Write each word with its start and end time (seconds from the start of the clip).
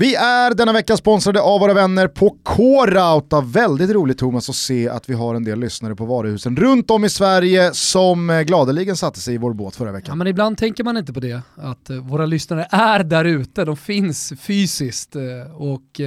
Vi 0.00 0.14
är 0.14 0.54
denna 0.54 0.72
vecka 0.72 0.96
sponsrade 0.96 1.40
av 1.40 1.60
våra 1.60 1.74
vänner 1.74 2.08
på 2.08 2.36
K-Rauta. 2.44 3.40
Väldigt 3.40 3.90
roligt 3.90 4.18
Thomas 4.18 4.48
att 4.48 4.54
se 4.56 4.88
att 4.88 5.08
vi 5.10 5.14
har 5.14 5.34
en 5.34 5.44
del 5.44 5.60
lyssnare 5.60 5.94
på 5.96 6.04
varuhusen 6.04 6.56
runt 6.56 6.90
om 6.90 7.04
i 7.04 7.08
Sverige 7.08 7.70
som 7.74 8.30
eh, 8.30 8.40
gladeligen 8.40 8.96
satte 8.96 9.20
sig 9.20 9.34
i 9.34 9.38
vår 9.38 9.52
båt 9.52 9.76
förra 9.76 9.88
Ja, 9.88 9.92
veckan. 9.92 10.18
men 10.18 10.26
ibland 10.26 10.58
tänker 10.58 10.84
man 10.84 10.96
inte 10.96 11.12
på 11.12 11.20
det, 11.20 11.40
att 11.56 11.90
eh, 11.90 11.96
våra 11.96 12.26
lyssnare 12.26 12.66
är 12.70 13.04
där 13.04 13.24
ute, 13.24 13.64
de 13.64 13.76
finns 13.76 14.32
fysiskt. 14.40 15.16
eh, 15.16 15.22
och, 15.56 16.00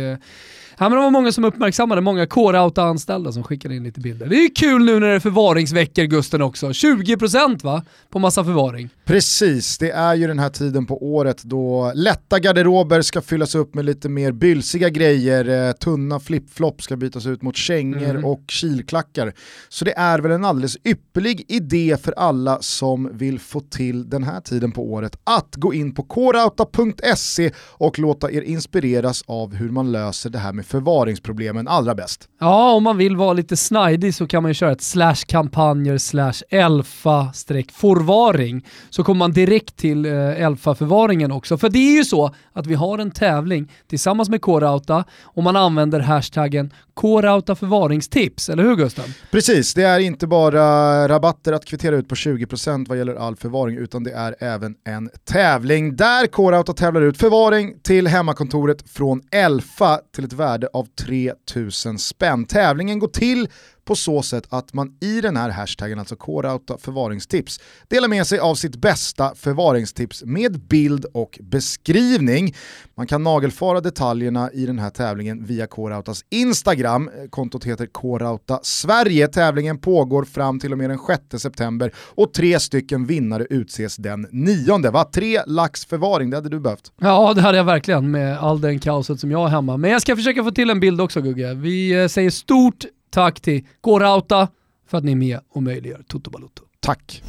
ja, 0.78 0.90
men 0.90 0.92
det 0.92 0.98
var 0.98 1.12
många 1.12 1.32
som 1.32 1.46
uppmärksammade, 1.46 2.02
många 2.02 2.28
K-Rauta-anställda 2.28 3.32
som 3.32 3.44
skickade 3.44 3.76
in 3.76 3.84
lite 3.84 4.00
bilder. 4.00 4.26
Det 4.28 4.36
är 4.36 4.56
kul 4.56 4.86
nu 4.86 5.00
när 5.00 5.08
det 5.08 5.14
är 5.16 5.20
förvaringsveckor 5.20 6.04
Gusten 6.04 6.42
också, 6.42 6.68
20% 6.70 7.64
va? 7.64 7.84
På 8.10 8.20
massa 8.20 8.44
förvaring. 8.44 8.90
Precis, 9.06 9.78
det 9.78 9.92
är 9.92 10.16
ju 10.16 10.28
den 10.28 10.40
här 10.40 10.50
tiden 10.50 10.86
på 10.86 11.14
året 11.14 11.44
då 11.44 11.92
lätta 11.96 12.40
garderober 12.40 13.02
ska 13.02 13.22
fyllas 13.22 13.56
upp 13.56 13.74
med 13.76 13.81
lite 13.84 14.10
mer 14.10 14.32
bylsiga 14.32 14.90
grejer, 14.90 15.68
eh, 15.68 15.72
tunna 15.74 16.20
flipflop 16.20 16.82
ska 16.82 16.96
bytas 16.98 17.26
ut 17.26 17.42
mot 17.42 17.56
kängor 17.58 18.10
Mm. 18.10 18.26
och 18.26 18.44
kilklackar. 18.48 19.34
Så 19.70 19.86
det 19.86 19.94
är 19.98 20.20
väl 20.20 20.32
en 20.32 20.46
alldeles 20.46 20.78
ypperlig 20.84 21.46
idé 21.48 21.98
för 22.04 22.12
alla 22.18 22.58
som 22.62 23.10
vill 23.18 23.40
få 23.40 23.60
till 23.60 24.10
den 24.10 24.24
här 24.24 24.42
tiden 24.42 24.72
på 24.72 24.92
året 24.92 25.16
att 25.24 25.56
gå 25.56 25.74
in 25.74 25.94
på 25.96 26.04
korauta.se 26.04 27.52
och 27.78 28.00
låta 28.00 28.32
er 28.32 28.42
inspireras 28.42 29.24
av 29.28 29.56
hur 29.56 29.70
man 29.70 29.92
löser 29.92 30.30
det 30.30 30.40
här 30.40 30.54
med 30.54 30.66
förvaringsproblemen 30.66 31.68
allra 31.68 31.96
bäst. 31.96 32.28
Ja, 32.40 32.72
om 32.74 32.84
man 32.84 32.98
vill 32.98 33.16
vara 33.16 33.34
lite 33.34 33.58
snajdig 33.58 34.16
så 34.16 34.28
kan 34.28 34.44
man 34.44 34.50
ju 34.50 34.54
köra 34.54 34.72
ett 34.72 34.82
slash 34.82 35.16
kampanjer 35.28 35.98
slash 35.98 36.34
elfa 36.50 37.34
streck 37.34 37.72
förvaring 37.72 38.66
så 38.90 39.04
kommer 39.04 39.20
man 39.20 39.32
direkt 39.32 39.76
till 39.78 40.06
eh, 40.06 40.42
elfa-förvaringen 40.42 41.32
också. 41.32 41.58
För 41.58 41.70
det 41.70 41.80
är 41.80 41.98
ju 41.98 42.06
så 42.06 42.36
att 42.54 42.68
vi 42.68 42.74
har 42.74 42.98
en 43.00 43.12
tävling 43.12 43.71
tillsammans 43.88 44.30
med 44.30 44.42
K-Rauta 44.42 45.04
och 45.24 45.44
man 45.44 45.56
använder 45.56 46.00
hashtaggen 46.00 46.74
K-Rauta 46.94 47.56
förvaringstips, 47.56 48.50
eller 48.50 48.64
hur 48.64 48.76
Gusten? 48.76 49.06
Precis, 49.32 49.74
det 49.74 49.84
är 49.84 50.00
inte 50.00 50.28
bara 50.28 51.08
rabatter 51.08 51.54
att 51.54 51.66
kvittera 51.66 51.96
ut 51.96 52.08
på 52.08 52.16
20% 52.16 52.86
vad 52.90 52.98
gäller 52.98 53.16
all 53.16 53.36
förvaring 53.36 53.78
utan 53.78 54.04
det 54.04 54.12
är 54.12 54.36
även 54.40 54.76
en 54.84 55.10
tävling 55.24 55.96
där 55.96 56.28
K-Rauta 56.28 56.74
tävlar 56.74 57.02
ut 57.02 57.18
förvaring 57.18 57.76
till 57.84 58.08
hemmakontoret 58.08 58.90
från 58.90 59.22
Elfa 59.32 60.00
till 60.16 60.26
ett 60.26 60.34
värde 60.34 60.68
av 60.74 60.86
3000 60.86 62.00
spänn. 62.00 62.46
Tävlingen 62.46 63.00
går 63.00 63.08
till 63.08 63.48
på 63.92 63.96
så 63.96 64.22
sätt 64.22 64.48
att 64.50 64.74
man 64.74 64.94
i 65.02 65.22
den 65.22 65.38
här 65.38 65.50
hashtaggen, 65.50 66.00
alltså 66.00 66.16
korauta 66.16 66.78
förvaringstips, 66.78 67.60
delar 67.88 68.08
med 68.08 68.28
sig 68.28 68.40
av 68.40 68.56
sitt 68.56 68.76
bästa 68.76 69.36
förvaringstips 69.36 70.24
med 70.26 70.60
bild 70.60 71.06
och 71.14 71.40
beskrivning. 71.42 72.56
Man 72.98 73.08
kan 73.08 73.24
nagelfara 73.24 73.82
detaljerna 73.82 74.52
i 74.52 74.66
den 74.66 74.80
här 74.80 74.90
tävlingen 74.90 75.46
via 75.46 75.68
Korautas 75.68 76.26
Instagram. 76.30 77.10
Kontot 77.30 77.64
heter 77.64 77.86
K-Rauta 77.86 78.60
Sverige. 78.64 79.28
Tävlingen 79.28 79.78
pågår 79.78 80.24
fram 80.26 80.60
till 80.60 80.72
och 80.72 80.78
med 80.78 80.90
den 80.90 81.00
6 81.32 81.44
september 81.44 81.92
och 81.96 82.34
tre 82.34 82.60
stycken 82.60 83.06
vinnare 83.06 83.48
utses 83.50 83.96
den 83.96 84.28
9. 84.32 84.92
Va? 84.92 85.04
Tre 85.04 85.42
lax 85.48 85.86
förvaring, 85.86 86.30
det 86.30 86.38
hade 86.38 86.50
du 86.50 86.60
behövt. 86.60 86.92
Ja, 87.02 87.34
det 87.34 87.42
hade 87.42 87.58
jag 87.58 87.66
verkligen 87.66 88.12
med 88.12 88.40
all 88.40 88.62
den 88.62 88.80
kaoset 88.80 89.20
som 89.20 89.32
jag 89.32 89.40
har 89.40 89.48
hemma. 89.48 89.78
Men 89.78 89.92
jag 89.92 90.02
ska 90.02 90.16
försöka 90.16 90.44
få 90.44 90.52
till 90.52 90.70
en 90.70 90.80
bild 90.80 91.02
också 91.02 91.22
Gugge. 91.22 91.54
Vi 91.54 92.02
eh, 92.02 92.08
säger 92.08 92.30
stort 92.30 92.86
tack 93.12 93.42
till 93.42 93.68
K-Rauta 93.82 94.48
för 94.88 94.98
att 94.98 95.04
ni 95.04 95.12
är 95.12 95.16
med 95.16 95.40
och 95.50 95.64
möjliggör 95.64 96.04
Toto 96.08 96.32
Balotto. 96.32 96.64
Tack. 96.80 97.24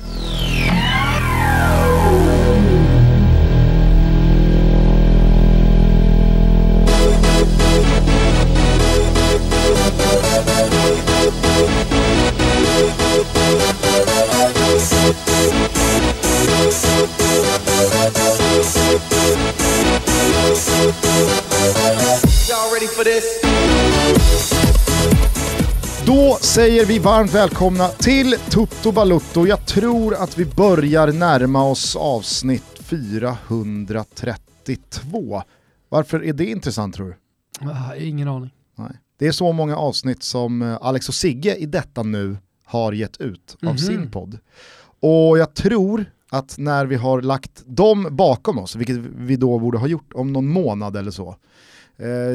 Säger 26.55 26.87
vi 26.87 26.99
varmt 26.99 27.35
välkomna 27.35 27.89
till 27.89 28.35
Toto 28.51 28.93
Balutto. 28.93 29.47
Jag 29.47 29.67
tror 29.67 30.15
att 30.15 30.39
vi 30.39 30.45
börjar 30.47 31.13
närma 31.13 31.65
oss 31.65 31.97
avsnitt 31.97 32.65
432. 32.79 35.43
Varför 35.89 36.25
är 36.25 36.33
det 36.33 36.45
intressant 36.47 36.95
tror 36.95 37.07
du? 37.07 37.15
Ah, 37.71 37.95
ingen 37.97 38.29
aning. 38.29 38.51
Nej. 38.79 38.93
Det 39.19 39.27
är 39.27 39.33
så 39.33 39.53
många 39.53 39.77
avsnitt 39.77 40.23
som 40.23 40.63
eh, 40.63 40.79
Alex 40.81 41.09
och 41.09 41.15
Sigge 41.15 41.57
i 41.57 41.67
detta 41.67 42.03
nu 42.03 42.37
har 42.65 42.93
gett 42.93 43.21
ut 43.21 43.57
av 43.63 43.69
Mhm. 43.69 43.79
sin 43.79 44.11
podd. 44.11 44.39
Och 45.01 45.39
jag 45.39 45.55
tror 45.55 46.05
att 46.31 46.55
när 46.59 46.87
vi 46.87 46.97
har 46.97 47.23
lagt 47.23 47.63
dem 47.67 48.09
bakom 48.11 48.59
oss, 48.59 48.77
vilket 48.77 48.97
vi 49.17 49.37
då 49.37 49.59
borde 49.59 49.79
ha 49.79 49.87
gjort 49.87 50.13
om 50.15 50.33
någon 50.33 50.49
månad 50.49 50.97
eller 50.97 51.11
så, 51.11 51.37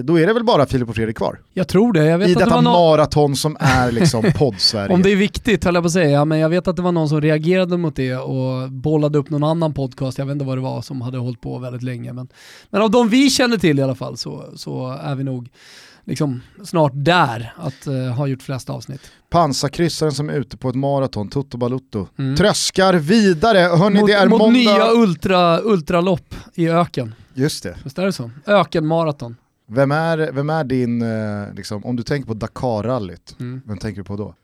då 0.03 0.19
är 0.19 0.27
det 0.27 0.33
väl 0.33 0.43
bara 0.43 0.65
Filip 0.65 0.89
och 0.89 0.95
Fredrik 0.95 1.17
kvar. 1.17 1.39
Jag 1.53 1.67
tror 1.67 1.93
det. 1.93 2.05
Jag 2.05 2.17
vet 2.17 2.29
I 2.29 2.31
att 2.31 2.37
det 2.37 2.45
detta 2.45 2.55
var 2.55 2.61
någon... 2.61 2.73
maraton 2.73 3.35
som 3.35 3.57
är 3.59 3.91
liksom 3.91 4.23
podd-Sverige. 4.37 4.93
Om 4.93 5.01
det 5.01 5.11
är 5.11 5.15
viktigt 5.15 5.63
höll 5.63 5.75
jag 5.75 5.83
på 5.83 5.87
att 5.87 5.93
säga, 5.93 6.25
men 6.25 6.39
jag 6.39 6.49
vet 6.49 6.67
att 6.67 6.75
det 6.75 6.81
var 6.81 6.91
någon 6.91 7.09
som 7.09 7.21
reagerade 7.21 7.77
mot 7.77 7.95
det 7.95 8.15
och 8.15 8.71
bollade 8.71 9.17
upp 9.17 9.29
någon 9.29 9.43
annan 9.43 9.73
podcast, 9.73 10.17
jag 10.17 10.25
vet 10.25 10.33
inte 10.33 10.45
vad 10.45 10.57
det 10.57 10.61
var, 10.61 10.81
som 10.81 11.01
hade 11.01 11.17
hållit 11.17 11.41
på 11.41 11.59
väldigt 11.59 11.83
länge. 11.83 12.13
Men, 12.13 12.27
men 12.69 12.81
av 12.81 12.91
de 12.91 13.09
vi 13.09 13.29
känner 13.29 13.57
till 13.57 13.79
i 13.79 13.81
alla 13.81 13.95
fall 13.95 14.17
så, 14.17 14.45
så 14.55 14.97
är 15.03 15.15
vi 15.15 15.23
nog 15.23 15.49
liksom 16.05 16.41
snart 16.63 16.91
där 16.95 17.53
att 17.57 17.87
eh, 17.87 17.93
ha 17.93 18.27
gjort 18.27 18.41
flest 18.41 18.69
avsnitt. 18.69 19.01
Pansarkryssaren 19.29 20.11
som 20.11 20.29
är 20.29 20.33
ute 20.33 20.57
på 20.57 20.69
ett 20.69 20.75
maraton, 20.75 21.29
Toto 21.29 21.57
Balutto. 21.57 22.07
Mm. 22.19 22.35
Tröskar 22.35 22.93
vidare, 22.93 23.59
hörni 23.59 23.99
mot 23.99 24.07
det 24.07 24.13
är 24.13 24.27
mot 24.27 24.39
måndag. 24.39 24.59
nya 24.59 24.91
ultra, 24.91 25.61
ultralopp 25.61 26.35
i 26.55 26.69
öken. 26.69 27.13
Just 27.33 27.63
det. 27.63 27.75
Visst 27.83 27.99
är 27.99 28.05
det 28.05 28.13
så? 28.13 28.31
Ökenmaraton. 28.45 29.35
Vem 29.69 29.91
är, 29.91 30.31
vem 30.31 30.49
är 30.49 30.63
din, 30.63 31.01
eh, 31.01 31.53
liksom, 31.53 31.85
om 31.85 31.95
du 31.95 32.03
tänker 32.03 32.27
på 32.27 32.33
Dakar-rallyt, 32.33 33.35
Mm. 33.39 33.61
vem 33.65 33.77
tänker 33.77 34.01
du 34.01 34.05
på 34.05 34.15
då? 34.15 34.35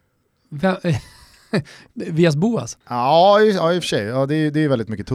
Vem- 0.49 0.75
Vias 1.93 2.35
Boas? 2.35 2.77
Ja, 2.89 3.41
i, 3.41 3.51
ja 3.51 3.73
i 3.73 3.79
och 3.79 3.83
för 3.83 3.87
sig, 3.87 4.03
ja, 4.05 4.25
det, 4.25 4.35
är, 4.35 4.51
det 4.51 4.63
är 4.63 4.67
väldigt 4.69 4.89
mycket 4.89 5.07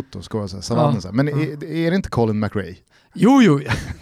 säga, 0.49 0.63
savannen, 0.63 1.01
Ja. 1.05 1.13
Men 1.13 1.29
är, 1.29 1.65
är 1.65 1.91
det 1.91 1.97
inte 1.97 2.09
Colin 2.09 2.39
McRae? 2.41 2.75
Jo, 3.15 3.43
jo. 3.43 3.61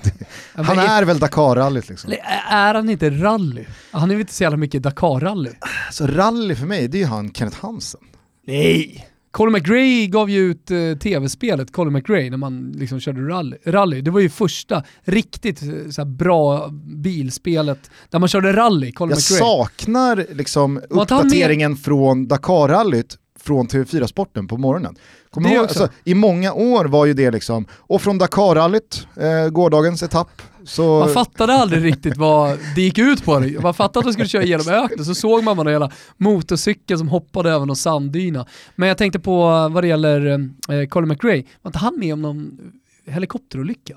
Han 0.54 0.78
är 0.78 1.04
väl 1.04 1.18
Dakar-rallyt 1.18 1.88
liksom. 1.88 2.12
Är 2.50 2.74
han 2.74 2.90
inte 2.90 3.10
rally? 3.10 3.64
Han 3.90 4.10
är 4.10 4.14
väl 4.14 4.20
inte 4.20 4.34
så 4.34 4.42
jävla 4.42 4.56
mycket 4.56 4.82
Dakar-rally? 4.82 5.50
Så 5.92 6.06
rally 6.06 6.54
för 6.54 6.66
mig, 6.66 6.88
det 6.88 6.98
är 6.98 7.00
ju 7.00 7.06
han 7.06 7.32
Kenneth 7.32 7.58
Hansen. 7.60 8.00
Nej! 8.46 9.08
Colin 9.36 9.52
McRae 9.52 10.06
gav 10.06 10.30
ju 10.30 10.38
ut 10.50 10.70
eh, 10.70 10.98
tv-spelet 10.98 11.72
Colin 11.72 11.92
McRae 11.92 12.30
när 12.30 12.36
man 12.36 12.72
liksom 12.76 13.00
körde 13.00 13.20
rally. 13.20 13.56
rally. 13.66 14.00
Det 14.00 14.10
var 14.10 14.20
ju 14.20 14.28
första 14.28 14.82
riktigt 15.04 15.62
eh, 15.62 15.68
så 15.90 16.04
bra 16.04 16.68
bilspelet 16.84 17.90
där 18.10 18.18
man 18.18 18.28
körde 18.28 18.52
rally, 18.52 18.92
Colin 18.92 19.10
Jag 19.10 19.16
McRae. 19.16 19.38
saknar 19.38 20.26
liksom 20.32 20.76
han 20.76 20.96
med- 20.96 21.02
uppdateringen 21.02 21.76
från 21.76 22.28
Dakar-rallyt 22.28 23.18
från 23.40 23.66
TV4-sporten 23.68 24.48
på 24.48 24.56
morgonen. 24.56 24.96
Kommer 25.30 25.50
ihåg, 25.50 25.62
alltså, 25.62 25.88
I 26.04 26.14
många 26.14 26.52
år 26.52 26.84
var 26.84 27.06
ju 27.06 27.14
det 27.14 27.30
liksom, 27.30 27.66
och 27.72 28.02
från 28.02 28.18
Dakar-rallyt, 28.18 29.06
eh, 29.16 29.48
gårdagens 29.50 30.02
etapp, 30.02 30.42
så... 30.66 30.98
Man 31.00 31.08
fattade 31.08 31.52
aldrig 31.54 31.84
riktigt 31.84 32.16
vad 32.16 32.58
det 32.74 32.82
gick 32.82 32.98
ut 32.98 33.24
på. 33.24 33.40
Man 33.62 33.74
fattade 33.74 33.98
att 33.98 34.04
de 34.04 34.12
skulle 34.12 34.28
köra 34.28 34.42
igenom 34.42 34.68
öknen, 34.68 35.04
så 35.04 35.14
såg 35.14 35.44
man 35.44 35.56
bara 35.56 35.70
hela 35.70 35.90
motorcykeln 36.16 36.98
som 36.98 37.08
hoppade 37.08 37.50
över 37.50 37.66
någon 37.66 37.76
sanddyna. 37.76 38.46
Men 38.76 38.88
jag 38.88 38.98
tänkte 38.98 39.18
på 39.20 39.42
eh, 39.42 39.68
vad 39.74 39.84
det 39.84 39.88
gäller 39.88 40.26
eh, 40.68 40.86
Colin 40.88 41.08
McRae, 41.08 41.42
var 41.62 41.68
inte 41.68 41.78
han 41.78 41.98
med 41.98 42.12
om 42.12 42.22
någon 42.22 42.58
helikopterolycka? 43.06 43.96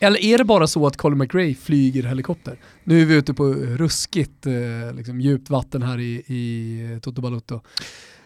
Eller 0.00 0.24
är 0.24 0.38
det 0.38 0.44
bara 0.44 0.66
så 0.66 0.86
att 0.86 0.96
Colin 0.96 1.18
McRae 1.18 1.54
flyger 1.54 2.02
helikopter? 2.02 2.58
Nu 2.84 3.02
är 3.02 3.06
vi 3.06 3.14
ute 3.14 3.34
på 3.34 3.44
ruskigt 3.54 4.46
eh, 4.46 4.52
liksom, 4.96 5.20
djupt 5.20 5.50
vatten 5.50 5.82
här 5.82 5.98
i, 6.00 6.12
i 6.26 6.98
Toto 7.02 7.20
Balutto. 7.22 7.60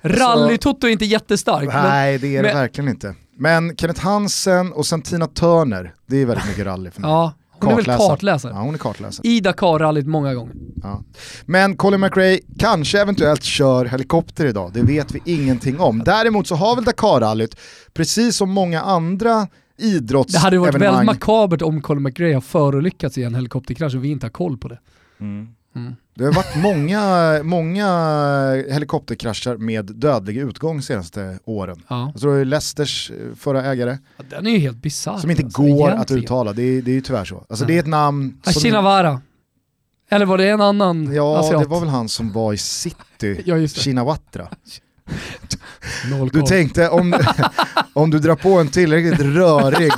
Rally-Toto 0.02 0.86
är 0.86 0.90
inte 0.90 1.04
jättestarkt. 1.04 1.66
men- 1.66 1.82
Nej, 1.88 2.18
det 2.18 2.36
är 2.36 2.42
det 2.42 2.48
men- 2.48 2.56
verkligen 2.56 2.88
inte. 2.90 3.14
Men 3.36 3.76
Kenneth 3.76 4.00
Hansen 4.04 4.72
och 4.72 4.86
sen 4.86 5.02
Tina 5.02 5.26
Turner, 5.26 5.94
det 6.06 6.16
är 6.16 6.26
väldigt 6.26 6.46
mycket 6.48 6.66
rally 6.66 6.90
för 6.90 7.00
mig. 7.00 7.10
Ja, 7.10 7.32
hon 7.60 7.72
är 7.72 7.76
väl 7.76 7.84
Kartläsare. 7.84 8.08
kartläsare. 8.08 8.52
Ja, 8.52 8.60
hon 8.60 8.74
är 8.74 8.78
kartläsare. 8.78 9.28
I 9.28 9.40
Dakar-rallyt 9.40 10.06
många 10.06 10.34
gånger. 10.34 10.54
Ja. 10.82 11.02
Men 11.46 11.76
Colin 11.76 12.00
McRae 12.00 12.40
kanske 12.58 13.00
eventuellt 13.00 13.42
kör 13.42 13.84
helikopter 13.84 14.46
idag, 14.46 14.70
det 14.74 14.82
vet 14.82 15.14
vi 15.14 15.20
ingenting 15.24 15.80
om. 15.80 15.98
Däremot 16.04 16.46
så 16.46 16.54
har 16.54 16.76
väl 16.76 16.84
Dakar-rallyt, 16.84 17.56
precis 17.92 18.36
som 18.36 18.50
många 18.50 18.80
andra 18.82 19.28
Det 19.28 19.84
hade 19.84 20.58
varit 20.58 20.74
väldigt 20.74 20.82
idrottsevenemang, 20.82 21.06
makabert 21.06 21.62
om 21.62 21.82
Colin 21.82 22.02
McRae 22.02 22.34
har 22.34 22.40
förolyckats 22.40 23.18
i 23.18 23.22
en 23.22 23.34
helikopterkrasch 23.34 23.94
och 23.94 24.04
vi 24.04 24.08
inte 24.08 24.26
har 24.26 24.30
koll 24.30 24.58
på 24.58 24.68
det. 24.68 24.78
Mm. 25.20 25.48
Mm. 25.76 25.96
Det 26.20 26.26
har 26.26 26.32
varit 26.32 26.56
många, 26.56 27.40
många 27.42 27.86
helikopterkrascher 28.70 29.56
med 29.56 29.84
dödlig 29.84 30.36
utgång 30.36 30.82
senaste 30.82 31.38
åren. 31.44 31.82
Ja. 31.88 32.10
Jag 32.14 32.20
tror 32.22 32.34
det 32.34 32.40
är 32.40 32.44
Leicesters 32.44 33.10
eh, 33.10 33.16
förra 33.36 33.64
ägare, 33.64 33.98
Ja, 34.16 34.24
Den 34.30 34.46
är 34.46 34.50
ju 34.50 34.58
helt 34.58 34.76
bisarr. 34.76 35.18
som 35.18 35.30
inte 35.30 35.44
alltså, 35.44 35.62
går 35.62 35.88
att 35.88 35.94
egentligen. 35.94 36.24
uttala, 36.24 36.52
det 36.52 36.62
är, 36.62 36.82
det 36.82 36.90
är 36.90 36.94
ju 36.94 37.00
tyvärr 37.00 37.24
så. 37.24 37.44
Alltså 37.48 37.64
det 37.64 37.74
är 37.76 37.80
ett 37.80 37.86
namn 37.86 38.38
som... 38.42 38.50
Ashinawara. 38.50 39.20
Eller 40.10 40.26
var 40.26 40.38
det 40.38 40.48
en 40.48 40.60
annan 40.60 41.12
Ja, 41.14 41.38
asiat? 41.40 41.62
det 41.62 41.68
var 41.68 41.80
väl 41.80 41.88
han 41.88 42.08
som 42.08 42.32
var 42.32 42.52
i 42.52 42.58
city, 42.58 43.42
Ja. 43.44 43.66
Shinawatra. 43.68 44.48
Du 46.32 46.42
tänkte 46.42 46.88
om, 46.88 47.14
om 47.92 48.10
du 48.10 48.18
drar 48.18 48.34
på 48.36 48.58
en 48.58 48.68
tillräckligt 48.68 49.20
rörig, 49.20 49.92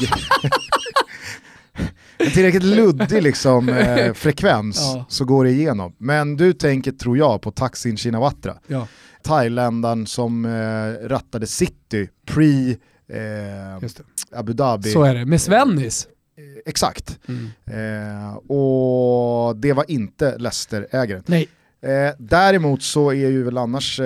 en 2.25 2.31
tillräckligt 2.31 2.63
luddig 2.63 3.23
liksom, 3.23 3.69
eh, 3.69 4.13
frekvens 4.15 4.77
Ja. 4.81 5.05
så 5.09 5.25
går 5.25 5.45
det 5.45 5.51
igenom. 5.51 5.95
Men 5.99 6.37
du 6.37 6.53
tänker, 6.53 6.93
tror 6.93 7.19
jag, 7.19 7.43
på 7.43 7.51
Taksin 7.51 7.97
Shinawatra. 7.97 8.55
Ja, 8.67 8.89
Thailändaren 9.23 10.07
som 10.07 10.45
eh, 10.45 11.09
rattade 11.09 11.47
City 11.47 12.09
pre 12.27 12.71
eh. 12.71 13.89
Abu 14.35 14.53
Dhabi. 14.53 14.91
Så 14.91 15.03
är 15.03 15.15
det. 15.15 15.25
Med 15.27 15.41
Svennis. 15.41 16.09
Eh, 16.39 16.45
Exakt. 16.67 17.19
Mm. 17.29 17.47
Eh, 17.67 18.35
och 18.37 19.57
det 19.57 19.73
var 19.73 19.85
inte 19.91 20.39
Leicester-ägaren. 20.39 21.23
Nej. 21.27 21.49
Eh, 21.83 22.13
däremot 22.19 22.83
så 22.83 23.11
är 23.11 23.15
ju 23.29 23.43
väl 23.43 23.59
annars 23.59 24.01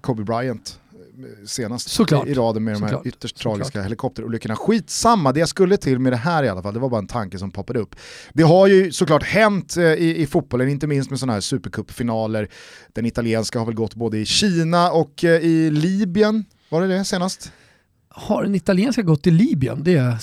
Kobe 0.00 0.22
Bryant 0.24 0.78
senast 1.46 1.88
Såklart. 1.90 2.26
i, 2.26 2.34
raden 2.34 2.64
med 2.64 2.74
de 2.74 2.82
här 2.82 2.88
Såklart. 2.88 3.06
ytterst 3.06 3.38
Såklart. 3.38 3.56
tragiska 3.56 3.82
helikopterolyckorna. 3.82 4.56
Skitsamma, 4.56 5.32
det 5.32 5.40
jag 5.40 5.48
skulle 5.48 5.76
till 5.76 5.98
med 5.98 6.12
det 6.12 6.16
här 6.16 6.44
i 6.44 6.48
alla 6.48 6.62
fall, 6.62 6.74
det 6.74 6.80
var 6.80 6.88
bara 6.88 6.98
en 6.98 7.06
tanke 7.06 7.38
som 7.38 7.50
poppade 7.50 7.78
upp. 7.78 7.96
Det 8.32 8.42
har 8.42 8.66
ju 8.66 8.92
såklart 8.92 9.22
hänt 9.22 9.76
eh, 9.76 9.82
i, 9.84 10.16
i 10.22 10.26
fotbollen, 10.26 10.68
inte 10.68 10.86
minst 10.86 11.10
med 11.10 11.18
sådana 11.18 11.32
här 11.32 11.40
supercupfinaler. 11.40 12.48
Den 12.92 13.06
italienska 13.06 13.58
har 13.58 13.66
väl 13.66 13.74
gått 13.74 13.94
både 13.94 14.18
i 14.18 14.24
Kina 14.26 14.90
och 14.92 15.24
eh, 15.24 15.40
i 15.44 15.70
Libyen, 15.70 16.44
var 16.68 16.80
det 16.82 16.86
det 16.86 17.04
senast? 17.04 17.52
Har 18.14 18.42
den 18.42 18.54
italienska 18.54 19.02
gått 19.02 19.22
till 19.22 19.34
Libyen? 19.34 19.82
Det 19.84 19.94
är, 19.94 20.16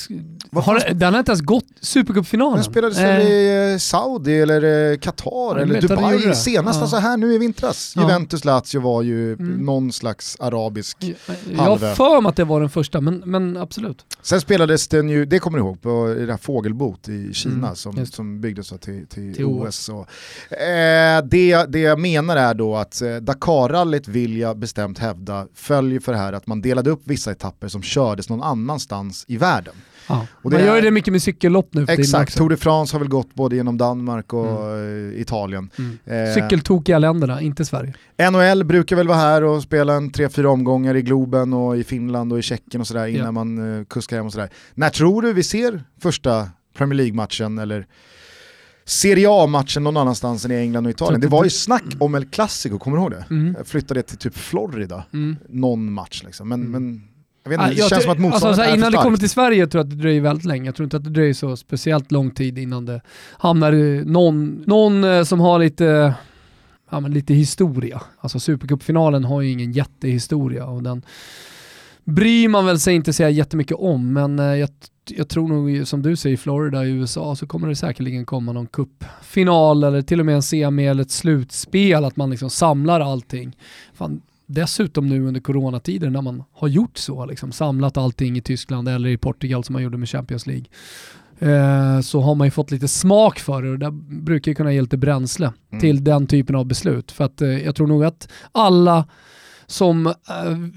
har, 0.62 0.94
den 0.94 1.13
har 1.13 1.19
inte 1.19 1.31
ens 1.31 1.41
gått 1.41 1.65
Supercupfinalen. 1.81 2.56
Den 2.56 2.63
spelades 2.63 2.97
Eh, 2.97 3.06
väl 3.06 3.27
i 3.27 3.71
eh, 3.74 3.77
Saudi 3.77 4.39
eller 4.41 4.91
eh, 4.91 4.97
Qatar 4.97 5.31
jag 5.59 5.62
eller 5.62 5.81
Dubai 5.81 6.36
senast, 6.36 6.77
Ja. 6.77 6.81
alltså 6.81 6.97
här 6.97 7.18
nu 7.18 7.33
i 7.33 7.38
vintras. 7.38 7.94
Ja. 7.95 8.01
Juventus 8.01 8.45
Lazio 8.45 8.80
var 8.81 9.01
ju 9.01 9.33
Mm. 9.33 9.65
någon 9.65 9.91
slags 9.91 10.38
arabisk. 10.39 10.97
Jag 11.51 11.63
har 11.63 11.95
för 11.95 12.21
mig 12.21 12.30
att 12.30 12.36
det 12.36 12.44
var 12.44 12.59
den 12.59 12.69
första, 12.69 13.01
men, 13.01 13.24
men 13.25 13.57
absolut. 13.57 14.06
Sen 14.21 14.42
spelades 14.42 14.88
den 14.88 15.09
ju, 15.09 15.25
det 15.25 15.39
kommer 15.39 15.57
du 15.57 15.63
ihåg, 15.63 15.81
på 15.81 16.15
i 16.19 16.25
det 16.25 16.31
här 16.33 16.38
fågelbot 16.38 17.09
i 17.09 17.33
Kina 17.33 17.56
Mm, 17.56 17.75
som, 17.75 17.97
just. 17.97 18.13
som 18.13 18.42
byggdes 18.42 18.69
till, 18.69 19.07
till, 19.07 19.35
Till 19.35 19.45
OS. 19.45 19.89
Och, 19.89 20.53
eh, 20.53 21.24
det, 21.24 21.65
det 21.69 21.80
jag 21.80 22.00
menar 22.00 22.38
är 22.38 22.53
då 22.53 22.75
att 22.75 23.01
eh, 23.01 23.15
Dakarrallyt 23.15 24.07
vill 24.07 24.38
jag 24.38 24.57
bestämt 24.59 25.00
hävda 25.00 25.47
följer 25.56 26.00
för 26.00 26.12
det 26.12 26.18
här 26.18 26.33
att 26.33 26.47
man 26.47 26.62
delade 26.62 26.89
upp 26.89 27.01
vissa 27.03 27.31
etapper 27.31 27.68
som 27.68 27.79
kördes 27.81 28.30
någon 28.30 28.44
annanstans 28.44 29.26
i 29.28 29.38
världen. 29.38 29.74
Ja. 30.08 30.28
Och 30.31 30.50
det 30.52 30.58
Man 30.58 30.66
gör 30.66 30.76
ju 30.76 30.81
det 30.81 30.92
mycket 30.92 31.12
med 31.12 31.22
cykellopp 31.22 31.74
nu 31.74 31.86
Exakt. 31.90 32.38
Tour 32.38 32.50
de 32.50 32.58
France 32.58 32.96
har 32.96 33.00
väl 33.00 33.10
gått 33.10 33.34
både 33.34 33.56
genom 33.56 33.78
Danmark 33.78 34.34
och 34.34 34.78
eh, 34.78 35.22
Italien. 35.22 35.70
Mm. 35.78 35.98
Eh, 36.28 36.34
Cykeltokiga 36.34 37.00
länderna, 37.00 37.42
inte 37.42 37.66
Sverige. 37.66 37.94
NHL 38.31 38.64
brukar 38.64 38.96
väl 38.96 39.08
vara 39.08 39.18
här 39.18 39.44
och 39.44 39.64
spela 39.64 39.94
en 39.94 40.12
tre 40.12 40.30
fyra 40.30 40.50
omgångar 40.50 40.96
i 40.96 41.02
Globen 41.02 41.54
och 41.54 41.78
i 41.78 41.84
Finland 41.84 42.34
och 42.34 42.40
i 42.40 42.42
Tjeckien 42.42 42.81
och 42.81 42.88
sådär 42.88 43.08
innan 43.08 43.26
Ja. 43.26 43.31
man 43.31 43.58
uh, 43.60 43.86
kuskar 43.86 44.18
hem 44.18 44.26
och 44.26 44.31
sådär. 44.31 44.50
När 44.74 44.90
tror 44.90 45.22
du 45.22 45.34
vi 45.34 45.44
ser 45.44 45.84
första 46.02 46.50
Premier 46.78 46.98
League-matchen 46.98 47.58
eller 47.60 47.86
Serie 48.86 49.28
A-matchen 49.30 49.84
någon 49.84 49.98
annanstans 49.98 50.46
än 50.46 50.52
i 50.52 50.56
England 50.56 50.86
och 50.86 50.92
Italien? 50.92 51.22
Det 51.22 51.28
var 51.28 51.44
ju 51.44 51.50
snack 51.50 51.84
om 52.00 52.16
El 52.16 52.26
Clasico, 52.26 52.80
kommer 52.80 52.98
du 52.98 53.04
ihåg 53.04 53.12
det? 53.12 53.26
Mm. 53.30 53.56
Jag 53.58 53.68
flyttade 53.68 54.00
det 54.00 54.04
till 54.04 54.18
typ 54.18 54.36
Florida, 54.38 55.04
Mm. 55.14 55.36
någon 55.50 55.94
match 55.94 56.22
liksom. 56.26 56.50
Men, 56.50 56.60
Mm. 56.62 56.72
men 56.72 57.04
jag 57.44 57.50
vet 57.50 57.59
inte, 57.59 57.69
det 57.69 57.80
jag 57.80 57.89
känns 57.89 58.03
som 58.03 58.12
att 58.12 58.19
motståndet 58.19 58.47
alltså, 58.47 58.62
är 58.62 58.68
för 58.68 58.77
Innan 58.77 58.91
det 58.91 58.97
kommer 58.97 59.18
till 59.18 59.30
Sverige 59.30 59.68
tror 59.68 59.80
jag 59.80 59.86
att 59.86 59.89
det 59.89 60.03
dröjer 60.03 60.21
väldigt 60.21 60.45
länge. 60.45 60.65
Jag 60.65 60.75
tror 60.75 60.83
inte 60.83 60.97
att 60.97 61.03
det 61.03 61.09
dröjer 61.09 61.33
så 61.33 61.56
speciellt 61.57 62.12
lång 62.12 62.31
tid 62.31 62.57
innan 62.57 62.86
det 62.86 63.01
hamnar 63.38 64.06
någon, 64.06 64.63
någon 64.68 65.03
eh, 65.03 65.24
som 65.24 65.39
har 65.39 65.59
lite, 65.59 66.13
ja, 66.89 67.00
men 67.00 67.12
lite 67.12 67.33
historia. 67.33 68.01
Alltså 68.19 68.39
Supercupfinalen 68.39 69.25
har 69.25 69.41
ju 69.41 69.51
ingen 69.51 69.71
jättehistoria 69.71 70.65
och 70.65 70.83
den 70.83 71.03
bryr 72.03 72.47
man 72.47 72.65
väl 72.65 72.80
sig 72.80 72.95
inte 72.95 73.13
säga 73.13 73.30
jättemycket 73.30 73.77
om, 73.77 74.13
men 74.13 74.39
eh, 74.39 74.45
jag, 74.45 74.69
jag 75.09 75.30
tror 75.30 75.47
nog 75.47 75.88
som 75.88 76.01
du 76.01 76.15
säger 76.15 76.33
i 76.33 76.38
Florida 76.38 76.85
i 76.85 76.89
USA 76.89 77.35
så 77.35 77.47
kommer 77.47 77.68
det 77.68 77.75
säkerligen 77.75 78.25
komma 78.25 78.51
någon 78.51 78.68
cupfinal 78.68 79.83
eller 79.83 80.01
till 80.01 80.19
och 80.19 80.25
med 80.25 80.35
en 80.35 80.44
semi 80.44 80.88
eller 80.88 81.01
ett 81.01 81.12
slutspel, 81.12 82.06
att 82.06 82.15
man 82.15 82.30
liksom 82.30 82.50
samlar 82.50 83.00
allting. 83.00 83.57
Fan, 83.94 84.21
dessutom 84.50 85.07
nu 85.07 85.25
under 85.28 85.42
coronatider 85.42 86.10
när 86.10 86.22
man 86.22 86.44
har 86.54 86.68
gjort 86.68 86.98
så, 86.98 87.25
liksom, 87.25 87.51
samlat 87.51 87.98
allting 87.98 88.38
i 88.38 88.42
Tyskland 88.42 88.90
eller 88.90 89.10
i 89.10 89.18
Portugal 89.18 89.63
som 89.63 89.74
man 89.74 89.84
gjorde 89.84 89.98
med 89.98 90.10
Champions 90.10 90.48
League, 90.48 90.66
eh, 91.40 92.01
så 92.01 92.22
har 92.22 92.36
man 92.36 92.48
ju 92.48 92.51
fått 92.51 92.72
lite 92.72 92.88
smak 92.88 93.40
för 93.40 93.62
det 93.63 93.69
och 93.69 93.80
det 93.80 93.92
brukar 94.22 94.51
ju 94.51 94.56
kunna 94.56 94.74
ge 94.74 94.81
lite 94.81 94.98
bränsle 94.98 95.54
Mm. 95.72 95.81
till 95.81 96.04
den 96.04 96.28
typen 96.28 96.56
av 96.56 96.66
beslut. 96.66 97.12
För 97.12 97.24
att 97.24 97.42
eh, 97.42 97.50
jag 97.50 97.75
tror 97.75 97.88
nog 97.88 98.04
att 98.04 98.30
alla 98.51 99.06
som 99.68 100.07
eh, 100.07 100.13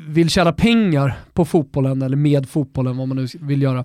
vill 0.08 0.30
tjäna 0.30 0.52
pengar 0.52 1.18
på 1.32 1.44
fotbollen 1.44 2.02
eller 2.02 2.16
med 2.16 2.48
fotbollen, 2.48 2.96
vad 2.96 3.08
man 3.08 3.16
nu 3.16 3.26
vill 3.40 3.62
göra, 3.62 3.84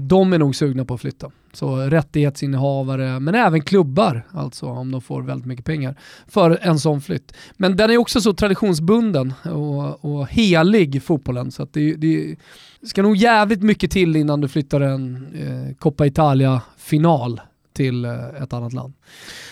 de 0.00 0.32
är 0.32 0.38
nog 0.38 0.56
sugna 0.56 0.84
på 0.84 0.94
att 0.94 1.00
flytta. 1.00 1.30
Så 1.54 1.76
rättighetsinnehavare, 1.76 3.20
men 3.20 3.34
även 3.34 3.62
klubbar, 3.62 4.26
alltså 4.30 4.66
om 4.66 4.90
de 4.90 5.00
får 5.00 5.22
väldigt 5.22 5.46
mycket 5.46 5.64
pengar, 5.64 5.98
för 6.28 6.58
en 6.62 6.78
sån 6.78 7.00
flytt. 7.00 7.32
Men 7.56 7.76
den 7.76 7.90
är 7.90 7.96
också 7.96 8.20
så 8.20 8.32
traditionsbunden 8.32 9.32
och, 9.44 10.04
och 10.04 10.28
helig, 10.28 11.02
fotbollen, 11.02 11.50
så 11.50 11.62
att 11.62 11.72
det, 11.72 11.94
det 11.94 12.36
ska 12.82 13.02
nog 13.02 13.16
jävligt 13.16 13.62
mycket 13.62 13.90
till 13.90 14.16
innan 14.16 14.40
du 14.40 14.48
flyttar 14.48 14.80
en 14.80 15.26
eh, 15.34 15.74
Coppa 15.76 16.06
Italia-final 16.06 17.40
till 17.72 18.04
eh, 18.04 18.42
ett 18.42 18.52
annat 18.52 18.72
land. 18.72 18.94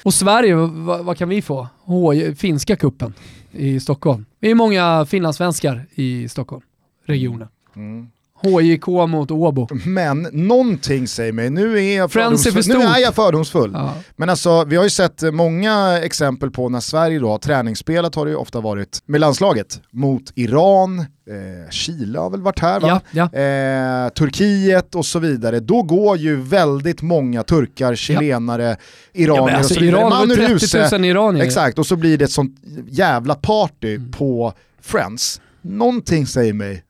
Och 0.03 0.15
Sverige, 0.15 0.55
vad, 0.55 1.05
vad 1.05 1.17
kan 1.17 1.29
vi 1.29 1.43
få? 1.43 1.69
H, 1.85 2.13
finska 2.37 2.77
kuppen 2.77 3.15
i 3.53 3.81
Stockholm. 3.81 4.25
Vi 4.41 4.51
är 4.51 4.55
många 4.55 5.07
finlandssvenskar 5.07 5.87
i 5.95 6.29
Stockholm, 6.29 6.63
regionen. 7.07 7.49
Mm. 7.77 7.89
mm. 7.91 8.11
HJK 8.43 8.87
mot 8.87 9.31
Åbo. 9.31 9.69
Men 9.87 10.23
någonting 10.33 11.09
säger 11.09 11.33
mig, 11.33 11.51
nu 11.51 11.79
är 11.79 11.97
jag 11.97 12.13
fördomsfull. 12.13 12.63
Nu 12.67 12.75
är 12.85 12.99
jag 12.99 13.15
fördomsfull. 13.15 13.71
Ja. 13.75 13.95
Men 14.17 14.29
alltså, 14.31 14.65
vi 14.65 14.77
har 14.77 14.85
ju 14.85 14.91
sett 14.91 15.23
många 15.33 15.99
exempel 16.03 16.51
på 16.51 16.69
när 16.69 16.81
Sverige 16.81 17.19
då 17.19 17.29
har 17.29 17.39
träningsspelat 17.39 18.15
har 18.15 18.25
det 18.25 18.31
ju 18.31 18.37
ofta 18.37 18.61
varit 18.61 18.99
med 19.07 19.21
landslaget 19.21 19.81
mot 19.91 20.23
Iran, 20.35 20.99
eh, 20.99 21.71
Chile 21.71 22.19
har 22.19 22.31
väl 22.31 22.43
varit 22.43 22.59
här 22.59 22.81
va? 22.81 23.01
Ja, 23.11 23.29
ja. 23.33 23.41
Eh, 23.41 24.09
Turkiet 24.09 24.95
och 24.95 25.07
så 25.07 25.19
vidare. 25.19 25.61
Då 25.61 25.83
går 25.83 26.17
ju 26.17 26.37
väldigt 26.37 27.03
många 27.03 27.43
turkar, 27.43 27.95
chilenare, 27.95 28.77
iranier 29.13 29.55
alltså, 29.57 29.75
och 29.75 29.79
så 29.79 29.81
vidare. 29.81 30.01
Iran 30.01 30.11
Manu 30.11 30.35
30 30.37 30.55
Ruse, 30.55 30.89
000 30.99 31.05
iranier. 31.05 31.45
Exakt, 31.45 31.79
och 31.79 31.87
så 31.87 31.97
blir 31.97 32.19
det 32.19 32.25
ett 32.25 32.31
sånt 32.31 32.57
jävla 32.89 33.35
party 33.35 33.95
Mm. 33.97 34.11
på 34.11 34.53
Friends. 34.83 35.41
Någonting 35.63 36.27
säger 36.27 36.53
mig 36.53 36.85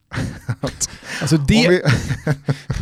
Alltså 1.20 1.36
det, 1.36 1.68
vi, 1.68 1.82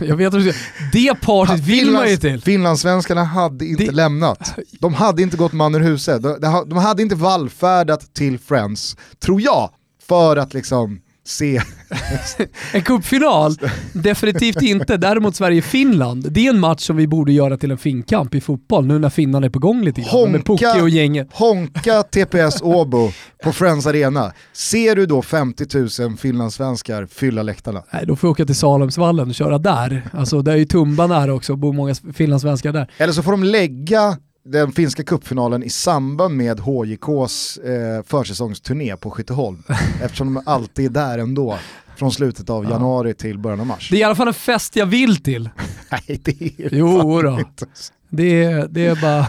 jag 0.07 0.17
vet 0.17 0.33
säger. 0.33 0.57
Det 0.93 1.21
partyt 1.21 1.61
vill 1.61 1.91
man 1.91 2.11
ju 2.11 2.17
till. 2.17 2.43
Finlandssvenskarna 2.43 3.25
hade 3.25 3.67
inte 3.67 3.85
Det- 3.85 3.91
lämnat. 3.91 4.55
De 4.81 4.95
hade 4.95 5.23
inte 5.23 5.37
gått 5.37 5.53
man 5.53 5.75
ur 5.75 5.81
huset. 5.81 6.23
De 6.67 6.73
hade 6.79 7.03
inte 7.03 7.15
vallfärdat 7.15 8.15
till 8.15 8.39
Friends, 8.39 8.97
tror 9.25 9.41
jag, 9.41 9.71
för 10.09 10.37
att 10.37 10.55
liksom 10.55 11.01
se. 11.31 11.63
En 12.73 12.83
cupfinal? 12.83 13.57
Definitivt 13.93 14.63
inte. 14.63 14.97
Däremot 14.97 15.37
Sverige-Finland, 15.37 16.33
det 16.33 16.47
är 16.47 16.51
en 16.51 16.61
match 16.61 16.81
som 16.81 16.97
vi 16.97 17.07
borde 17.07 17.33
göra 17.33 17.57
till 17.57 17.71
en 17.71 17.79
finkamp 17.79 18.35
i 18.35 18.41
fotboll 18.41 18.87
nu 18.87 18.99
när 18.99 19.11
finnarna 19.11 19.47
är 19.47 19.51
på 19.51 19.59
gång 19.59 19.83
lite 19.85 20.01
grann. 20.01 20.33
Med 20.33 20.49
Honka. 20.49 20.67
Pucke 20.67 20.83
och 20.83 20.89
gänget. 20.89 21.29
Honka 21.33 22.03
TPS 22.03 22.63
Åbo 22.63 23.13
på 23.45 23.53
Friends 23.53 23.87
Arena. 23.87 24.33
Ser 24.53 24.97
du 24.97 25.07
då 25.07 25.23
50 25.23 26.03
000 26.03 26.17
finlandssvenskar 26.17 27.07
fylla 27.07 27.43
läktarna? 27.43 27.83
Nej, 27.93 28.07
då 28.07 28.17
får 28.17 28.29
jag 28.29 28.33
åka 28.33 28.45
till 28.45 28.55
Salemsvallen 28.55 29.29
och 29.29 29.35
köra 29.35 29.59
där. 29.59 30.11
Alltså 30.13 30.43
det 30.43 30.53
är 30.53 30.57
ju 30.57 30.65
Tumba 30.65 31.07
nära 31.07 31.35
också, 31.35 31.57
bor 31.57 31.73
många 31.73 31.95
finlandssvenskar 32.15 32.73
där. 32.73 32.91
Eller 32.99 33.13
så 33.13 33.23
får 33.23 33.31
de 33.31 33.45
lägga 33.45 34.17
den 34.53 34.73
finska 34.73 35.05
cupfinalen 35.05 35.63
i 35.63 35.71
samband 35.71 36.37
med 36.37 36.61
HJKs 36.61 37.57
eh, 37.59 38.03
försäsongsturné 38.07 38.97
på 38.97 39.11
Skytteholm. 39.11 39.63
eftersom 40.03 40.35
de 40.35 40.43
alltid 40.47 40.85
är 40.87 40.91
där 40.91 41.19
ändå. 41.19 41.59
Från 41.97 42.13
slutet 42.13 42.51
av 42.51 42.65
Ja. 42.65 42.71
januari 42.71 43.15
till 43.15 43.39
början 43.39 43.61
av 43.61 43.67
mars. 43.67 43.89
Det 43.91 43.97
är 43.97 44.01
i 44.01 44.05
alla 44.05 44.15
fall 44.15 44.29
en 44.29 44.35
fest 44.35 44.77
jag 44.77 44.87
vill 44.87 45.17
till. 45.23 45.49
Nej, 45.91 46.21
det 46.25 46.43
är 46.43 46.69
Jo 46.75 46.99
fan 47.01 47.25
då. 47.25 47.39
inte. 47.41 47.67
Det 48.09 48.43
är, 48.45 48.69
det 48.71 48.87
är 48.87 48.97
bara 49.03 49.27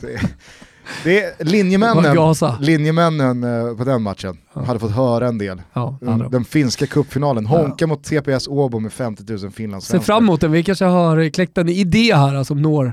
Det, 0.00 0.20
det 1.04 1.22
är 1.24 1.44
linjemännen, 1.44 2.34
linjemännen 2.60 3.44
eh, 3.44 3.76
på 3.76 3.84
den 3.84 4.02
matchen 4.02 4.38
Ja. 4.54 4.62
hade 4.64 4.78
fått 4.80 4.90
höra 4.92 5.28
en 5.28 5.38
del. 5.38 5.62
Ja, 5.72 5.98
Den, 6.00 6.08
andra. 6.08 6.28
den 6.28 6.44
finska 6.44 6.86
cupfinalen, 6.86 7.44
Ja. 7.50 7.58
Honka 7.58 7.86
mot 7.86 8.04
TPS 8.04 8.48
Åbo 8.48 8.78
med 8.78 8.92
50 8.92 9.24
000 9.28 9.38
Ser 9.40 9.50
finlandssvenskar. 9.50 10.06
fram 10.14 10.24
emot 10.24 10.40
den. 10.40 10.52
Vi 10.52 10.64
kanske 10.64 10.84
har 10.84 11.28
kläckt 11.30 11.58
en 11.58 11.68
idé 11.68 12.14
här 12.14 12.44
som 12.44 12.62
når 12.62 12.86
Eh, 12.86 12.92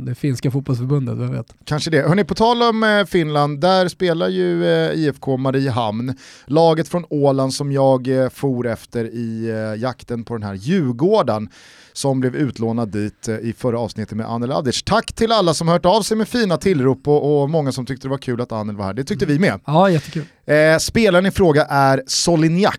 det 0.00 0.14
finska 0.14 0.50
fotbollsförbundet, 0.50 1.18
vem 1.18 1.32
vet. 1.32 1.54
Kanske 1.64 1.90
det. 1.90 2.02
Hörrni, 2.02 2.24
på 2.24 2.34
tal 2.34 2.62
om 2.62 2.82
eh, 2.82 3.04
Finland, 3.04 3.60
där 3.60 3.88
spelar 3.88 4.28
ju 4.28 4.66
eh, 4.66 4.92
IFK 4.92 5.36
Mariehamn. 5.36 6.16
Laget 6.46 6.88
från 6.88 7.04
Åland 7.10 7.54
som 7.54 7.72
jag 7.72 8.08
eh, 8.08 8.28
for 8.28 8.66
efter 8.66 9.04
i 9.04 9.50
eh, 9.50 9.82
jakten 9.82 10.24
på 10.24 10.34
den 10.34 10.42
här 10.42 10.54
Djurgården 10.54 11.48
som 11.92 12.20
blev 12.20 12.36
utlånad 12.36 12.88
dit 12.88 13.28
eh, 13.28 13.38
i 13.38 13.54
förra 13.58 13.78
avsnittet 13.78 14.16
med 14.16 14.26
Anel 14.26 14.52
Adic. 14.52 14.82
Tack 14.82 15.12
till 15.12 15.32
alla 15.32 15.54
som 15.54 15.68
hört 15.68 15.86
av 15.86 16.02
sig 16.02 16.16
med 16.16 16.28
fina 16.28 16.56
tillrop 16.56 17.08
och, 17.08 17.42
och 17.42 17.50
många 17.50 17.72
som 17.72 17.86
tyckte 17.86 18.06
det 18.06 18.10
var 18.10 18.18
kul 18.18 18.40
att 18.40 18.52
Anel 18.52 18.76
var 18.76 18.84
här. 18.84 18.94
Det 18.94 19.04
tyckte 19.04 19.26
vi 19.26 19.38
med. 19.38 19.60
Ja, 19.66 19.90
jättekul. 19.90 20.24
Eh, 20.46 20.78
spelaren 20.78 21.26
i 21.26 21.30
fråga 21.30 21.64
är 21.64 22.02
Solignac 22.06 22.74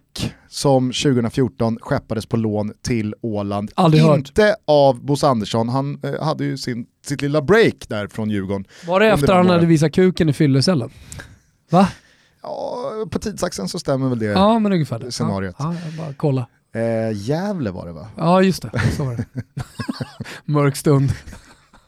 som 0.55 0.91
2014 0.91 1.77
skeppades 1.81 2.25
på 2.25 2.37
lån 2.37 2.73
till 2.81 3.15
Åland. 3.21 3.71
Aldrig 3.75 4.03
hört. 4.03 4.17
Inte 4.17 4.55
av 4.65 5.05
Bosse 5.05 5.27
Andersson, 5.27 5.69
han 5.69 5.99
eh, 6.03 6.23
hade 6.23 6.45
ju 6.45 6.57
sin, 6.57 6.85
sitt 7.05 7.21
lilla 7.21 7.41
break 7.41 7.75
där 7.87 8.07
från 8.07 8.29
Djurgården. 8.29 8.65
Var 8.87 8.99
det 8.99 9.07
efter 9.07 9.33
han 9.33 9.49
hade 9.49 9.65
visat 9.65 9.91
kuken 9.91 10.29
i 10.29 10.33
fyllecellen? 10.33 10.89
Va? 11.69 11.87
Ja, 12.41 12.77
på 13.11 13.19
tidsaxeln 13.19 13.69
så 13.69 13.79
stämmer 13.79 14.09
väl 14.09 14.19
det. 14.19 14.25
Ja, 14.25 14.59
men 14.59 14.73
ungefär 14.73 14.99
det. 14.99 15.11
Scenariot. 15.11 15.55
Ja, 15.59 15.73
ja, 15.73 16.03
bara 16.03 16.13
kolla. 16.13 16.47
Eh, 16.75 17.17
Gävle 17.17 17.71
var 17.71 17.85
det 17.85 17.93
va? 17.93 18.07
Ja, 18.17 18.41
just 18.41 18.61
det. 18.61 18.71
Så 18.97 19.03
var 19.03 19.15
det. 19.15 19.25
Mörk 20.51 20.75
stund. 20.75 21.11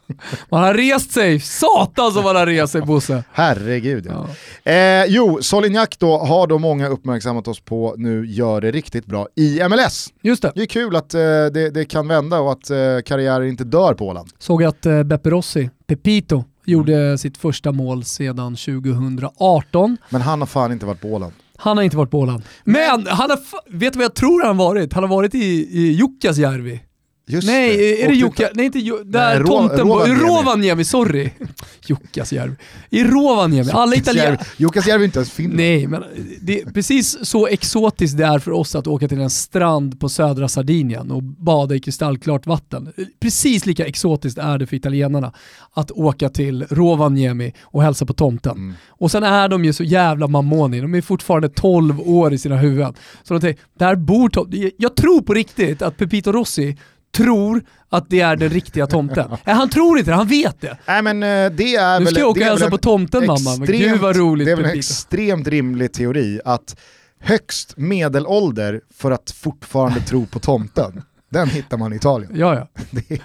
Man 0.50 0.62
har 0.62 0.74
rest 0.74 1.12
sig. 1.12 1.40
Satan 1.40 2.12
som 2.12 2.24
man 2.24 2.36
har 2.36 2.46
rest 2.46 2.72
sig 2.72 2.82
Bosse. 2.82 3.24
Herregud 3.32 4.06
ja. 4.06 4.26
Ja. 4.64 4.72
Eh, 4.72 5.04
jo, 5.08 5.38
Solignac 5.42 5.88
då 5.98 6.18
har 6.18 6.46
då 6.46 6.58
många 6.58 6.88
uppmärksammat 6.88 7.48
oss 7.48 7.60
på 7.60 7.94
nu 7.98 8.26
gör 8.26 8.60
det 8.60 8.70
riktigt 8.70 9.06
bra 9.06 9.26
i 9.36 9.60
MLS. 9.68 10.08
Just 10.22 10.42
det. 10.42 10.52
Det 10.54 10.62
är 10.62 10.66
kul 10.66 10.96
att 10.96 11.14
eh, 11.14 11.20
det, 11.20 11.70
det 11.74 11.84
kan 11.84 12.08
vända 12.08 12.38
och 12.38 12.52
att 12.52 12.70
eh, 12.70 12.76
karriärer 13.04 13.44
inte 13.44 13.64
dör 13.64 13.94
på 13.94 14.06
Åland. 14.06 14.28
Såg 14.38 14.64
att 14.64 14.86
eh, 14.86 15.02
Beppe 15.02 15.30
Rossi, 15.30 15.70
Pepito, 15.86 16.44
gjorde 16.64 17.18
sitt 17.18 17.38
första 17.38 17.72
mål 17.72 18.04
sedan 18.04 18.56
2018. 18.56 19.96
Men 20.10 20.22
han 20.22 20.40
har 20.40 20.46
fan 20.46 20.72
inte 20.72 20.86
varit 20.86 21.00
på 21.00 21.08
Åland. 21.08 21.32
Han 21.56 21.76
har 21.76 21.84
inte 21.84 21.96
varit 21.96 22.10
på 22.10 22.18
Åland. 22.18 22.42
Men 22.64 23.06
han 23.06 23.30
har, 23.30 23.38
vet 23.78 23.92
du 23.92 23.98
vad 23.98 24.04
jag 24.04 24.14
tror 24.14 24.44
han 24.46 24.56
varit? 24.56 24.92
Han 24.92 25.02
har 25.02 25.10
varit 25.10 25.34
i, 25.34 25.38
i 25.78 25.92
Jukkasjärvi. 25.92 26.80
Just 27.28 27.46
Nej, 27.46 28.02
är 28.02 28.08
det 28.08 28.14
Jukka? 28.14 28.48
Nej 28.54 28.66
inte 28.66 28.78
Ju- 28.78 29.04
där 29.04 29.44
tomten. 29.44 29.78
Rovaniemi. 29.78 30.20
Rovaniemi, 30.20 30.84
sorry. 30.84 31.30
Jukkasjärvi. 31.86 32.54
I 32.90 33.04
Rovaniemi. 33.04 33.70
Alla 33.72 33.96
italienare... 33.96 34.38
Jukkasjärvi 34.56 35.02
är 35.02 35.04
inte 35.04 35.18
ens 35.18 35.30
Finland. 35.30 35.56
Nej, 35.56 35.86
men 35.86 36.04
det 36.40 36.60
är 36.60 36.70
precis 36.70 37.18
så 37.22 37.46
exotiskt 37.46 38.18
det 38.18 38.24
är 38.24 38.38
för 38.38 38.50
oss 38.50 38.74
att 38.74 38.86
åka 38.86 39.08
till 39.08 39.20
en 39.20 39.30
strand 39.30 40.00
på 40.00 40.08
södra 40.08 40.48
Sardinien 40.48 41.10
och 41.10 41.22
bada 41.22 41.74
i 41.74 41.80
kristallklart 41.80 42.46
vatten. 42.46 42.92
Precis 43.20 43.66
lika 43.66 43.86
exotiskt 43.86 44.38
är 44.38 44.58
det 44.58 44.66
för 44.66 44.76
italienarna 44.76 45.32
att 45.72 45.90
åka 45.90 46.28
till 46.28 46.66
Rovaniemi 46.70 47.52
och 47.62 47.82
hälsa 47.82 48.06
på 48.06 48.12
tomten. 48.12 48.56
Mm. 48.56 48.74
Och 48.88 49.10
sen 49.10 49.22
är 49.22 49.48
de 49.48 49.64
ju 49.64 49.72
så 49.72 49.84
jävla 49.84 50.26
mammoni, 50.26 50.80
de 50.80 50.94
är 50.94 51.00
fortfarande 51.00 51.48
12 51.48 52.00
år 52.00 52.32
i 52.32 52.38
sina 52.38 52.56
huvuden. 52.56 52.94
Så 53.22 53.34
de 53.34 53.40
tänker, 53.40 53.64
där 53.78 53.96
bor 53.96 54.28
tomten. 54.28 54.70
Jag 54.76 54.96
tror 54.96 55.20
på 55.20 55.34
riktigt 55.34 55.82
att 55.82 55.96
Pepito 55.96 56.32
Rossi 56.32 56.76
tror 57.16 57.62
att 57.88 58.10
det 58.10 58.20
är 58.20 58.36
den 58.36 58.48
riktiga 58.50 58.86
tomten. 58.86 59.30
Nej, 59.44 59.54
han 59.54 59.68
tror 59.70 59.98
inte 59.98 60.10
det, 60.10 60.14
han 60.16 60.26
vet 60.28 60.60
det. 60.60 60.78
Nej 60.86 61.02
men 61.02 61.22
eh, 61.22 61.28
det 61.52 61.76
är 61.76 61.98
Nu 61.98 62.04
väl... 62.04 62.14
ska 62.14 62.20
jag 62.20 62.30
åka 62.30 62.40
och 62.40 62.46
hälsa 62.46 62.64
väl 62.64 62.70
på 62.70 62.76
en 62.76 62.80
tomten 62.80 63.26
mamma, 63.26 63.56
men 63.58 63.66
gud 63.66 64.00
vad 64.00 64.16
roligt 64.16 64.46
Det 64.46 64.52
är 64.52 64.56
väl 64.56 64.64
en 64.64 64.78
extremt 64.78 65.48
rimlig 65.48 65.92
teori 65.92 66.40
att 66.44 66.76
högst 67.20 67.74
medelålder 67.76 68.80
för 68.94 69.10
att 69.10 69.30
fortfarande 69.30 70.00
tro 70.00 70.26
på 70.26 70.38
tomten, 70.38 71.02
den 71.30 71.48
hittar 71.48 71.76
man 71.76 71.92
i 71.92 71.96
Italien. 71.96 72.32
Ja, 72.34 72.54
ja. 72.54 72.68
Det 72.90 73.10
är 73.10 73.20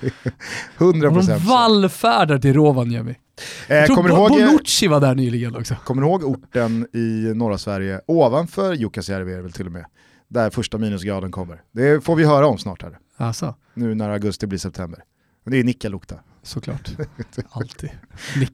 100% 0.78 1.18
Och 1.18 1.24
de 1.26 1.38
vallfärdar 1.38 2.38
till 2.40 2.54
Rovaniemi. 2.54 3.16
Jag 3.68 3.84
Eh, 3.90 3.96
kommer, 3.96 4.10
du 4.10 4.16
Bo- 4.16 4.22
ihåg, 4.28 4.30
Bonucci 4.48 4.88
var 4.88 5.00
där 5.00 5.16
nyligen 5.16 5.56
också. 5.56 5.76
kommer 5.86 6.02
du 6.02 6.08
ihåg 6.08 6.24
orten 6.24 6.88
i 6.94 7.32
norra 7.36 7.58
Sverige, 7.58 8.02
ovanför 8.08 8.74
Jukkasjärvi 8.74 9.32
är 9.34 9.36
det 9.38 9.42
väl 9.44 9.52
till 9.52 9.66
och 9.66 9.72
med, 9.72 9.86
där 10.28 10.50
första 10.50 10.78
minusgraden 10.78 11.32
kommer? 11.32 11.62
Det 11.72 12.04
får 12.06 12.16
vi 12.16 12.24
höra 12.26 12.48
om 12.48 12.58
snart 12.58 12.82
här, 12.84 12.98
Alltså, 13.18 13.56
nu 13.74 13.96
när 13.96 14.10
augusti 14.10 14.48
blir 14.48 14.60
september. 14.60 15.00
Men 15.44 15.52
Det 15.52 15.60
är 15.60 15.64
Nikkaluokta. 15.64 16.16
såklart. 16.44 16.92
Alltid. 17.50 17.90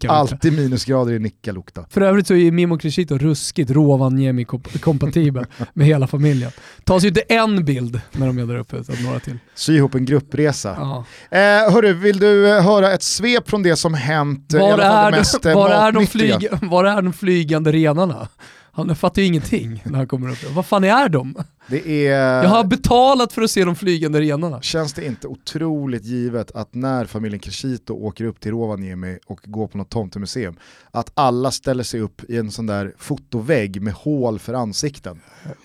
Alltid. 0.07 0.53
Minusgrader 0.53 1.13
i 1.13 1.19
Nikkaluokta. 1.19 1.85
För 1.89 2.01
övrigt 2.01 2.27
så 2.27 2.33
är 2.35 2.51
Mimo 2.51 2.77
Crescito 2.77 3.17
ruskigt 3.17 3.71
Rovaniemi-kompatibel 3.71 5.45
med 5.73 5.87
hela 5.87 6.07
familjen. 6.07 6.51
Tas 6.83 7.03
ju 7.03 7.07
inte 7.07 7.21
en 7.21 7.65
bild 7.65 8.01
när 8.11 8.27
de 8.27 8.37
är 8.37 8.45
där 8.45 8.55
uppe, 8.57 8.77
utan 8.77 8.95
några 9.03 9.19
till. 9.19 9.37
Sy 9.55 9.75
ihop 9.75 9.95
en 9.95 10.05
gruppresa. 10.05 10.75
Ja. 10.79 11.05
Eh, 11.37 11.73
hörru, 11.73 11.93
vill 11.93 12.19
du 12.19 12.49
eh, 12.49 12.63
höra 12.63 12.91
ett 12.93 13.03
svep 13.03 13.49
från 13.49 13.63
det 13.63 13.75
som 13.75 13.93
hänt? 13.93 14.53
i 14.53 14.57
Var, 14.57 14.71
alla 14.73 14.83
fall 14.83 15.07
är 15.07 15.11
det 15.11 15.17
mest 15.17 15.41
de, 15.41 15.53
var, 15.53 15.69
är 15.69 15.91
de 15.91 16.03
matnyttiga? 16.03 16.39
flyg, 16.39 16.69
var 16.69 16.85
är 16.85 17.01
de 17.01 17.13
flygande 17.13 17.71
renarna? 17.71 18.27
Han 18.71 18.95
fattar 18.95 19.21
ju 19.21 19.27
ingenting 19.27 19.83
när 19.85 19.97
han 19.97 20.07
kommer 20.07 20.31
upp. 20.31 20.51
Vad 20.51 20.65
fan 20.65 20.83
är 20.83 21.09
de? 21.09 21.35
Det 21.67 22.07
är... 22.07 22.43
Jag 22.43 22.49
har 22.49 22.63
betalat 22.63 23.33
för 23.33 23.41
att 23.41 23.51
se 23.51 23.65
de 23.65 23.75
flygande 23.75 24.21
renarna. 24.21 24.61
Känns 24.61 24.93
det 24.93 25.05
inte 25.05 25.27
otroligt 25.27 26.05
givet 26.05 26.51
att 26.51 26.73
när 26.73 27.05
familjen 27.05 27.39
Crescito 27.39 27.93
åker 27.93 28.25
upp 28.25 28.39
till 28.39 28.51
Rovaniemi 28.51 29.19
och 29.27 29.39
går 29.43 29.67
på 29.67 29.77
något 29.77 29.89
tomtemuseum, 29.89 30.55
att 30.91 31.11
alla 31.13 31.51
ställer 31.51 31.83
sig 31.83 31.99
upp 31.99 32.29
i 32.29 32.37
en 32.37 32.51
sån 32.51 32.65
där 32.65 32.93
fotovägg 32.97 33.81
med 33.81 33.93
hål 33.93 34.39
för 34.39 34.53
ansikten. 34.53 35.21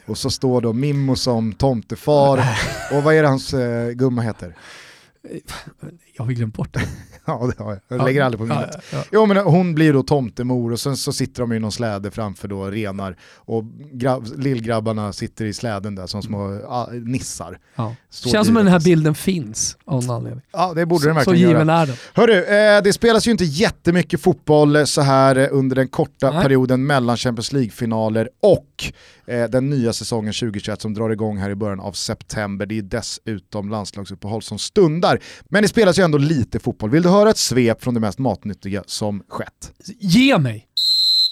Och 0.06 0.18
så 0.18 0.30
står 0.30 0.60
då 0.60 0.72
Mimmo 0.72 1.16
som 1.16 1.52
tomtefar, 1.52 2.44
och 2.92 3.02
vad 3.02 3.14
är 3.14 3.22
det 3.22 3.28
hans 3.28 3.54
eh, 3.54 3.90
gumma 3.90 4.22
heter? 4.22 4.56
Jag 6.16 6.24
har 6.24 6.32
glömt 6.32 6.54
bort 6.54 6.74
det. 6.74 6.80
Ja, 7.26 7.50
det 7.56 7.64
har 7.64 7.70
jag. 7.88 7.98
Jag 7.98 8.04
lägger 8.06 8.22
aldrig 8.22 8.38
på 8.38 8.46
minnet. 8.46 8.70
Ja, 8.72 8.80
ja, 8.92 8.98
ja. 8.98 9.04
Jo 9.12 9.26
men 9.26 9.36
hon 9.36 9.74
blir 9.74 9.92
då 9.92 10.02
tomtemor 10.02 10.72
och 10.72 10.80
sen 10.80 10.96
så 10.96 11.12
sitter 11.12 11.40
de 11.40 11.52
i 11.52 11.58
någon 11.58 11.72
släde 11.72 12.10
framför 12.10 12.48
då 12.48 12.64
renar 12.64 13.16
och 13.36 13.64
grabb, 13.92 14.26
lillgrabbarna 14.36 15.12
sitter 15.12 15.44
i 15.44 15.52
släden 15.52 15.94
där 15.94 16.06
som 16.06 16.22
små 16.22 16.60
ah, 16.68 16.86
nissar. 16.92 17.58
Ja. 17.76 17.94
Så 18.10 18.28
Känns 18.28 18.46
som 18.46 18.56
att 18.56 18.64
den 18.64 18.72
här 18.72 18.80
bilden 18.80 19.14
finns 19.14 19.76
av 19.84 20.04
någon 20.04 20.16
anledning. 20.16 20.42
Ja 20.52 20.72
det 20.74 20.86
borde 20.86 21.06
den 21.06 21.14
Så, 21.14 21.24
så 21.24 21.30
verkligen 21.30 21.48
given 21.48 21.68
göra. 21.68 21.78
är 21.80 21.86
den. 21.86 21.96
Hörru, 22.14 22.44
eh, 22.44 22.82
det 22.82 22.92
spelas 22.92 23.26
ju 23.26 23.30
inte 23.30 23.44
jättemycket 23.44 24.20
fotboll 24.20 24.86
så 24.86 25.00
här 25.00 25.36
eh, 25.36 25.48
under 25.50 25.76
den 25.76 25.88
korta 25.88 26.30
Nej. 26.30 26.42
perioden 26.42 26.86
mellan 26.86 27.16
Champions 27.16 27.52
League-finaler 27.52 28.28
och 28.42 28.92
eh, 29.26 29.44
den 29.44 29.70
nya 29.70 29.92
säsongen 29.92 30.32
2021 30.32 30.80
som 30.80 30.94
drar 30.94 31.10
igång 31.10 31.38
här 31.38 31.50
i 31.50 31.54
början 31.54 31.80
av 31.80 31.92
september. 31.92 32.66
Det 32.66 32.78
är 32.78 32.82
dessutom 32.82 33.70
landslagsuppehåll 33.70 34.42
som 34.42 34.58
stundar. 34.58 35.20
Men 35.48 35.62
det 35.62 35.68
spelas 35.68 35.98
ju 35.98 36.02
ändå 36.02 36.18
lite 36.18 36.58
fotboll. 36.58 36.90
Vill 36.90 37.02
du 37.02 37.08
höra 37.08 37.30
ett 37.30 37.38
svep 37.38 37.82
från 37.82 37.94
det 37.94 38.00
mest 38.00 38.18
matnyttiga 38.18 38.82
som 38.86 39.22
skett? 39.28 39.72
Ge 40.00 40.38
mig! 40.38 40.68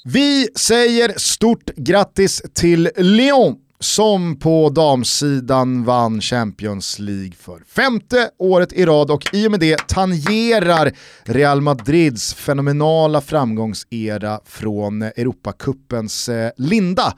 Vi 0.04 0.49
säger 0.54 1.12
stort 1.18 1.70
grattis 1.76 2.42
till 2.54 2.90
Lyon 2.96 3.56
som 3.82 4.37
på 4.37 4.68
damsidan 4.68 5.84
vann 5.84 6.20
Champions 6.20 6.99
League 6.99 7.32
för 7.38 7.62
femte 7.68 8.30
året 8.38 8.72
i 8.72 8.87
rad 8.87 9.11
och 9.11 9.34
i 9.34 9.46
och 9.46 9.50
med 9.50 9.61
det 9.61 9.88
tangerar 9.88 10.92
Real 11.22 11.61
Madrids 11.61 12.34
fenomenala 12.34 13.20
framgångsera 13.20 14.40
från 14.44 15.02
Europacupens 15.02 16.28
eh, 16.28 16.50
linda 16.56 17.14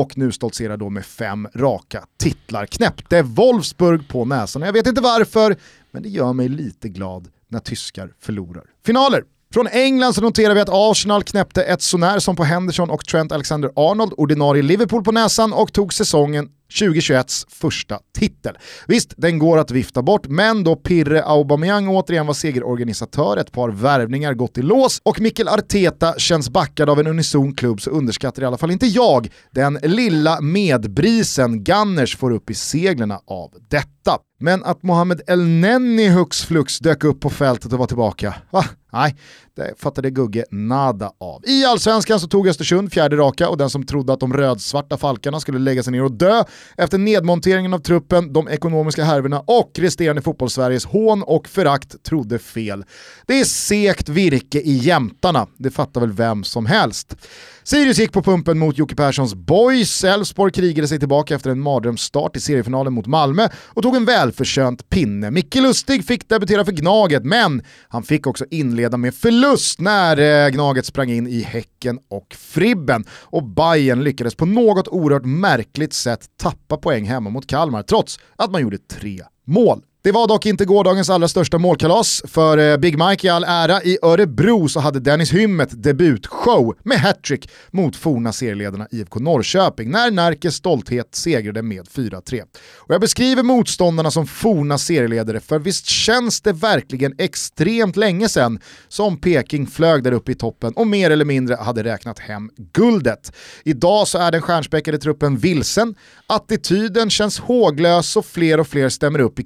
och 0.00 0.18
nu 0.18 0.32
stoltserar 0.32 0.76
då 0.76 0.90
med 0.90 1.04
fem 1.04 1.48
raka 1.54 2.06
titlar. 2.16 2.66
Knäppte 2.66 3.22
Wolfsburg 3.22 4.08
på 4.08 4.24
näsan. 4.24 4.62
Jag 4.62 4.72
vet 4.72 4.86
inte 4.86 5.00
varför, 5.00 5.56
men 5.90 6.02
det 6.02 6.08
gör 6.08 6.32
mig 6.32 6.48
lite 6.48 6.88
glad 6.88 7.28
när 7.48 7.58
tyskar 7.58 8.14
förlorar 8.20 8.64
finaler. 8.84 9.24
Från 9.56 9.68
England 9.68 10.14
så 10.14 10.20
noterar 10.20 10.54
vi 10.54 10.60
att 10.60 10.68
Arsenal 10.72 11.22
knäppte 11.22 11.62
ett 11.62 11.82
sånär 11.82 12.18
som 12.18 12.36
på 12.36 12.44
Henderson 12.44 12.90
och 12.90 13.06
Trent 13.06 13.32
Alexander-Arnold, 13.32 14.12
ordinarie 14.16 14.62
Liverpool 14.62 15.04
på 15.04 15.12
näsan 15.12 15.52
och 15.52 15.72
tog 15.72 15.94
säsongen 15.94 16.48
2021s 16.80 17.46
första 17.48 17.98
titel. 18.18 18.58
Visst, 18.86 19.14
den 19.16 19.38
går 19.38 19.58
att 19.58 19.70
vifta 19.70 20.02
bort, 20.02 20.26
men 20.26 20.64
då 20.64 20.76
Pirre 20.76 21.24
Aubameyang 21.24 21.88
återigen 21.88 22.26
var 22.26 22.34
segerorganisatör, 22.34 23.36
ett 23.36 23.52
par 23.52 23.68
värvningar 23.68 24.34
gått 24.34 24.58
i 24.58 24.62
lås 24.62 25.00
och 25.04 25.20
Mikkel 25.20 25.48
Arteta 25.48 26.14
känns 26.18 26.50
backad 26.50 26.90
av 26.90 27.00
en 27.00 27.06
unison 27.06 27.54
klubb 27.54 27.80
så 27.80 27.90
underskattar 27.90 28.42
i 28.42 28.46
alla 28.46 28.58
fall 28.58 28.70
inte 28.70 28.86
jag 28.86 29.28
den 29.50 29.78
lilla 29.82 30.40
medbrisen 30.40 31.64
Gunners 31.64 32.16
får 32.16 32.30
upp 32.30 32.50
i 32.50 32.54
seglerna 32.54 33.20
av 33.26 33.52
detta. 33.68 34.18
Men 34.40 34.64
att 34.64 34.82
Mohamed 34.82 35.20
El 35.26 35.46
Nenni 35.46 36.08
hux 36.08 36.44
flux 36.44 36.78
dök 36.78 37.04
upp 37.04 37.20
på 37.20 37.30
fältet 37.30 37.72
och 37.72 37.78
var 37.78 37.86
tillbaka, 37.86 38.34
va? 38.50 38.64
Nej, 38.92 39.16
det 39.56 39.74
fattade 39.78 40.10
Gugge 40.10 40.44
nada 40.50 41.12
av. 41.20 41.42
I 41.46 41.64
allsvenskan 41.64 42.20
så 42.20 42.26
tog 42.26 42.48
Östersund 42.48 42.92
fjärde 42.92 43.16
raka 43.16 43.48
och 43.48 43.56
den 43.56 43.70
som 43.70 43.86
trodde 43.86 44.12
att 44.12 44.20
de 44.20 44.32
rödsvarta 44.32 44.96
falkarna 44.96 45.40
skulle 45.40 45.58
lägga 45.58 45.82
sig 45.82 45.92
ner 45.92 46.02
och 46.02 46.12
dö 46.12 46.44
efter 46.76 46.98
nedmonteringen 46.98 47.74
av 47.74 47.78
truppen, 47.78 48.32
de 48.32 48.48
ekonomiska 48.48 49.04
härvorna 49.04 49.40
och 49.40 49.70
resterande 49.78 50.22
fotbollssveriges 50.22 50.84
hån 50.84 51.22
och 51.22 51.48
förakt 51.48 52.02
trodde 52.02 52.38
fel. 52.38 52.84
Det 53.26 53.40
är 53.40 53.44
sekt 53.44 54.08
virke 54.08 54.60
i 54.60 54.72
jämtarna, 54.72 55.46
det 55.56 55.70
fattar 55.70 56.00
väl 56.00 56.12
vem 56.12 56.44
som 56.44 56.66
helst. 56.66 57.16
Sirius 57.64 57.98
gick 57.98 58.12
på 58.12 58.22
pumpen 58.22 58.58
mot 58.58 58.78
Jocke 58.78 58.94
Perssons 58.94 59.34
boys, 59.34 60.04
Elfsborg 60.04 60.52
krigade 60.52 60.88
sig 60.88 60.98
tillbaka 60.98 61.34
efter 61.34 61.50
en 61.50 61.60
mardrömsstart 61.60 62.36
i 62.36 62.40
seriefinalen 62.40 62.92
mot 62.92 63.06
Malmö 63.06 63.48
och 63.66 63.82
tog 63.82 63.96
en 63.96 64.04
välförtjänt 64.04 64.88
pinne. 64.88 65.30
Micke 65.30 65.54
Lustig 65.54 66.04
fick 66.04 66.28
debutera 66.28 66.64
för 66.64 66.72
Gnaget, 66.72 67.24
men 67.24 67.62
han 67.88 68.02
fick 68.02 68.26
också 68.26 68.44
inleda 68.50 68.96
med 68.96 69.14
förlust 69.14 69.45
när 69.78 70.44
eh, 70.46 70.50
Gnaget 70.50 70.86
sprang 70.86 71.10
in 71.10 71.26
i 71.26 71.42
Häcken 71.42 71.98
och 72.08 72.34
Fribben. 72.38 73.04
Och 73.10 73.44
Bayern 73.44 74.04
lyckades 74.04 74.34
på 74.34 74.46
något 74.46 74.88
oerhört 74.88 75.24
märkligt 75.24 75.92
sätt 75.92 76.26
tappa 76.36 76.76
poäng 76.76 77.04
hemma 77.04 77.30
mot 77.30 77.46
Kalmar, 77.46 77.82
trots 77.82 78.18
att 78.36 78.50
man 78.50 78.62
gjorde 78.62 78.78
tre 78.78 79.22
mål. 79.44 79.82
Det 80.06 80.12
var 80.12 80.28
dock 80.28 80.46
inte 80.46 80.64
gårdagens 80.64 81.10
allra 81.10 81.28
största 81.28 81.58
målkalas, 81.58 82.22
för 82.26 82.58
eh, 82.58 82.76
Big 82.76 82.98
Mike 82.98 83.26
i 83.26 83.30
all 83.30 83.44
ära, 83.44 83.82
i 83.82 83.98
Örebro 84.02 84.68
så 84.68 84.80
hade 84.80 85.00
Dennis 85.00 85.32
Hymmet 85.32 85.82
debutshow 85.82 86.76
med 86.82 86.98
hattrick 86.98 87.50
mot 87.70 87.96
forna 87.96 88.32
serieledarna 88.32 88.88
IFK 88.90 89.20
Norrköping 89.20 89.90
när 89.90 90.10
Närkes 90.10 90.54
stolthet 90.54 91.14
segrade 91.14 91.62
med 91.62 91.86
4-3. 91.86 92.42
Och 92.76 92.94
jag 92.94 93.00
beskriver 93.00 93.42
motståndarna 93.42 94.10
som 94.10 94.26
forna 94.26 94.78
serieledare, 94.78 95.40
för 95.40 95.58
visst 95.58 95.86
känns 95.86 96.40
det 96.40 96.52
verkligen 96.52 97.14
extremt 97.18 97.96
länge 97.96 98.28
sedan 98.28 98.60
som 98.88 99.20
Peking 99.20 99.66
flög 99.66 100.02
där 100.02 100.12
uppe 100.12 100.32
i 100.32 100.34
toppen 100.34 100.72
och 100.72 100.86
mer 100.86 101.10
eller 101.10 101.24
mindre 101.24 101.54
hade 101.54 101.84
räknat 101.84 102.18
hem 102.18 102.50
guldet. 102.72 103.32
Idag 103.64 104.08
så 104.08 104.18
är 104.18 104.32
den 104.32 104.42
stjärnspäckade 104.42 104.98
truppen 104.98 105.36
vilsen, 105.36 105.94
attityden 106.26 107.10
känns 107.10 107.38
håglös 107.38 108.16
och 108.16 108.26
fler 108.26 108.60
och 108.60 108.66
fler 108.66 108.88
stämmer 108.88 109.18
upp 109.18 109.38
i 109.38 109.42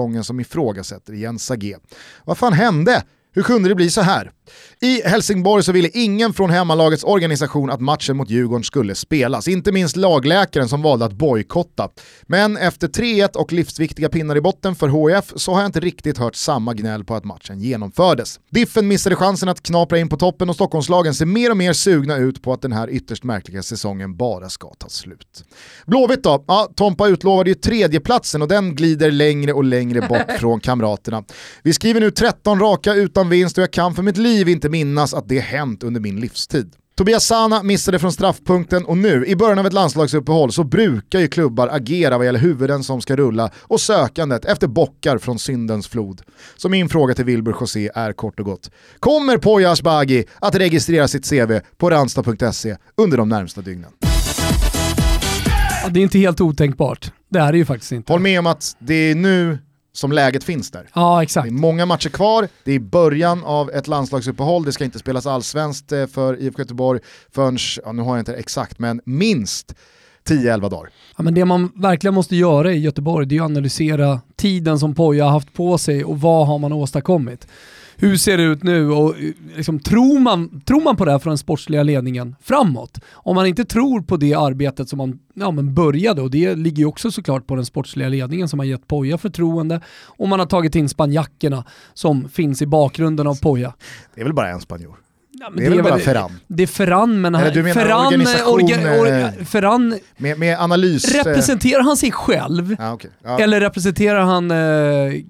säsongen 0.00 0.24
som 0.24 0.40
ifrågasätter 0.40 1.12
Jens 1.12 1.50
Agé. 1.50 1.76
Vad 2.24 2.38
fan 2.38 2.52
hände? 2.52 3.04
Hur 3.32 3.42
kunde 3.42 3.68
det 3.68 3.74
bli 3.74 3.90
så 3.90 4.00
här? 4.00 4.32
I 4.82 5.02
Helsingborg 5.04 5.62
så 5.64 5.72
ville 5.72 5.88
ingen 5.88 6.32
från 6.32 6.50
hemmalagets 6.50 7.04
organisation 7.04 7.70
att 7.70 7.80
matchen 7.80 8.16
mot 8.16 8.30
Djurgården 8.30 8.64
skulle 8.64 8.94
spelas, 8.94 9.48
inte 9.48 9.72
minst 9.72 9.96
lagläkaren 9.96 10.68
som 10.68 10.82
valde 10.82 11.04
att 11.04 11.12
bojkotta. 11.12 11.88
Men 12.22 12.56
efter 12.56 12.88
3-1 12.88 13.36
och 13.36 13.52
livsviktiga 13.52 14.08
pinnar 14.08 14.36
i 14.36 14.40
botten 14.40 14.74
för 14.74 14.88
HF 14.88 15.32
så 15.36 15.52
har 15.52 15.60
jag 15.60 15.68
inte 15.68 15.80
riktigt 15.80 16.18
hört 16.18 16.34
samma 16.34 16.74
gnäll 16.74 17.04
på 17.04 17.14
att 17.14 17.24
matchen 17.24 17.60
genomfördes. 17.60 18.40
Diffen 18.50 18.88
missade 18.88 19.16
chansen 19.16 19.48
att 19.48 19.62
knapra 19.62 19.98
in 19.98 20.08
på 20.08 20.16
toppen 20.16 20.48
och 20.48 20.54
Stockholmslagen 20.54 21.14
ser 21.14 21.26
mer 21.26 21.50
och 21.50 21.56
mer 21.56 21.72
sugna 21.72 22.16
ut 22.16 22.42
på 22.42 22.52
att 22.52 22.62
den 22.62 22.72
här 22.72 22.90
ytterst 22.90 23.24
märkliga 23.24 23.62
säsongen 23.62 24.16
bara 24.16 24.48
ska 24.48 24.74
ta 24.74 24.88
slut. 24.88 25.44
Blåvitt 25.86 26.22
då? 26.22 26.44
Ja, 26.46 26.68
Tompa 26.76 27.08
utlovade 27.08 27.50
ju 27.50 27.54
tredjeplatsen 27.54 28.42
och 28.42 28.48
den 28.48 28.74
glider 28.74 29.10
längre 29.10 29.52
och 29.52 29.64
längre 29.64 30.00
bort 30.00 30.30
från 30.38 30.60
kamraterna. 30.60 31.24
Vi 31.62 31.72
skriver 31.72 32.00
nu 32.00 32.10
13 32.10 32.60
raka 32.60 32.94
utan 32.94 33.28
vinst 33.28 33.58
och 33.58 33.62
jag 33.62 33.72
kan 33.72 33.94
för 33.94 34.02
mitt 34.02 34.16
liv 34.16 34.48
inte 34.48 34.69
minnas 34.70 35.14
att 35.14 35.28
det 35.28 35.40
hänt 35.40 35.82
under 35.82 36.00
min 36.00 36.20
livstid. 36.20 36.76
Tobias 37.00 37.24
Sana 37.24 37.62
missade 37.62 37.98
från 37.98 38.12
straffpunkten 38.12 38.84
och 38.84 38.98
nu, 38.98 39.26
i 39.26 39.36
början 39.36 39.58
av 39.58 39.66
ett 39.66 39.72
landslagsuppehåll, 39.72 40.52
så 40.52 40.64
brukar 40.64 41.20
ju 41.20 41.28
klubbar 41.28 41.68
agera 41.68 42.16
vad 42.18 42.26
gäller 42.26 42.38
huvuden 42.38 42.84
som 42.84 43.00
ska 43.00 43.16
rulla 43.16 43.50
och 43.56 43.80
sökandet 43.80 44.44
efter 44.44 44.66
bockar 44.66 45.18
från 45.18 45.38
syndens 45.38 45.88
flod. 45.88 46.22
Så 46.56 46.68
min 46.68 46.88
fråga 46.88 47.14
till 47.14 47.24
Wilbur 47.24 47.56
José 47.60 47.90
är 47.94 48.12
kort 48.12 48.40
och 48.40 48.46
gott. 48.46 48.70
Kommer 48.98 49.38
Poya 49.38 49.70
Asbaghi 49.70 50.24
att 50.38 50.54
registrera 50.54 51.08
sitt 51.08 51.30
CV 51.30 51.58
på 51.76 51.90
ransta.se 51.90 52.76
under 52.96 53.16
de 53.16 53.28
närmsta 53.28 53.60
dygnen? 53.60 53.90
Ja, 55.82 55.88
det 55.88 56.00
är 56.00 56.02
inte 56.02 56.18
helt 56.18 56.40
otänkbart. 56.40 57.12
Det 57.30 57.38
är 57.38 57.52
det 57.52 57.58
ju 57.58 57.64
faktiskt 57.64 57.92
inte. 57.92 58.12
Håll 58.12 58.20
med 58.20 58.38
om 58.38 58.46
att 58.46 58.76
det 58.78 58.94
är 58.94 59.14
nu 59.14 59.58
som 59.92 60.12
läget 60.12 60.44
finns 60.44 60.70
där. 60.70 60.88
Ja, 60.94 61.22
exakt. 61.22 61.48
Det 61.48 61.54
är 61.54 61.60
många 61.60 61.86
matcher 61.86 62.08
kvar, 62.08 62.48
det 62.64 62.72
är 62.72 62.78
början 62.78 63.44
av 63.44 63.70
ett 63.70 63.88
landslagsuppehåll, 63.88 64.64
det 64.64 64.72
ska 64.72 64.84
inte 64.84 64.98
spelas 64.98 65.26
allsvenskt 65.26 65.92
eh, 65.92 66.06
för 66.06 66.40
IFK 66.40 66.62
Göteborg 66.62 67.00
förrän, 67.34 67.58
ja, 67.84 67.92
nu 67.92 68.02
har 68.02 68.10
jag 68.16 68.20
inte 68.20 68.34
exakt, 68.34 68.78
men 68.78 69.00
minst 69.04 69.74
10-11 70.28 70.70
dagar. 70.70 70.90
Ja, 71.16 71.22
men 71.22 71.34
det 71.34 71.44
man 71.44 71.72
verkligen 71.74 72.14
måste 72.14 72.36
göra 72.36 72.72
i 72.72 72.78
Göteborg 72.78 73.26
det 73.26 73.36
är 73.36 73.40
att 73.40 73.44
analysera 73.44 74.20
tiden 74.36 74.78
som 74.78 74.94
Poja 74.94 75.24
har 75.24 75.30
haft 75.30 75.52
på 75.52 75.78
sig 75.78 76.04
och 76.04 76.20
vad 76.20 76.46
har 76.46 76.58
man 76.58 76.72
åstadkommit 76.72 77.46
hur 78.00 78.16
ser 78.16 78.36
det 78.36 78.42
ut 78.42 78.62
nu 78.62 78.90
och 78.90 79.14
liksom, 79.56 79.80
tror, 79.80 80.18
man, 80.18 80.60
tror 80.60 80.80
man 80.80 80.96
på 80.96 81.04
det 81.04 81.10
här 81.10 81.18
från 81.18 81.30
den 81.30 81.38
sportsliga 81.38 81.82
ledningen 81.82 82.36
framåt? 82.42 82.98
Om 83.12 83.34
man 83.34 83.46
inte 83.46 83.64
tror 83.64 84.00
på 84.00 84.16
det 84.16 84.34
arbetet 84.34 84.88
som 84.88 84.96
man 84.96 85.18
ja, 85.34 85.50
men 85.50 85.74
började, 85.74 86.22
och 86.22 86.30
det 86.30 86.54
ligger 86.54 86.78
ju 86.78 86.86
också 86.86 87.10
såklart 87.10 87.46
på 87.46 87.54
den 87.54 87.66
sportsliga 87.66 88.08
ledningen 88.08 88.48
som 88.48 88.58
har 88.58 88.66
gett 88.66 88.86
Poja 88.86 89.18
förtroende, 89.18 89.80
och 90.06 90.28
man 90.28 90.38
har 90.38 90.46
tagit 90.46 90.74
in 90.74 90.88
spanjackerna 90.88 91.64
som 91.94 92.28
finns 92.28 92.62
i 92.62 92.66
bakgrunden 92.66 93.26
av 93.26 93.40
Poja. 93.40 93.74
Det 94.14 94.20
är 94.20 94.24
väl 94.24 94.34
bara 94.34 94.48
en 94.48 94.60
spanjor? 94.60 94.96
Ja, 95.32 95.50
det 95.56 95.66
är 95.66 95.70
väl 95.70 95.82
bara 95.82 95.98
Ferran? 95.98 96.30
Det 96.46 96.62
är 96.62 96.66
Ferran, 96.66 97.20
men 97.20 97.32
menar 97.32 97.72
Ferran, 97.72 98.06
organisation, 98.06 99.00
orga, 99.00 99.32
Ferran 99.44 99.98
med, 100.16 100.38
med, 100.38 100.60
analys... 100.60 101.14
Eh, 101.14 101.24
representerar 101.24 101.82
han 101.82 101.96
sig 101.96 102.12
själv? 102.12 102.76
Ja, 102.78 102.92
okay. 102.92 103.10
ja. 103.24 103.38
Eller 103.38 103.60
representerar 103.60 104.20
han 104.20 104.50
eh, 104.50 105.20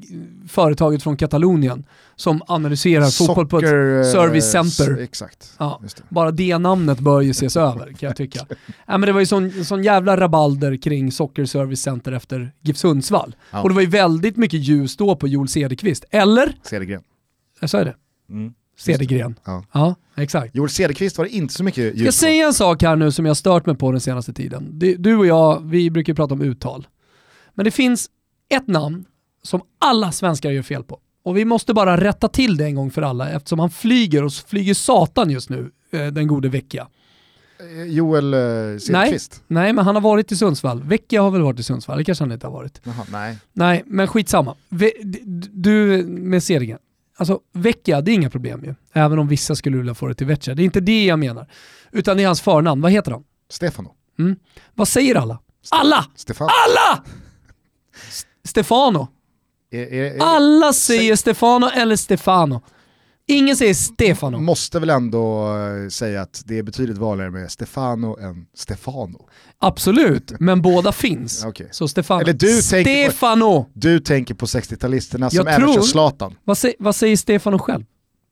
företaget 0.48 1.02
från 1.02 1.16
Katalonien? 1.16 1.84
Som 2.20 2.42
analyserar 2.46 3.04
Socker, 3.04 3.26
fotboll 3.26 3.46
på 3.48 3.58
ett 3.58 4.12
service 4.12 4.54
eh, 4.54 4.62
center. 4.62 5.02
Exakt. 5.02 5.54
Ja, 5.58 5.80
det. 5.82 6.02
Bara 6.08 6.30
det 6.30 6.58
namnet 6.58 6.98
bör 6.98 7.20
ju 7.20 7.30
ses 7.30 7.56
över 7.56 7.86
kan 7.86 8.06
jag 8.06 8.16
tycka. 8.16 8.46
ja, 8.86 8.98
men 8.98 9.00
det 9.00 9.12
var 9.12 9.20
ju 9.20 9.26
sån, 9.26 9.64
sån 9.64 9.82
jävla 9.82 10.16
rabalder 10.16 10.76
kring 10.76 11.12
Socker 11.12 11.44
Service 11.44 11.80
Center 11.82 12.12
efter 12.12 12.52
GIF 12.60 12.76
Sundsvall. 12.76 13.36
Ja. 13.50 13.62
Och 13.62 13.68
det 13.68 13.74
var 13.74 13.82
ju 13.82 13.88
väldigt 13.88 14.36
mycket 14.36 14.60
ljus 14.60 14.96
då 14.96 15.16
på 15.16 15.28
Joel 15.28 15.48
Cederqvist. 15.48 16.04
Eller? 16.10 16.56
Cedergren. 16.62 17.02
Jag 17.60 17.70
sa 17.70 17.84
det? 17.84 17.94
Mm. 18.28 18.52
Cedergren. 18.78 19.34
Ja. 19.44 19.64
ja, 19.72 19.94
exakt. 20.16 20.54
Joel 20.54 20.70
Cederqvist 20.70 21.18
var 21.18 21.24
det 21.24 21.30
inte 21.30 21.54
så 21.54 21.64
mycket 21.64 21.84
ljus 21.84 21.94
Ska 21.96 22.04
jag 22.04 22.14
säga 22.14 22.46
en 22.46 22.54
sak 22.54 22.82
här 22.82 22.96
nu 22.96 23.12
som 23.12 23.26
jag 23.26 23.36
stört 23.36 23.66
mig 23.66 23.76
på 23.76 23.92
den 23.92 24.00
senaste 24.00 24.32
tiden. 24.32 24.78
Du 24.98 25.16
och 25.16 25.26
jag, 25.26 25.70
vi 25.70 25.90
brukar 25.90 26.14
prata 26.14 26.34
om 26.34 26.42
uttal. 26.42 26.86
Men 27.54 27.64
det 27.64 27.70
finns 27.70 28.10
ett 28.48 28.66
namn 28.66 29.04
som 29.42 29.60
alla 29.78 30.12
svenskar 30.12 30.50
gör 30.50 30.62
fel 30.62 30.84
på. 30.84 31.00
Och 31.30 31.36
vi 31.36 31.44
måste 31.44 31.74
bara 31.74 31.96
rätta 31.96 32.28
till 32.28 32.56
det 32.56 32.64
en 32.64 32.74
gång 32.74 32.90
för 32.90 33.02
alla 33.02 33.30
eftersom 33.30 33.58
han 33.58 33.70
flyger 33.70 34.24
och 34.24 34.32
flyger 34.32 34.74
satan 34.74 35.30
just 35.30 35.50
nu, 35.50 35.70
eh, 35.90 36.06
den 36.06 36.26
gode 36.26 36.48
Vecchia. 36.48 36.88
Eh, 37.60 37.84
Joel 37.84 38.34
eh, 38.34 38.38
Cederqvist? 38.38 39.42
Nej, 39.46 39.62
nej, 39.62 39.72
men 39.72 39.84
han 39.84 39.94
har 39.94 40.02
varit 40.02 40.32
i 40.32 40.36
Sundsvall. 40.36 40.82
Vecchia 40.82 41.22
har 41.22 41.30
väl 41.30 41.42
varit 41.42 41.60
i 41.60 41.62
Sundsvall, 41.62 41.98
det 41.98 42.04
kanske 42.04 42.24
han 42.24 42.32
inte 42.32 42.46
har 42.46 42.52
varit. 42.52 42.80
Jaha, 42.84 43.04
nej. 43.12 43.38
Nej, 43.52 43.82
men 43.86 44.08
skitsamma. 44.08 44.56
Du 45.50 46.04
med 46.06 46.42
Cedergren. 46.42 46.78
Alltså 47.16 47.40
Vecchia, 47.52 48.00
det 48.00 48.10
är 48.10 48.14
inga 48.14 48.30
problem 48.30 48.64
ju. 48.64 48.74
Även 48.92 49.18
om 49.18 49.28
vissa 49.28 49.54
skulle 49.54 49.76
vilja 49.76 49.94
få 49.94 50.08
det 50.08 50.14
till 50.14 50.26
Vecchia. 50.26 50.54
Det 50.54 50.62
är 50.62 50.64
inte 50.64 50.80
det 50.80 51.04
jag 51.04 51.18
menar. 51.18 51.50
Utan 51.92 52.16
det 52.16 52.22
är 52.22 52.26
hans 52.26 52.40
förnamn. 52.40 52.80
Vad 52.80 52.92
heter 52.92 53.10
han? 53.12 53.24
Stefano. 53.50 53.94
Mm. 54.18 54.36
Vad 54.74 54.88
säger 54.88 55.14
alla? 55.14 55.38
Alla! 55.70 56.06
Stefano. 56.14 56.50
Alla! 56.66 57.04
Stefano. 58.44 59.08
Är, 59.70 59.92
är, 59.92 60.16
Alla 60.20 60.72
säger 60.72 61.16
Stefano 61.16 61.66
eller 61.68 61.96
Stefano. 61.96 62.62
Ingen 63.26 63.56
säger 63.56 63.74
Stefano. 63.74 64.38
Måste 64.38 64.80
väl 64.80 64.90
ändå 64.90 65.56
eh, 65.56 65.88
säga 65.88 66.22
att 66.22 66.42
det 66.44 66.58
är 66.58 66.62
betydligt 66.62 66.98
vanligare 66.98 67.30
med 67.30 67.50
Stefano 67.50 68.18
än 68.20 68.46
Stefano. 68.54 69.28
Absolut, 69.58 70.32
men 70.40 70.62
båda 70.62 70.92
finns. 70.92 71.44
okay. 71.46 71.66
Så 71.70 71.88
Stefano. 71.88 72.20
Eller 72.20 72.32
du 72.32 72.62
Stefano! 72.62 73.64
På, 73.64 73.70
du 73.72 74.00
tänker 74.00 74.34
på 74.34 74.46
60-talisterna 74.46 75.28
som 75.30 75.46
även 75.46 75.74
kör 75.74 75.82
Zlatan. 75.82 76.34
Vad, 76.44 76.58
sä, 76.58 76.74
vad 76.78 76.94
säger 76.94 77.16
Stefano 77.16 77.58
själv? 77.58 77.84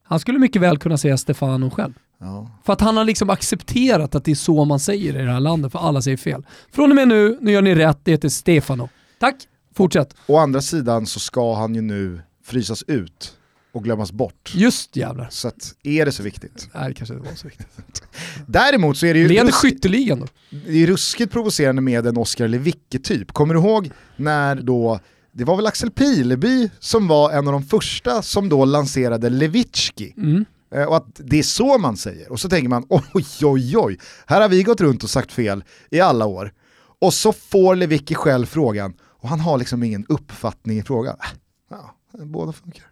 Han 0.03 0.21
skulle 0.21 0.39
mycket 0.39 0.63
väl 0.63 0.79
kunna 0.79 0.99
säga 0.99 1.17
Stefano 1.17 1.71
själv. 1.71 1.93
Ja. 2.21 2.51
För 2.65 2.73
att 2.73 2.81
han 2.81 2.97
har 2.97 3.05
liksom 3.05 3.31
accepterat 3.31 4.15
att 4.15 4.25
det 4.25 4.31
är 4.31 4.35
så 4.35 4.65
man 4.65 4.81
säger 4.81 5.17
i 5.17 5.25
det 5.25 5.33
här 5.33 5.41
landet, 5.41 5.73
för 5.73 5.79
alla 5.79 6.03
säger 6.03 6.17
fel. 6.17 6.47
Från 6.73 6.91
och 6.91 6.97
med 6.97 7.09
nu, 7.09 7.39
nu 7.41 7.53
gör 7.53 7.63
ni 7.63 7.75
rätt, 7.75 7.99
det 8.03 8.11
heter 8.11 8.29
Stefano. 8.29 8.89
Tack! 9.21 9.37
Fortsätt. 9.79 10.15
Å 10.27 10.37
andra 10.37 10.61
sidan 10.61 11.07
så 11.07 11.21
ska 11.21 11.55
han 11.55 11.75
ju 11.75 11.81
nu 11.81 12.21
frysas 12.45 12.83
ut 12.83 13.37
och 13.73 13.85
glömmas 13.85 14.13
bort. 14.13 14.53
Just 14.55 14.97
jävlar. 14.97 15.29
Så 15.31 15.49
att, 15.49 15.75
är 15.83 16.05
det 16.05 16.13
så 16.13 16.23
viktigt? 16.23 16.69
Nej, 16.75 16.89
det 16.89 16.95
kanske 16.95 17.15
inte 17.15 17.29
var 17.29 17.37
så 17.37 17.49
viktigt. 17.49 17.69
Däremot 18.47 18.97
så 18.97 19.07
är 19.07 19.15
det 19.15 19.21
ju... 19.21 19.29
Leder 19.29 19.53
skytteligan 19.53 20.21
då? 20.21 20.27
Det 20.67 20.83
är 20.83 20.87
ruskigt 20.87 21.33
provocerande 21.33 21.83
med 21.83 22.07
en 22.07 22.17
Oscar 22.17 22.49
Lewicke-typ. 22.49 23.33
Kommer 23.33 23.55
du 23.55 23.61
ihåg 23.61 23.91
när 24.17 24.57
då, 24.57 25.01
det 25.33 25.45
var 25.45 25.57
väl 25.57 25.67
Axel 25.67 25.91
Pileby 25.91 26.71
som 26.79 27.09
var 27.09 27.31
en 27.31 27.47
av 27.47 27.53
de 27.53 27.63
första 27.63 28.23
som 28.23 28.49
då 28.49 28.65
lanserade 28.65 29.31
Lewicki. 29.31 30.15
Mm. 30.17 30.45
Eh, 30.75 30.85
och 30.85 30.97
att 30.97 31.21
det 31.25 31.39
är 31.39 31.43
så 31.43 31.79
man 31.79 31.97
säger. 31.97 32.33
Och 32.33 32.41
så 32.41 32.49
tänker 32.49 32.69
man, 32.69 32.87
oj 32.89 33.27
oj 33.43 33.77
oj, 33.77 33.99
här 34.27 34.41
har 34.41 34.49
vi 34.49 34.63
gått 34.63 34.81
runt 34.81 35.05
och 35.05 35.11
sagt 35.11 35.33
fel 35.33 35.65
i 35.91 36.01
alla 36.01 36.27
år. 36.27 36.53
Och 37.01 37.15
så 37.15 37.33
får 37.33 37.77
Lewicki 37.77 38.15
själv 38.15 38.47
frågan, 38.47 38.95
och 39.29 39.31
han 39.31 39.41
har 39.41 39.59
liksom 39.59 39.83
ingen 39.83 40.07
uppfattning 40.09 40.79
i 40.79 40.83
frågan. 40.83 41.17
Äh, 41.21 41.27
ja, 41.71 41.95
båda 42.25 42.53
funkar. 42.53 42.85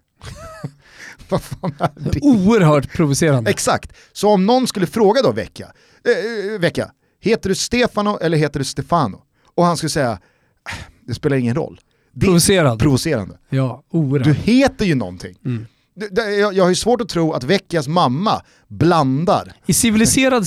Vad 1.28 1.42
fan 1.42 1.74
är 1.78 1.90
det? 1.96 2.20
Oerhört 2.22 2.92
provocerande. 2.92 3.50
Exakt, 3.50 3.92
så 4.12 4.28
om 4.30 4.46
någon 4.46 4.66
skulle 4.66 4.86
fråga 4.86 5.22
då 5.22 5.32
Vecchia, 5.32 5.72
eh, 6.04 6.52
eh, 6.54 6.60
Vecchia, 6.60 6.90
heter 7.20 7.48
du 7.48 7.54
Stefano 7.54 8.18
eller 8.18 8.38
heter 8.38 8.58
du 8.60 8.64
Stefano? 8.64 9.22
Och 9.54 9.64
han 9.64 9.76
skulle 9.76 9.90
säga, 9.90 10.10
"Äh, 10.12 10.84
det 11.06 11.14
spelar 11.14 11.36
ingen 11.36 11.54
roll. 11.54 11.80
Det 12.12 12.26
Provocerad. 12.26 12.78
provocerande. 12.78 13.38
ja, 13.48 13.82
oerhört. 13.90 14.24
Du 14.26 14.52
heter 14.52 14.84
ju 14.84 14.94
någonting. 14.94 15.36
Mm. 15.44 15.66
Jag, 16.10 16.54
jag 16.54 16.64
har 16.64 16.68
ju 16.68 16.74
svårt 16.74 17.00
att 17.00 17.08
tro 17.08 17.32
att 17.32 17.44
Vecchias 17.44 17.88
mamma 17.88 18.42
blandar. 18.68 19.52
I 19.66 19.72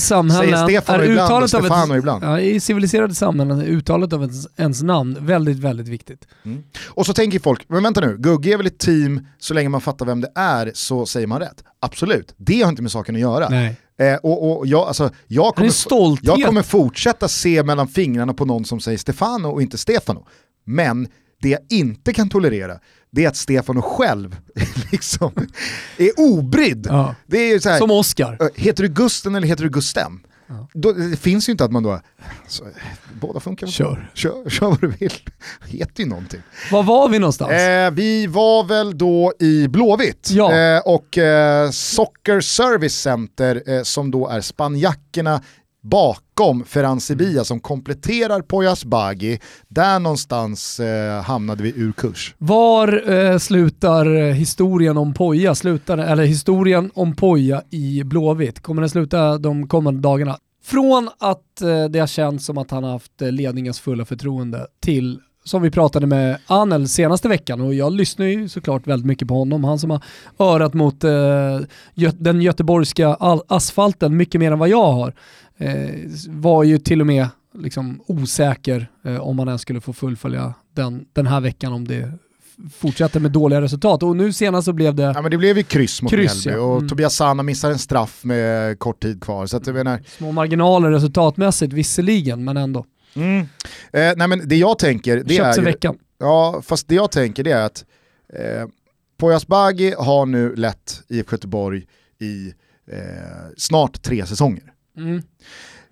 samhällen 0.00 0.70
är 0.70 1.04
uttalet 1.04 1.54
av 1.54 1.66
ett, 1.66 2.02
ja, 2.22 2.40
I 2.40 2.60
civiliserade 2.60 3.14
samhällen 3.14 3.60
är 3.60 3.64
uttalet 3.64 4.12
av 4.12 4.20
ens, 4.22 4.46
ens 4.56 4.82
namn 4.82 5.16
väldigt, 5.20 5.58
väldigt 5.58 5.88
viktigt. 5.88 6.28
Och 6.88 7.06
så 7.06 7.12
tänker 7.12 7.38
folk, 7.38 7.64
men 7.68 7.82
vänta 7.82 8.00
nu, 8.00 8.16
Gugge 8.18 8.52
är 8.52 8.56
väl 8.56 8.66
ett 8.66 8.78
team, 8.78 9.26
så 9.38 9.54
länge 9.54 9.68
man 9.68 9.80
fattar 9.80 10.06
vem 10.06 10.20
det 10.20 10.32
är 10.34 10.70
så 10.74 11.06
säger 11.06 11.26
man 11.26 11.40
rätt. 11.40 11.64
Absolut, 11.80 12.34
det 12.36 12.62
har 12.62 12.68
inte 12.68 12.82
med 12.82 12.92
saken 12.92 13.14
att 13.14 13.20
göra. 13.20 13.48
Nej. 13.48 13.76
Eh, 13.98 14.14
och, 14.14 14.58
och 14.58 14.66
jag, 14.66 14.88
alltså, 14.88 15.10
jag, 15.26 15.54
kommer, 15.54 15.72
jag 16.22 16.42
kommer 16.46 16.62
fortsätta 16.62 17.28
se 17.28 17.62
mellan 17.62 17.88
fingrarna 17.88 18.34
på 18.34 18.44
någon 18.44 18.64
som 18.64 18.80
säger 18.80 18.98
Stefano 18.98 19.48
och 19.48 19.62
inte 19.62 19.78
Stefano. 19.78 20.26
Men 20.66 21.08
det 21.42 21.48
jag 21.48 21.60
inte 21.70 22.12
kan 22.12 22.28
tolerera, 22.28 22.78
det 23.10 23.24
är 23.24 23.28
att 23.28 23.36
Stefano 23.36 23.82
själv 23.82 24.36
liksom 24.92 25.32
är 25.98 26.10
obrydd. 26.16 26.86
Ja. 26.90 27.14
Det 27.26 27.38
är 27.38 27.58
så 27.58 27.68
här, 27.68 27.78
Som 27.78 27.90
Oscar. 27.90 28.50
Heter 28.54 28.82
du 28.82 28.88
Gusten 28.88 29.34
eller 29.34 29.46
heter 29.46 29.62
du 29.64 29.70
Gusten? 29.70 30.20
Ja. 30.46 30.68
Då, 30.74 30.92
det 30.92 31.16
finns 31.16 31.48
ju 31.48 31.50
inte 31.52 31.64
att 31.64 31.72
man 31.72 31.82
då, 31.82 32.00
så, 32.48 32.64
båda 33.20 33.40
funkar. 33.40 33.66
Kör. 33.66 34.10
Kör, 34.14 34.50
kör 34.50 34.66
vad 34.66 34.80
du 34.80 34.86
vill. 34.88 35.12
heter 35.66 36.02
ju 36.02 36.08
någonting. 36.08 36.40
Var 36.72 36.82
var 36.82 37.08
vi 37.08 37.18
någonstans? 37.18 37.52
Eh, 37.52 37.90
vi 37.90 38.26
var 38.26 38.64
väl 38.64 38.98
då 38.98 39.32
i 39.40 39.68
Blåvitt 39.68 40.28
Ja. 40.30 40.52
eh, 40.56 40.80
och 40.84 41.18
eh, 41.18 41.70
Soccer 41.70 42.40
Service 42.40 42.94
Center 43.00 43.62
eh, 43.66 43.82
som 43.82 44.10
då 44.10 44.28
är 44.28 44.40
spanjackerna 44.40 45.42
bakom 45.80 46.64
Ferran 46.64 47.00
Sevilla 47.00 47.44
som 47.44 47.60
kompletterar 47.60 48.40
Poyas 48.40 48.84
Bagi. 48.84 49.40
Där 49.68 49.98
någonstans 49.98 50.80
eh, 50.80 51.22
hamnade 51.22 51.62
vi 51.62 51.72
ur 51.76 51.92
kurs. 51.92 52.34
Var 52.38 53.12
eh, 53.12 53.38
slutar 53.38 54.32
historien 54.32 54.96
om 54.96 55.14
Poja? 55.14 55.54
Slutar, 55.54 55.98
eller 55.98 56.24
historien 56.24 56.90
om 56.94 57.16
Poja 57.16 57.62
i 57.70 58.04
Blåvitt? 58.04 58.60
Kommer 58.60 58.82
den 58.82 58.90
sluta 58.90 59.38
de 59.38 59.68
kommande 59.68 60.00
dagarna? 60.00 60.36
Från 60.64 61.08
att 61.18 61.62
eh, 61.62 61.84
det 61.84 61.98
har 61.98 62.06
känts 62.06 62.46
som 62.46 62.58
att 62.58 62.70
han 62.70 62.84
har 62.84 62.90
haft 62.90 63.22
eh, 63.22 63.32
ledningens 63.32 63.80
fulla 63.80 64.04
förtroende 64.04 64.66
till 64.80 65.20
som 65.44 65.62
vi 65.62 65.70
pratade 65.70 66.06
med 66.06 66.38
Anel 66.46 66.88
senaste 66.88 67.28
veckan 67.28 67.60
och 67.60 67.74
jag 67.74 67.92
lyssnar 67.92 68.26
ju 68.26 68.48
såklart 68.48 68.86
väldigt 68.86 69.06
mycket 69.06 69.28
på 69.28 69.34
honom. 69.34 69.64
Han 69.64 69.78
som 69.78 69.90
har 69.90 70.02
örat 70.38 70.74
mot 70.74 71.04
eh, 71.04 71.60
den 72.18 72.42
göteborgska 72.42 73.08
al- 73.14 73.42
asfalten 73.48 74.16
mycket 74.16 74.40
mer 74.40 74.52
än 74.52 74.58
vad 74.58 74.68
jag 74.68 74.92
har. 74.92 75.14
Eh, 75.60 75.90
var 76.28 76.64
ju 76.64 76.78
till 76.78 77.00
och 77.00 77.06
med 77.06 77.28
liksom 77.54 78.00
osäker 78.06 78.90
eh, 79.04 79.20
om 79.20 79.38
han 79.38 79.48
ens 79.48 79.62
skulle 79.62 79.80
få 79.80 79.92
fullfölja 79.92 80.54
den, 80.74 81.04
den 81.12 81.26
här 81.26 81.40
veckan 81.40 81.72
om 81.72 81.88
det 81.88 82.12
fortsätter 82.72 83.20
med 83.20 83.30
dåliga 83.32 83.60
resultat. 83.60 84.02
Och 84.02 84.16
nu 84.16 84.32
senast 84.32 84.64
så 84.64 84.72
blev 84.72 84.94
det 84.94 85.02
Ja, 85.02 85.22
men 85.22 85.30
det 85.30 85.38
blev 85.38 85.56
ju 85.56 85.62
kryss 85.62 86.02
mot 86.02 86.12
Kryss, 86.12 86.46
Mjällby 86.46 86.62
och 86.62 86.76
Mm. 86.76 86.88
Tobias 86.88 87.14
Sana 87.14 87.42
missar 87.42 87.70
en 87.70 87.78
straff 87.78 88.24
med 88.24 88.78
kort 88.78 89.02
tid 89.02 89.22
kvar. 89.22 89.46
Så 89.46 89.56
att 89.56 89.66
jag 89.66 89.74
menar, 89.74 90.00
små 90.06 90.32
marginaler 90.32 90.90
resultatmässigt 90.90 91.72
visserligen, 91.72 92.44
men 92.44 92.56
ändå. 92.56 92.84
mm. 93.14 93.38
eh, 93.92 94.12
nej 94.16 94.28
men 94.28 94.48
det 94.48 94.56
jag 94.56 94.78
tänker, 94.78 95.16
det 95.16 95.34
Köpts 95.34 95.58
är 95.58 95.62
ju, 95.62 95.66
veckan. 95.66 95.98
Ja, 96.18 96.62
fast 96.64 96.88
det 96.88 96.94
jag 96.94 97.10
tänker 97.10 97.44
det 97.44 97.52
är 97.52 97.62
att 97.62 97.84
eh, 98.32 98.68
Poyas 99.18 99.46
Bagi 99.46 99.94
har 99.98 100.26
nu 100.26 100.56
lett 100.56 101.02
IFK 101.08 101.34
Göteborg 101.34 101.86
i 102.20 102.46
eh, 102.92 102.98
snart 103.56 104.02
tre 104.02 104.26
säsonger. 104.26 104.69
Mm. 104.96 105.22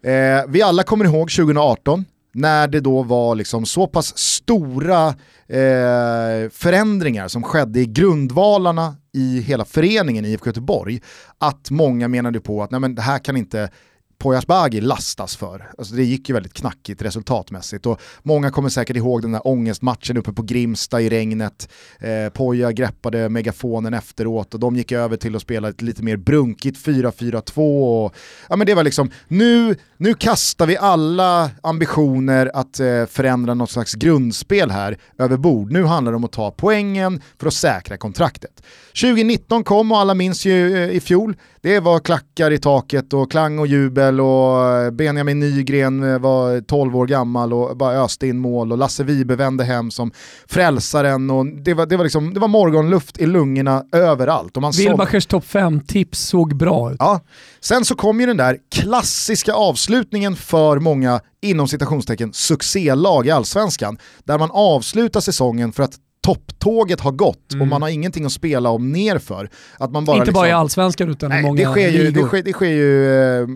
Eh, 0.02 0.44
vi 0.48 0.62
alla 0.62 0.82
kommer 0.82 1.04
ihåg 1.04 1.30
2018 1.30 2.04
när 2.32 2.68
det 2.68 2.80
då 2.80 3.02
var 3.02 3.34
liksom 3.34 3.66
så 3.66 3.86
pass 3.86 4.18
stora 4.18 5.08
eh, 5.48 6.50
förändringar 6.50 7.28
som 7.28 7.42
skedde 7.42 7.80
i 7.80 7.86
grundvalarna 7.86 8.96
i 9.14 9.40
hela 9.40 9.64
föreningen 9.64 10.24
IFK 10.24 10.46
Göteborg 10.46 11.00
att 11.38 11.70
många 11.70 12.08
menade 12.08 12.40
på 12.40 12.62
att 12.62 12.70
nej 12.70 12.80
men 12.80 12.94
det 12.94 13.02
här 13.02 13.18
kan 13.18 13.36
inte 13.36 13.70
Poyasbagi 14.18 14.80
lastas 14.80 15.36
för. 15.36 15.70
Alltså 15.78 15.94
det 15.94 16.04
gick 16.04 16.28
ju 16.28 16.32
väldigt 16.32 16.54
knackigt 16.54 17.02
resultatmässigt 17.02 17.86
och 17.86 18.00
många 18.22 18.50
kommer 18.50 18.68
säkert 18.68 18.96
ihåg 18.96 19.22
den 19.22 19.32
där 19.32 19.46
ångestmatchen 19.46 20.16
uppe 20.16 20.32
på 20.32 20.42
Grimsta 20.42 21.00
i 21.00 21.08
regnet. 21.08 21.68
Eh, 21.98 22.32
Poja 22.32 22.72
greppade 22.72 23.28
megafonen 23.28 23.94
efteråt 23.94 24.54
och 24.54 24.60
de 24.60 24.76
gick 24.76 24.92
över 24.92 25.16
till 25.16 25.36
att 25.36 25.42
spela 25.42 25.68
ett 25.68 25.82
lite 25.82 26.02
mer 26.02 26.16
brunkigt 26.16 26.86
4-4-2 26.86 28.04
och 28.04 28.14
ja 28.48 28.56
men 28.56 28.66
det 28.66 28.74
var 28.74 28.84
liksom, 28.84 29.10
nu, 29.28 29.76
nu 30.00 30.14
kastar 30.14 30.66
vi 30.66 30.76
alla 30.76 31.50
ambitioner 31.62 32.50
att 32.54 32.80
eh, 32.80 33.06
förändra 33.06 33.54
något 33.54 33.70
slags 33.70 33.94
grundspel 33.94 34.70
här 34.70 34.98
över 35.18 35.36
bord. 35.36 35.72
Nu 35.72 35.84
handlar 35.84 36.12
det 36.12 36.16
om 36.16 36.24
att 36.24 36.32
ta 36.32 36.50
poängen 36.50 37.22
för 37.40 37.46
att 37.46 37.54
säkra 37.54 37.96
kontraktet. 37.96 38.62
2019 39.00 39.64
kom 39.64 39.92
och 39.92 39.98
alla 39.98 40.14
minns 40.14 40.46
ju 40.46 40.76
eh, 40.76 40.90
i 40.90 41.00
fjol, 41.00 41.36
det 41.62 41.80
var 41.80 41.98
klackar 41.98 42.50
i 42.50 42.58
taket 42.58 43.12
och 43.12 43.30
klang 43.30 43.58
och 43.58 43.66
jubel 43.66 44.20
och 44.20 44.66
eh, 44.66 44.90
Benjamin 44.90 45.40
Nygren 45.40 46.12
eh, 46.12 46.18
var 46.18 46.60
12 46.60 46.96
år 46.96 47.06
gammal 47.06 47.52
och 47.52 47.76
bara 47.76 48.04
öste 48.04 48.26
in 48.26 48.38
mål 48.38 48.72
och 48.72 48.78
Lasse 48.78 49.04
Vibe 49.04 49.36
vände 49.36 49.64
hem 49.64 49.90
som 49.90 50.10
frälsaren 50.48 51.30
och 51.30 51.46
det 51.46 51.74
var, 51.74 51.86
det 51.86 51.96
var, 51.96 52.04
liksom, 52.04 52.34
det 52.34 52.40
var 52.40 52.48
morgonluft 52.48 53.18
i 53.18 53.26
lungorna 53.26 53.84
överallt. 53.92 54.56
Wilbachers 54.78 55.26
topp 55.26 55.44
5-tips 55.44 56.18
såg 56.18 56.56
bra 56.56 56.92
ut. 56.92 56.96
Ja, 56.98 57.20
sen 57.60 57.84
så 57.84 57.94
kom 57.94 58.20
ju 58.20 58.26
den 58.26 58.36
där 58.36 58.58
klassiska 58.70 59.54
avslutningen 59.54 59.87
för 60.36 60.78
många 60.80 61.20
inom 61.42 61.68
citationstecken 61.68 62.32
succélag 62.32 63.26
i 63.26 63.30
allsvenskan 63.30 63.98
där 64.24 64.38
man 64.38 64.50
avslutar 64.52 65.20
säsongen 65.20 65.72
för 65.72 65.82
att 65.82 65.94
topptåget 66.20 67.00
har 67.00 67.12
gått 67.12 67.52
och 67.60 67.66
man 67.66 67.82
har 67.82 67.88
ingenting 67.88 68.24
att 68.24 68.32
spela 68.32 68.70
om 68.70 68.92
nerför. 68.92 69.50
Att 69.78 69.92
man 69.92 70.04
bara 70.04 70.12
Mm. 70.16 70.22
Inte 70.22 70.32
bara 70.32 70.46
i 70.46 70.48
liksom- 70.48 70.60
allsvenskan 70.60 71.08
utan 71.10 71.32
i 71.32 71.34
Nej, 71.34 71.42
många 71.42 71.56
det, 71.56 71.70
sker 71.70 71.88
ju, 71.90 72.10
det, 72.10 72.22
sker, 72.22 72.42
det 72.42 72.52
sker 72.52 72.66
ju 72.66 73.14
eh, 73.42 73.46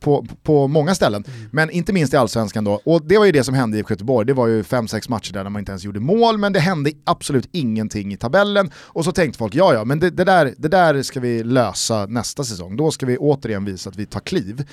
på, 0.00 0.26
på 0.42 0.68
många 0.68 0.94
ställen, 0.94 1.24
Mm. 1.28 1.48
men 1.52 1.70
inte 1.70 1.92
minst 1.92 2.14
i 2.14 2.16
allsvenskan 2.16 2.64
då. 2.64 2.80
Och 2.84 3.06
det 3.06 3.18
var 3.18 3.24
ju 3.24 3.32
det 3.32 3.44
som 3.44 3.54
hände 3.54 3.78
i 3.78 3.84
Göteborg, 3.90 4.26
det 4.26 4.32
var 4.32 4.46
ju 4.46 4.62
fem 4.62 4.88
sex 4.88 5.08
matcher 5.08 5.32
där 5.32 5.48
man 5.48 5.58
inte 5.60 5.72
ens 5.72 5.84
gjorde 5.84 6.00
mål, 6.00 6.38
men 6.38 6.52
det 6.52 6.60
hände 6.60 6.90
absolut 7.04 7.48
ingenting 7.52 8.12
i 8.12 8.16
tabellen. 8.16 8.70
Och 8.76 9.04
så 9.04 9.12
tänkte 9.12 9.38
folk, 9.38 9.54
ja 9.54 9.74
ja, 9.74 9.84
men 9.84 10.00
det, 10.00 10.10
det, 10.10 10.24
där, 10.24 10.54
det 10.58 10.68
där 10.68 11.02
ska 11.02 11.20
vi 11.20 11.42
lösa 11.44 12.06
nästa 12.06 12.44
säsong, 12.44 12.76
då 12.76 12.90
ska 12.90 13.06
vi 13.06 13.16
återigen 13.18 13.64
visa 13.64 13.90
att 13.90 13.96
vi 13.96 14.06
tar 14.06 14.20
kliv. 14.20 14.64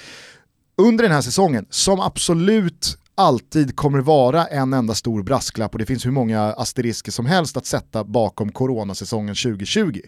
Under 0.77 1.03
den 1.03 1.11
här 1.11 1.21
säsongen, 1.21 1.65
som 1.69 1.99
absolut 1.99 2.97
alltid 3.15 3.75
kommer 3.75 3.99
vara 3.99 4.45
en 4.45 4.73
enda 4.73 4.93
stor 4.93 5.23
brasklapp 5.23 5.73
och 5.73 5.79
det 5.79 5.85
finns 5.85 6.05
hur 6.05 6.11
många 6.11 6.41
asterisker 6.41 7.11
som 7.11 7.25
helst 7.25 7.57
att 7.57 7.65
sätta 7.65 8.03
bakom 8.03 8.51
coronasäsongen 8.51 9.35
2020 9.35 10.01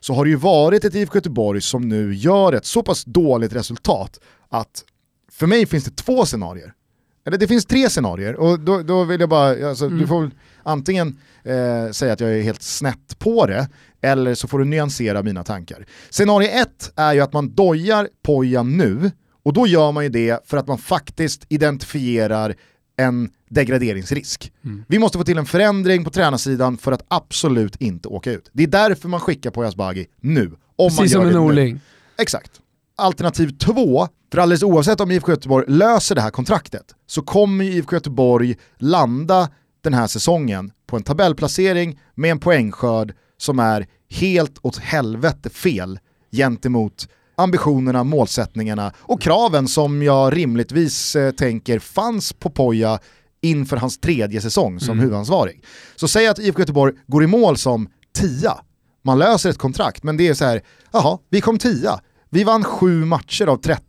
så 0.00 0.14
har 0.14 0.24
det 0.24 0.30
ju 0.30 0.36
varit 0.36 0.84
ett 0.84 0.94
IFK 0.94 1.16
Göteborg 1.16 1.60
som 1.60 1.88
nu 1.88 2.14
gör 2.14 2.52
ett 2.52 2.66
så 2.66 2.82
pass 2.82 3.04
dåligt 3.04 3.52
resultat 3.52 4.20
att 4.48 4.84
för 5.30 5.46
mig 5.46 5.66
finns 5.66 5.84
det 5.84 5.96
två 5.96 6.26
scenarier. 6.26 6.72
Eller 7.26 7.38
det 7.38 7.48
finns 7.48 7.66
tre 7.66 7.90
scenarier 7.90 8.36
och 8.36 8.60
då, 8.60 8.82
då 8.82 9.04
vill 9.04 9.20
jag 9.20 9.28
bara, 9.28 9.68
alltså, 9.68 9.88
du 9.88 10.06
får 10.06 10.30
antingen 10.62 11.18
eh, 11.42 11.90
säga 11.90 12.12
att 12.12 12.20
jag 12.20 12.38
är 12.38 12.42
helt 12.42 12.62
snett 12.62 13.18
på 13.18 13.46
det 13.46 13.68
eller 14.00 14.34
så 14.34 14.48
får 14.48 14.58
du 14.58 14.64
nyansera 14.64 15.22
mina 15.22 15.44
tankar. 15.44 15.86
Scenario 16.10 16.48
ett 16.48 16.92
är 16.96 17.12
ju 17.12 17.20
att 17.20 17.32
man 17.32 17.54
dojar 17.54 18.08
Pojan 18.22 18.76
nu 18.76 19.10
och 19.42 19.52
då 19.52 19.66
gör 19.66 19.92
man 19.92 20.04
ju 20.04 20.10
det 20.10 20.40
för 20.44 20.56
att 20.56 20.66
man 20.66 20.78
faktiskt 20.78 21.46
identifierar 21.48 22.54
en 22.96 23.30
degraderingsrisk. 23.48 24.52
Vi 24.88 24.98
måste 24.98 25.18
få 25.18 25.24
till 25.24 25.38
en 25.38 25.46
förändring 25.46 26.04
på 26.04 26.10
tränarsidan 26.10 26.78
för 26.78 26.92
att 26.92 27.04
absolut 27.08 27.76
inte 27.76 28.08
åka 28.08 28.32
ut. 28.32 28.50
Det 28.52 28.62
är 28.62 28.66
därför 28.66 29.08
man 29.08 29.20
skickar 29.20 29.50
på 29.50 29.64
Asbaghi 29.64 30.06
nu. 30.20 30.44
Om 30.44 30.52
man 30.78 30.88
Precis 30.88 31.12
gör 31.12 31.20
som 31.20 31.28
en. 31.28 31.34
Norling. 31.34 31.80
Exakt. 32.18 32.50
Alternativ 32.96 33.48
två, 33.58 34.08
för 34.32 34.38
alldeles 34.38 34.62
oavsett 34.62 35.00
om 35.00 35.10
IFK 35.10 35.30
Göteborg 35.30 35.64
löser 35.68 36.14
det 36.14 36.20
här 36.20 36.30
kontraktet 36.30 36.94
så 37.06 37.22
kommer 37.22 37.64
IFK 37.64 37.96
Göteborg 37.96 38.56
landa 38.78 39.48
den 39.80 39.94
här 39.94 40.06
säsongen 40.06 40.72
på 40.86 40.96
en 40.96 41.02
tabellplacering 41.02 42.00
med 42.14 42.30
en 42.30 42.38
poängskörd 42.38 43.14
som 43.36 43.58
är 43.58 43.86
helt 44.10 44.58
åt 44.62 44.76
helvete 44.76 45.50
fel 45.50 45.98
gentemot 46.32 47.08
ambitionerna, 47.34 48.04
målsättningarna 48.04 48.92
och 48.98 49.22
kraven 49.22 49.68
som 49.68 50.02
jag 50.02 50.36
rimligtvis 50.36 51.16
eh, 51.16 51.30
tänker 51.30 51.78
fanns 51.78 52.32
på 52.32 52.50
Poja 52.50 52.98
inför 53.40 53.76
hans 53.76 54.00
tredje 54.00 54.40
säsong 54.40 54.80
som 54.80 54.98
huvudansvarig. 54.98 55.64
Så 55.96 56.08
säg 56.08 56.26
att 56.26 56.38
IFK 56.38 56.60
Göteborg 56.60 56.94
går 57.06 57.24
i 57.24 57.26
mål 57.26 57.56
som 57.56 57.88
tia, 58.14 58.60
man 59.02 59.18
löser 59.18 59.50
ett 59.50 59.58
kontrakt, 59.58 60.02
men 60.02 60.16
det 60.16 60.28
är 60.28 60.34
så 60.34 60.44
här, 60.44 60.62
jaha, 60.92 61.18
vi 61.30 61.40
kom 61.40 61.58
tia, 61.58 62.00
vi 62.30 62.44
vann 62.44 62.64
sju 62.64 63.04
matcher 63.04 63.46
av 63.46 63.56
30 63.56 63.82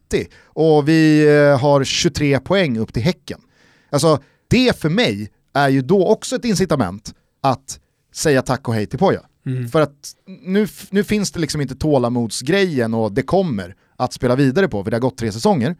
och 0.46 0.90
vi 0.90 1.28
eh, 1.38 1.60
har 1.60 1.84
23 1.84 2.40
poäng 2.40 2.78
upp 2.78 2.94
till 2.94 3.04
Häcken. 3.04 3.42
Alltså 3.90 4.20
det 4.48 4.80
för 4.80 4.90
mig 4.90 5.32
är 5.54 5.70
ju 5.70 5.82
då 5.82 6.08
också 6.08 6.36
ett 6.36 6.46
incitament 6.46 7.14
att 7.42 7.80
säga 8.14 8.42
tack 8.42 8.68
och 8.68 8.74
hej 8.74 8.86
till 8.86 9.00
Poja. 9.00 9.22
Mm. 9.46 9.70
För 9.70 9.82
att 9.82 10.16
nu, 10.26 10.68
nu 10.90 11.04
finns 11.04 11.32
det 11.32 11.40
liksom 11.40 11.62
inte 11.62 11.76
tålamodsgrejen 11.76 12.94
och 12.94 13.12
det 13.12 13.22
kommer 13.22 13.76
att 13.96 14.14
spela 14.14 14.36
vidare 14.36 14.68
på, 14.68 14.84
för 14.84 14.92
det 14.92 14.98
har 14.98 15.02
gått 15.02 15.18
tre 15.18 15.32
säsonger. 15.32 15.76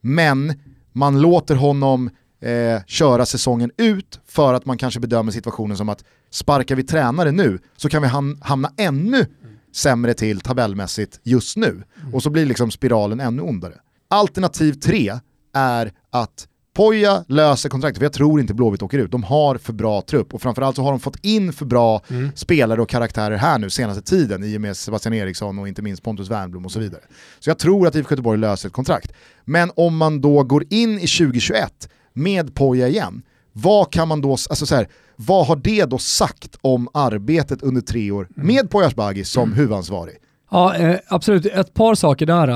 Men 0.00 0.54
man 0.92 1.20
låter 1.20 1.54
honom 1.54 2.10
eh, 2.40 2.84
köra 2.86 3.26
säsongen 3.26 3.70
ut 3.76 4.20
för 4.26 4.54
att 4.54 4.66
man 4.66 4.78
kanske 4.78 5.00
bedömer 5.00 5.32
situationen 5.32 5.76
som 5.76 5.88
att 5.88 6.04
sparkar 6.30 6.76
vi 6.76 6.82
tränare 6.82 7.32
nu 7.32 7.58
så 7.76 7.88
kan 7.88 8.02
vi 8.02 8.08
hamna 8.40 8.72
ännu 8.76 9.26
sämre 9.72 10.14
till 10.14 10.40
tabellmässigt 10.40 11.20
just 11.22 11.56
nu. 11.56 11.68
Mm. 11.68 12.14
Och 12.14 12.22
så 12.22 12.30
blir 12.30 12.46
liksom 12.46 12.70
spiralen 12.70 13.20
ännu 13.20 13.42
ondare. 13.42 13.74
Alternativ 14.08 14.72
tre 14.72 15.18
är 15.54 15.92
att 16.10 16.48
Poja 16.72 17.24
löser 17.28 17.68
kontraktet, 17.68 17.98
för 17.98 18.04
jag 18.04 18.12
tror 18.12 18.40
inte 18.40 18.54
Blåvitt 18.54 18.82
åker 18.82 18.98
ut. 18.98 19.10
De 19.10 19.22
har 19.22 19.58
för 19.58 19.72
bra 19.72 20.02
trupp 20.02 20.34
och 20.34 20.42
framförallt 20.42 20.76
så 20.76 20.82
har 20.82 20.90
de 20.90 21.00
fått 21.00 21.24
in 21.24 21.52
för 21.52 21.66
bra 21.66 22.02
mm. 22.08 22.30
spelare 22.34 22.82
och 22.82 22.88
karaktärer 22.88 23.36
här 23.36 23.58
nu 23.58 23.70
senaste 23.70 24.02
tiden 24.02 24.44
i 24.44 24.56
och 24.56 24.60
med 24.60 24.76
Sebastian 24.76 25.14
Eriksson 25.14 25.58
och 25.58 25.68
inte 25.68 25.82
minst 25.82 26.02
Pontus 26.02 26.30
Wernbloom 26.30 26.64
och 26.64 26.72
så 26.72 26.80
vidare. 26.80 27.00
Så 27.38 27.50
jag 27.50 27.58
tror 27.58 27.86
att 27.86 27.94
IFK 27.94 28.12
Göteborg 28.12 28.38
löser 28.38 28.68
ett 28.68 28.74
kontrakt. 28.74 29.12
Men 29.44 29.70
om 29.76 29.96
man 29.96 30.20
då 30.20 30.42
går 30.42 30.64
in 30.70 30.98
i 30.98 31.06
2021 31.06 31.88
med 32.12 32.54
Poja 32.54 32.88
igen, 32.88 33.22
vad 33.52 33.92
kan 33.92 34.08
man 34.08 34.20
då, 34.20 34.30
alltså 34.30 34.66
så 34.66 34.74
här, 34.74 34.88
vad 35.16 35.46
har 35.46 35.56
det 35.56 35.84
då 35.84 35.98
sagt 35.98 36.58
om 36.60 36.88
arbetet 36.94 37.62
under 37.62 37.80
tre 37.80 38.10
år 38.10 38.28
mm. 38.36 38.46
med 38.46 38.70
Poya 38.70 38.86
Asbaghi 38.86 39.24
som 39.24 39.42
mm. 39.42 39.56
huvudansvarig? 39.56 40.16
Ja, 40.50 40.76
eh, 40.76 40.98
absolut. 41.08 41.46
Ett 41.46 41.74
par 41.74 41.94
saker 41.94 42.26
där. 42.26 42.48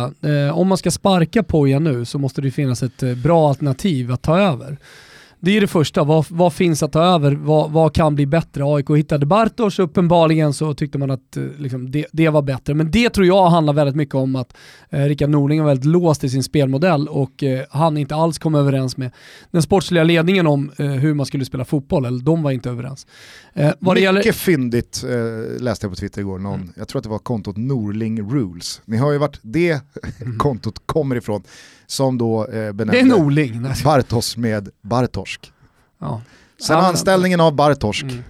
Eh, 0.46 0.58
om 0.58 0.68
man 0.68 0.78
ska 0.78 0.90
sparka 0.90 1.42
Poja 1.42 1.78
nu 1.78 2.04
så 2.04 2.18
måste 2.18 2.40
det 2.40 2.50
finnas 2.50 2.82
ett 2.82 3.02
eh, 3.02 3.14
bra 3.14 3.48
alternativ 3.48 4.12
att 4.12 4.22
ta 4.22 4.38
över. 4.38 4.76
Det 5.44 5.56
är 5.56 5.60
det 5.60 5.66
första, 5.66 6.04
vad, 6.04 6.26
vad 6.28 6.52
finns 6.52 6.82
att 6.82 6.92
ta 6.92 7.02
över? 7.02 7.32
Vad, 7.32 7.70
vad, 7.70 7.94
kan 7.94 8.14
bli 8.14 8.26
bättre? 8.26 8.64
AIK 8.64 8.90
hittade 8.90 9.26
Bartos, 9.26 9.78
uppenbarligen 9.78 10.52
så 10.52 10.74
tyckte 10.74 10.98
man 10.98 11.10
att 11.10 11.36
eh, 11.36 11.42
liksom, 11.58 11.90
det, 11.90 12.06
det, 12.12 12.28
var 12.28 12.42
bättre. 12.42 12.74
Men 12.74 12.90
det 12.90 13.10
tror 13.10 13.26
jag 13.26 13.50
handlar 13.50 13.72
väldigt 13.72 13.96
mycket 13.96 14.14
om 14.14 14.36
att 14.36 14.56
eh, 14.90 15.04
Rickard 15.04 15.30
Norling 15.30 15.58
är 15.58 15.64
väldigt 15.64 15.84
låst 15.84 16.24
i 16.24 16.28
sin 16.28 16.42
spelmodell 16.42 17.08
och 17.08 17.42
eh, 17.42 17.64
han 17.70 17.96
inte 17.96 18.14
alls 18.14 18.38
kom 18.38 18.54
överens 18.54 18.96
med 18.96 19.10
den 19.50 19.62
sportsliga 19.62 20.04
ledningen 20.04 20.46
om 20.46 20.70
eh, 20.76 20.86
hur 20.86 21.14
man 21.14 21.26
skulle 21.26 21.44
spela 21.44 21.64
fotboll, 21.64 22.04
eller 22.04 22.22
de 22.22 22.42
var 22.42 22.50
inte 22.50 22.70
överens. 22.70 23.06
Eh, 23.52 23.70
vad 23.78 23.94
Mycket 23.94 24.02
gäller... 24.04 24.32
fyndigt 24.32 25.04
eh, 25.04 25.62
läste 25.62 25.84
jag 25.86 25.92
på 25.92 25.96
Twitter 25.96 26.20
igår, 26.20 26.38
Någon, 26.38 26.60
mm. 26.60 26.72
jag 26.76 26.88
tror 26.88 26.98
att 26.98 27.04
det 27.04 27.10
var 27.10 27.18
kontot 27.18 27.56
Norling 27.56 28.22
Rules. 28.32 28.80
Ni 28.84 28.96
har 28.96 29.12
ju 29.12 29.18
varit 29.18 29.38
det 29.42 29.80
kontot 30.38 30.82
kommer 30.86 31.16
ifrån 31.16 31.42
som 31.86 32.18
då 32.18 32.46
eh, 32.46 32.72
benämnde 32.72 33.74
Bartos 33.84 34.36
med 34.36 34.68
Bartorsk. 34.82 35.52
Ja. 35.98 36.22
Sen 36.60 36.76
ja, 36.76 36.86
anställningen 36.86 37.40
av 37.40 37.54
Bartorsk 37.54 38.02
mm. 38.02 38.22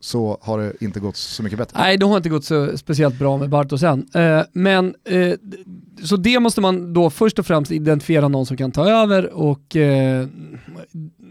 så 0.00 0.38
har 0.40 0.58
det 0.58 0.72
inte 0.80 1.00
gått 1.00 1.16
så 1.16 1.42
mycket 1.42 1.58
bättre. 1.58 1.78
Nej, 1.78 1.96
det 1.96 2.06
har 2.06 2.16
inte 2.16 2.28
gått 2.28 2.44
så 2.44 2.78
speciellt 2.78 3.18
bra 3.18 3.36
med 3.36 3.50
Bartos 3.50 3.82
än. 3.82 4.06
Eh, 4.14 4.40
men 4.52 4.94
eh, 5.04 5.32
så 6.04 6.16
det 6.16 6.40
måste 6.40 6.60
man 6.60 6.92
då 6.92 7.10
först 7.10 7.38
och 7.38 7.46
främst 7.46 7.72
identifiera 7.72 8.28
någon 8.28 8.46
som 8.46 8.56
kan 8.56 8.72
ta 8.72 8.88
över 8.88 9.32
och 9.32 9.76
eh, 9.76 10.26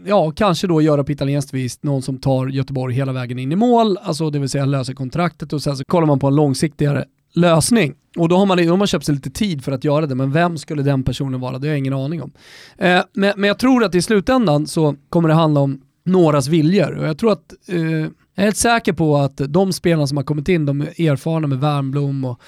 ja, 0.04 0.30
kanske 0.30 0.66
då 0.66 0.82
göra 0.82 1.04
på 1.04 1.12
italienskt 1.12 1.54
vis 1.54 1.82
någon 1.82 2.02
som 2.02 2.18
tar 2.18 2.46
Göteborg 2.46 2.94
hela 2.94 3.12
vägen 3.12 3.38
in 3.38 3.52
i 3.52 3.56
mål, 3.56 3.98
alltså 4.02 4.30
det 4.30 4.38
vill 4.38 4.48
säga 4.48 4.64
löser 4.64 4.94
kontraktet 4.94 5.52
och 5.52 5.62
sen 5.62 5.76
så 5.76 5.84
kollar 5.84 6.06
man 6.06 6.18
på 6.18 6.26
en 6.26 6.36
långsiktigare 6.36 7.04
lösning. 7.34 7.94
Och 8.16 8.28
då 8.28 8.36
har, 8.36 8.46
man, 8.46 8.56
då 8.56 8.70
har 8.70 8.76
man 8.76 8.86
köpt 8.86 9.06
sig 9.06 9.14
lite 9.14 9.30
tid 9.30 9.64
för 9.64 9.72
att 9.72 9.84
göra 9.84 10.06
det, 10.06 10.14
men 10.14 10.32
vem 10.32 10.58
skulle 10.58 10.82
den 10.82 11.02
personen 11.02 11.40
vara? 11.40 11.58
Det 11.58 11.66
har 11.66 11.72
jag 11.72 11.78
ingen 11.78 11.92
aning 11.92 12.22
om. 12.22 12.32
Eh, 12.78 13.02
men, 13.12 13.32
men 13.36 13.48
jag 13.48 13.58
tror 13.58 13.84
att 13.84 13.94
i 13.94 14.02
slutändan 14.02 14.66
så 14.66 14.96
kommer 15.08 15.28
det 15.28 15.34
handla 15.34 15.60
om 15.60 15.80
någras 16.04 16.48
viljor. 16.48 16.96
Och 16.96 17.06
jag 17.06 17.18
tror 17.18 17.32
att, 17.32 17.54
eh, 17.68 17.80
jag 17.80 18.10
är 18.34 18.42
helt 18.44 18.56
säker 18.56 18.92
på 18.92 19.16
att 19.16 19.40
de 19.48 19.72
spelarna 19.72 20.06
som 20.06 20.16
har 20.16 20.24
kommit 20.24 20.48
in, 20.48 20.66
de 20.66 20.80
är 20.80 21.10
erfarna 21.10 21.46
med 21.46 21.60
Wernbloom 21.60 22.24
och, 22.24 22.40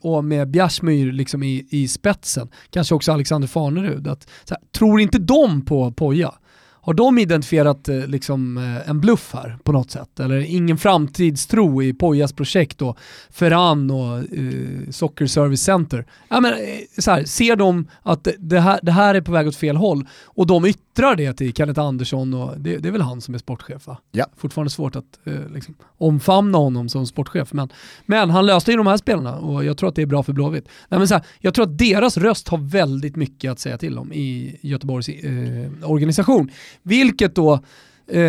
och 0.00 0.24
med 0.24 0.50
Bjärsmyr 0.50 1.12
liksom 1.12 1.42
i, 1.42 1.66
i 1.70 1.88
spetsen, 1.88 2.48
kanske 2.70 2.94
också 2.94 3.12
Alexander 3.12 3.48
Farnerud, 3.48 4.08
att, 4.08 4.30
här, 4.50 4.58
tror 4.78 5.00
inte 5.00 5.18
de 5.18 5.64
på 5.64 5.92
Poja, 5.92 6.34
har 6.82 6.94
de 6.94 7.18
identifierat 7.18 7.88
eh, 7.88 8.06
liksom, 8.06 8.56
eh, 8.58 8.90
en 8.90 9.00
bluff 9.00 9.30
här 9.34 9.58
på 9.64 9.72
något 9.72 9.90
sätt? 9.90 10.20
Eller 10.20 10.40
ingen 10.40 10.78
framtidstro 10.78 11.82
i 11.82 11.94
Pojas 11.94 12.32
projekt 12.32 12.82
och 12.82 12.98
Ferran 13.30 13.90
och 13.90 14.18
eh, 14.18 14.90
Soccer 14.90 15.26
Service 15.26 15.62
Center? 15.62 16.06
Ja, 16.28 16.40
men, 16.40 16.52
eh, 16.52 16.58
så 16.98 17.10
här, 17.10 17.24
ser 17.24 17.56
de 17.56 17.88
att 18.02 18.28
det 18.38 18.60
här, 18.60 18.80
det 18.82 18.92
här 18.92 19.14
är 19.14 19.20
på 19.20 19.32
väg 19.32 19.48
åt 19.48 19.56
fel 19.56 19.76
håll 19.76 20.06
och 20.24 20.46
de 20.46 20.64
yttrar 20.92 21.16
det 21.16 21.32
till 21.32 21.52
Kenneth 21.52 21.80
Andersson 21.80 22.34
och 22.34 22.60
det, 22.60 22.76
det 22.76 22.88
är 22.88 22.92
väl 22.92 23.00
han 23.00 23.20
som 23.20 23.34
är 23.34 23.38
sportchef 23.38 23.86
va? 23.86 23.98
Ja. 24.12 24.26
Fortfarande 24.36 24.70
svårt 24.70 24.96
att 24.96 25.18
eh, 25.24 25.48
liksom, 25.54 25.74
omfamna 25.98 26.58
honom 26.58 26.88
som 26.88 27.06
sportchef 27.06 27.52
men, 27.52 27.68
men 28.06 28.30
han 28.30 28.46
löste 28.46 28.70
ju 28.70 28.76
de 28.76 28.86
här 28.86 28.96
spelarna 28.96 29.36
och 29.36 29.64
jag 29.64 29.76
tror 29.76 29.88
att 29.88 29.94
det 29.94 30.02
är 30.02 30.06
bra 30.06 30.22
för 30.22 30.32
Blåvitt. 30.32 30.68
Nej, 30.88 30.98
men 30.98 31.08
så 31.08 31.14
här, 31.14 31.24
jag 31.40 31.54
tror 31.54 31.64
att 31.64 31.78
deras 31.78 32.16
röst 32.16 32.48
har 32.48 32.58
väldigt 32.58 33.16
mycket 33.16 33.52
att 33.52 33.58
säga 33.58 33.78
till 33.78 33.98
om 33.98 34.12
i 34.12 34.58
Göteborgs 34.60 35.08
eh, 35.08 35.90
organisation. 35.90 36.50
Vilket 36.82 37.34
då 37.34 37.60
eh, 38.08 38.22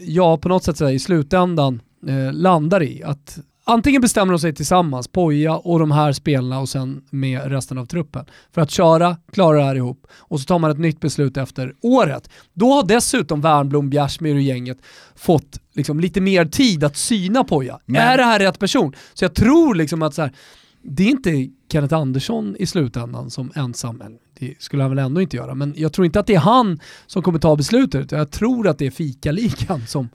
jag 0.00 0.40
på 0.40 0.48
något 0.48 0.64
sätt 0.64 0.80
i 0.80 0.98
slutändan 0.98 1.80
eh, 2.06 2.32
landar 2.32 2.82
i 2.82 3.02
att 3.02 3.38
antingen 3.68 4.00
bestämmer 4.02 4.32
de 4.32 4.38
sig 4.38 4.54
tillsammans, 4.54 5.08
Poja 5.08 5.56
och 5.56 5.78
de 5.78 5.90
här 5.90 6.12
spelarna 6.12 6.60
och 6.60 6.68
sen 6.68 7.02
med 7.10 7.50
resten 7.50 7.78
av 7.78 7.86
truppen, 7.86 8.24
för 8.52 8.60
att 8.60 8.70
köra, 8.70 9.16
klara 9.32 9.58
det 9.58 9.64
här 9.64 9.74
ihop 9.74 10.06
och 10.12 10.40
så 10.40 10.44
tar 10.44 10.58
man 10.58 10.70
ett 10.70 10.78
nytt 10.78 11.00
beslut 11.00 11.36
efter 11.36 11.74
året. 11.80 12.30
Då 12.54 12.72
har 12.72 12.86
dessutom 12.86 13.40
Wernbloom, 13.40 13.90
Bjärsmyr 13.90 14.34
och 14.34 14.40
gänget 14.40 14.78
fått 15.16 15.60
liksom 15.72 16.00
lite 16.00 16.20
mer 16.20 16.44
tid 16.44 16.84
att 16.84 16.96
syna 16.96 17.44
Poja. 17.44 17.78
Är 17.94 18.16
det 18.16 18.24
här 18.24 18.38
rätt 18.38 18.58
person? 18.58 18.94
Så 19.14 19.24
jag 19.24 19.34
tror 19.34 19.74
liksom 19.74 20.02
att 20.02 20.14
så 20.14 20.22
här, 20.22 20.32
det 20.82 21.02
är 21.02 21.08
inte 21.08 21.48
Kenneth 21.72 21.94
Andersson 21.94 22.56
i 22.58 22.66
slutändan 22.66 23.30
som 23.30 23.52
ensam, 23.54 24.02
det 24.38 24.54
skulle 24.62 24.82
han 24.82 24.90
väl 24.90 24.98
ändå 24.98 25.20
inte 25.20 25.36
göra, 25.36 25.54
men 25.54 25.74
jag 25.76 25.92
tror 25.92 26.04
inte 26.04 26.20
att 26.20 26.26
det 26.26 26.34
är 26.34 26.40
han 26.40 26.80
som 27.06 27.22
kommer 27.22 27.38
ta 27.38 27.56
beslutet, 27.56 28.12
jag 28.12 28.30
tror 28.30 28.68
att 28.68 28.78
det 28.78 28.86
är 28.86 28.90
fikaligan 28.90 29.86
som, 29.86 30.08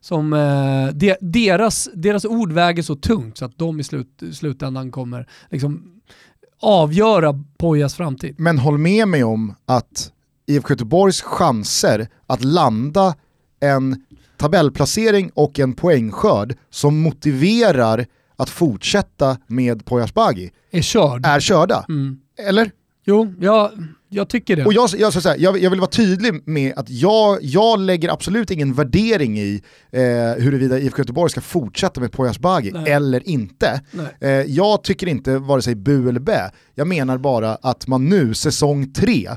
som 0.00 0.32
eh, 0.32 0.94
de, 0.94 1.16
deras, 1.20 1.88
deras 1.94 2.24
ord 2.24 2.52
väger 2.52 2.82
så 2.82 2.96
tungt 2.96 3.38
så 3.38 3.44
att 3.44 3.58
de 3.58 3.80
i 3.80 3.84
slut, 3.84 4.22
slutändan 4.32 4.90
kommer 4.90 5.28
liksom 5.50 6.00
avgöra 6.60 7.44
Pojas 7.58 7.94
framtid. 7.94 8.34
Men 8.38 8.58
håll 8.58 8.78
med 8.78 9.08
mig 9.08 9.24
om 9.24 9.54
att 9.66 10.12
IFK 10.46 10.72
Göteborgs 10.72 11.20
chanser 11.22 12.08
att 12.26 12.44
landa 12.44 13.14
en 13.60 14.04
tabellplacering 14.36 15.30
och 15.34 15.58
en 15.58 15.72
poängskörd 15.74 16.56
som 16.70 17.02
motiverar 17.02 18.06
att 18.36 18.50
fortsätta 18.50 19.38
med 19.46 19.84
Poyas 19.84 20.14
Bagi 20.14 20.50
är, 20.70 20.82
körd. 20.82 21.26
är 21.26 21.40
körda. 21.40 21.84
Mm. 21.88 22.20
Eller? 22.48 22.70
Jo, 23.04 23.34
jag, 23.40 23.70
jag 24.08 24.28
tycker 24.28 24.56
det. 24.56 24.64
Och 24.64 24.72
jag, 24.72 24.90
jag, 24.98 25.12
så 25.12 25.20
säga, 25.20 25.36
jag, 25.36 25.58
jag, 25.58 25.70
vill 25.70 25.80
vara 25.80 25.90
tydlig 25.90 26.42
med 26.48 26.72
att 26.76 26.90
jag, 26.90 27.38
jag 27.42 27.80
lägger 27.80 28.08
absolut 28.08 28.50
ingen 28.50 28.74
värdering 28.74 29.38
i 29.38 29.62
eh, 29.90 30.42
huruvida 30.42 30.78
IFK 30.78 30.98
Göteborg 30.98 31.30
ska 31.30 31.40
fortsätta 31.40 32.00
med 32.00 32.12
Poyas 32.12 32.38
Bagi 32.38 32.72
eller 32.86 33.28
inte. 33.28 33.80
Eh, 34.20 34.30
jag 34.30 34.84
tycker 34.84 35.06
inte 35.06 35.38
vare 35.38 35.62
sig 35.62 35.74
bu 35.74 36.08
eller 36.08 36.20
bä. 36.20 36.50
Jag 36.74 36.86
menar 36.86 37.18
bara 37.18 37.54
att 37.54 37.86
man 37.86 38.08
nu, 38.08 38.34
säsong 38.34 38.92
tre, 38.92 39.30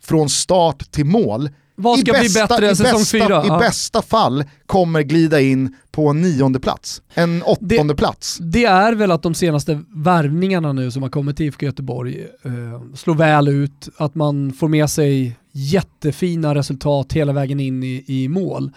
från 0.00 0.28
start 0.28 0.90
till 0.90 1.06
mål, 1.06 1.50
vad 1.78 1.98
ska 1.98 2.12
bli 2.12 2.28
bättre 2.34 2.68
än 2.68 2.76
säsong 2.76 3.04
fyra? 3.04 3.46
I 3.46 3.48
bästa 3.48 4.02
fall 4.02 4.44
kommer 4.66 5.02
glida 5.02 5.40
in 5.40 5.76
på 5.90 6.08
en 6.08 6.20
nionde 6.20 6.60
plats, 6.60 7.02
en 7.14 7.42
åttonde 7.42 7.94
det, 7.94 7.94
plats. 7.94 8.38
Det 8.40 8.64
är 8.64 8.92
väl 8.92 9.10
att 9.10 9.22
de 9.22 9.34
senaste 9.34 9.82
värvningarna 9.88 10.72
nu 10.72 10.90
som 10.90 11.02
har 11.02 11.10
kommit 11.10 11.36
till 11.36 11.46
IFK 11.46 11.66
Göteborg 11.66 12.26
eh, 12.42 12.52
slår 12.94 13.14
väl 13.14 13.48
ut, 13.48 13.88
att 13.96 14.14
man 14.14 14.52
får 14.52 14.68
med 14.68 14.90
sig 14.90 15.36
jättefina 15.52 16.54
resultat 16.54 17.12
hela 17.12 17.32
vägen 17.32 17.60
in 17.60 17.82
i, 17.82 18.04
i 18.06 18.28
mål. 18.28 18.70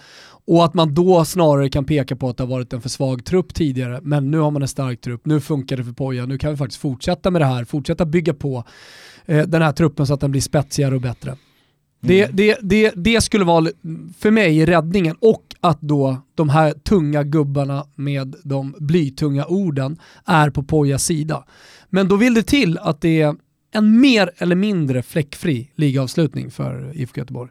Och 0.44 0.64
att 0.64 0.74
man 0.74 0.94
då 0.94 1.24
snarare 1.24 1.68
kan 1.68 1.84
peka 1.84 2.16
på 2.16 2.28
att 2.28 2.36
det 2.36 2.42
har 2.42 2.50
varit 2.50 2.72
en 2.72 2.80
för 2.80 2.88
svag 2.88 3.24
trupp 3.24 3.54
tidigare, 3.54 4.00
men 4.02 4.30
nu 4.30 4.38
har 4.38 4.50
man 4.50 4.62
en 4.62 4.68
stark 4.68 5.00
trupp, 5.00 5.26
nu 5.26 5.40
funkar 5.40 5.76
det 5.76 5.84
för 5.84 5.92
Poja, 5.92 6.26
nu 6.26 6.38
kan 6.38 6.50
vi 6.50 6.56
faktiskt 6.56 6.80
fortsätta 6.80 7.30
med 7.30 7.40
det 7.40 7.46
här, 7.46 7.64
fortsätta 7.64 8.04
bygga 8.04 8.34
på 8.34 8.64
eh, 9.26 9.46
den 9.46 9.62
här 9.62 9.72
truppen 9.72 10.06
så 10.06 10.14
att 10.14 10.20
den 10.20 10.30
blir 10.30 10.40
spetsigare 10.40 10.94
och 10.94 11.00
bättre. 11.00 11.36
Det, 12.04 12.22
mm. 12.22 12.36
det, 12.36 12.58
det, 12.62 12.92
det 12.96 13.20
skulle 13.20 13.44
vara 13.44 13.66
för 14.18 14.30
mig 14.30 14.66
räddningen 14.66 15.16
och 15.20 15.44
att 15.60 15.80
då 15.80 16.16
de 16.34 16.48
här 16.48 16.72
tunga 16.72 17.22
gubbarna 17.22 17.86
med 17.94 18.36
de 18.44 18.74
blytunga 18.78 19.44
orden 19.46 19.98
är 20.24 20.50
på 20.50 20.62
Pojas 20.62 21.04
sida. 21.04 21.44
Men 21.90 22.08
då 22.08 22.16
vill 22.16 22.34
det 22.34 22.42
till 22.42 22.78
att 22.78 23.00
det 23.00 23.20
är 23.20 23.36
en 23.74 24.00
mer 24.00 24.30
eller 24.36 24.56
mindre 24.56 25.02
fläckfri 25.02 25.70
ligaavslutning 25.74 26.50
för 26.50 26.92
IFK 26.94 27.20
Göteborg. 27.20 27.50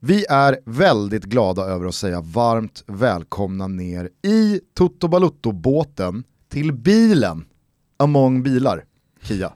Vi 0.00 0.24
är 0.28 0.58
väldigt 0.64 1.24
glada 1.24 1.62
över 1.62 1.86
att 1.86 1.94
säga 1.94 2.20
varmt 2.20 2.84
välkomna 2.86 3.66
ner 3.66 4.08
i 4.22 4.60
Toto 4.74 5.08
Balutto-båten 5.08 6.24
till 6.48 6.72
bilen 6.72 7.44
among 7.98 8.42
bilar, 8.42 8.84
Kia. 9.22 9.52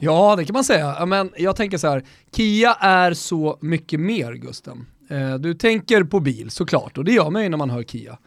Ja, 0.00 0.36
det 0.36 0.44
kan 0.44 0.52
man 0.52 0.64
säga. 0.64 1.06
Men 1.06 1.30
jag 1.36 1.56
tänker 1.56 1.78
så 1.78 1.88
här, 1.88 2.04
Kia 2.36 2.74
är 2.74 3.14
så 3.14 3.58
mycket 3.60 4.00
mer 4.00 4.32
Gusten. 4.32 4.86
Eh, 5.10 5.34
du 5.34 5.54
tänker 5.54 6.04
på 6.04 6.20
bil 6.20 6.50
såklart, 6.50 6.98
och 6.98 7.04
det 7.04 7.12
gör 7.12 7.30
man 7.30 7.42
ju 7.42 7.48
när 7.48 7.58
man 7.58 7.70
hör 7.70 7.82
Kia. 7.82 8.18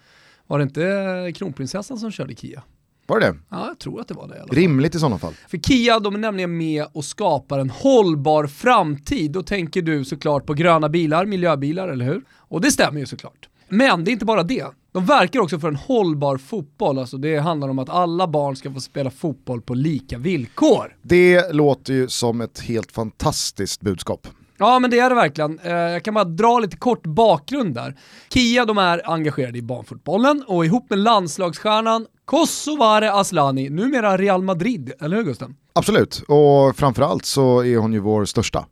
Var 0.48 0.58
det 0.60 0.64
inte 0.64 1.32
kronprinsessan 1.36 1.98
som 1.98 2.12
körde 2.12 2.36
Kia? 2.36 2.64
Var 3.08 3.20
det 3.20 3.26
det? 3.26 3.38
Ja, 3.50 3.68
jag 3.68 3.80
tror 3.80 4.02
att 4.02 4.08
det 4.08 4.14
var 4.14 4.28
det 4.28 4.36
i 4.36 4.38
alla 4.38 4.48
fall. 4.48 4.56
Rimligt 4.58 4.96
i 4.96 5.00
sådana 5.00 5.18
fall. 5.18 5.34
För 5.48 5.58
Kia, 5.58 6.00
de 6.00 6.16
är 6.16 6.20
nämligen 6.20 6.58
med 6.58 6.86
och 6.94 7.06
skapar 7.06 7.60
en 7.60 7.70
hållbar 7.70 8.48
framtid. 8.48 9.32
Då 9.32 9.44
tänker 9.44 9.82
du 9.82 10.06
såklart 10.06 10.46
på 10.46 10.54
gröna 10.54 10.90
bilar, 10.90 11.26
miljöbilar, 11.26 11.88
eller 11.88 12.06
hur? 12.06 12.22
Och 12.32 12.62
det 12.62 12.72
stämmer 12.72 13.00
ju 13.00 13.06
såklart. 13.06 13.50
Men 13.70 14.04
det 14.04 14.12
är 14.12 14.14
inte 14.14 14.26
bara 14.26 14.44
det. 14.44 14.66
De 14.94 15.06
verkar 15.06 15.40
också 15.40 15.60
för 15.60 15.68
en 15.68 15.76
hållbar 15.76 16.38
fotboll, 16.38 17.00
alltså 17.00 17.18
det 17.18 17.38
handlar 17.38 17.70
om 17.70 17.80
att 17.80 17.90
alla 17.90 18.28
barn 18.28 18.56
ska 18.56 18.74
få 18.74 18.80
spela 18.80 19.10
fotboll 19.10 19.62
på 19.62 19.74
lika 19.74 20.18
villkor. 20.18 20.96
Det 21.02 21.54
låter 21.54 21.94
ju 21.94 22.08
som 22.08 22.42
ett 22.42 22.60
helt 22.60 22.92
fantastiskt 22.92 23.82
budskap. 23.82 24.28
Ja 24.58 24.80
men 24.80 24.92
det 24.92 25.00
är 25.00 25.10
det 25.10 25.16
verkligen. 25.16 25.60
Eh, 25.60 25.74
jag 25.74 26.04
kan 26.04 26.14
bara 26.14 26.24
dra 26.24 26.60
lite 26.60 26.78
kort 26.78 27.04
bakgrund 27.04 27.76
där. 27.76 27.96
Kia 28.34 28.66
de 28.66 28.78
är 28.78 29.12
engagerade 29.12 29.58
i 29.58 29.62
barnfotbollen 29.62 30.44
och 30.48 30.66
ihop 30.66 30.90
med 30.90 31.00
landslagsstjärnan 31.00 32.06
Kosovare 32.26 33.14
Aslani, 33.14 33.70
numera 33.70 34.18
Real 34.18 34.44
Madrid, 34.44 34.94
eller 35.02 35.18
hur 35.18 35.24
Gusten? 35.24 35.56
Absolut, 35.74 36.24
och 36.28 36.76
framförallt 36.76 37.26
så 37.26 37.64
är 37.64 37.78
hon 37.78 37.94
ju 37.94 38.00
vår 38.00 38.26
största. 38.26 38.66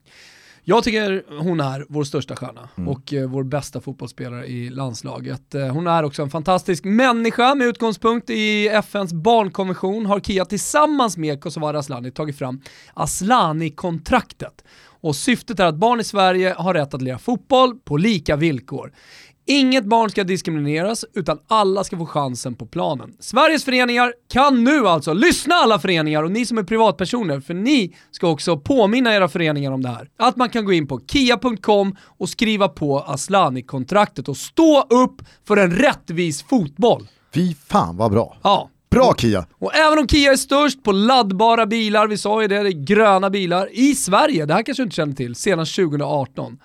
Jag 0.64 0.84
tycker 0.84 1.24
hon 1.40 1.60
är 1.60 1.86
vår 1.90 2.04
största 2.04 2.36
stjärna 2.36 2.70
mm. 2.78 2.90
och 2.90 3.14
eh, 3.14 3.30
vår 3.30 3.44
bästa 3.44 3.82
fotbollsspelare 3.82 4.46
i 4.46 4.70
landslaget. 4.70 5.56
Eh, 5.56 5.68
hon 5.68 5.88
är 5.88 6.04
också 6.04 6.22
en 6.22 6.30
fantastisk 6.30 6.84
människa 6.84 7.56
med 7.56 7.68
utgångspunkt 7.68 8.30
i 8.30 8.68
FNs 8.68 9.14
barnkonvention 9.14 10.06
har 10.06 10.20
Kia 10.20 10.46
tillsammans 10.46 11.18
med 11.18 11.42
Kosovare 11.42 11.80
Aslani 11.80 12.12
tagit 12.12 12.38
fram 12.38 12.62
Aslani-kontraktet. 12.94 14.64
Och 15.02 15.16
syftet 15.16 15.60
är 15.60 15.66
att 15.66 15.76
barn 15.76 16.00
i 16.00 16.04
Sverige 16.04 16.56
har 16.58 16.74
rätt 16.74 16.94
att 16.94 17.02
lira 17.02 17.18
fotboll 17.18 17.76
på 17.76 17.98
lika 17.98 18.36
villkor. 18.36 18.92
Inget 19.46 19.86
barn 19.86 20.10
ska 20.10 20.24
diskrimineras, 20.24 21.06
utan 21.14 21.40
alla 21.48 21.84
ska 21.84 21.98
få 21.98 22.06
chansen 22.06 22.56
på 22.56 22.66
planen. 22.66 23.14
Sveriges 23.20 23.66
föreningar 23.66 24.14
kan 24.34 24.64
nu 24.64 24.88
alltså, 24.88 25.14
lyssna 25.14 25.56
alla 25.56 25.80
föreningar 25.80 26.24
och 26.24 26.32
ni 26.32 26.46
som 26.46 26.58
är 26.58 26.64
privatpersoner, 26.64 27.40
för 27.40 27.54
ni 27.54 27.96
ska 28.12 28.28
också 28.28 28.58
påminna 28.58 29.14
era 29.16 29.28
föreningar 29.28 29.72
om 29.72 29.84
det 29.84 29.90
här. 29.90 30.10
Att 30.18 30.36
man 30.36 30.50
kan 30.50 30.66
gå 30.66 30.74
in 30.74 30.88
på 30.88 31.02
kia.com 31.08 31.96
och 32.18 32.30
skriva 32.30 32.68
på 32.68 33.00
Aslani-kontraktet 33.00 34.28
och 34.28 34.38
stå 34.38 34.82
upp 34.82 35.22
för 35.48 35.58
en 35.58 35.72
rättvis 35.72 36.44
fotboll. 36.44 37.08
Fy 37.34 37.54
fan 37.54 37.98
vad 37.98 38.12
bra. 38.12 38.38
Ja. 38.44 38.70
Bra 38.92 39.14
Kia! 39.18 39.46
Och 39.60 39.76
även 39.76 40.00
om 40.00 40.08
Kia 40.08 40.32
är 40.32 40.36
störst 40.36 40.84
på 40.84 40.92
laddbara 40.92 41.66
bilar, 41.66 42.08
vi 42.08 42.18
sa 42.18 42.42
ju 42.42 42.48
det, 42.48 42.64
det 42.64 42.70
är 42.70 42.86
gröna 42.86 43.30
bilar, 43.30 43.70
i 43.72 43.96
Sverige, 43.96 44.46
det 44.46 44.54
här 44.54 44.64
kanske 44.64 44.84
du 44.84 44.86
inte 44.86 44.96
känner 44.96 45.14
till, 45.14 45.36
senast 45.36 45.76
2018, 45.76 46.58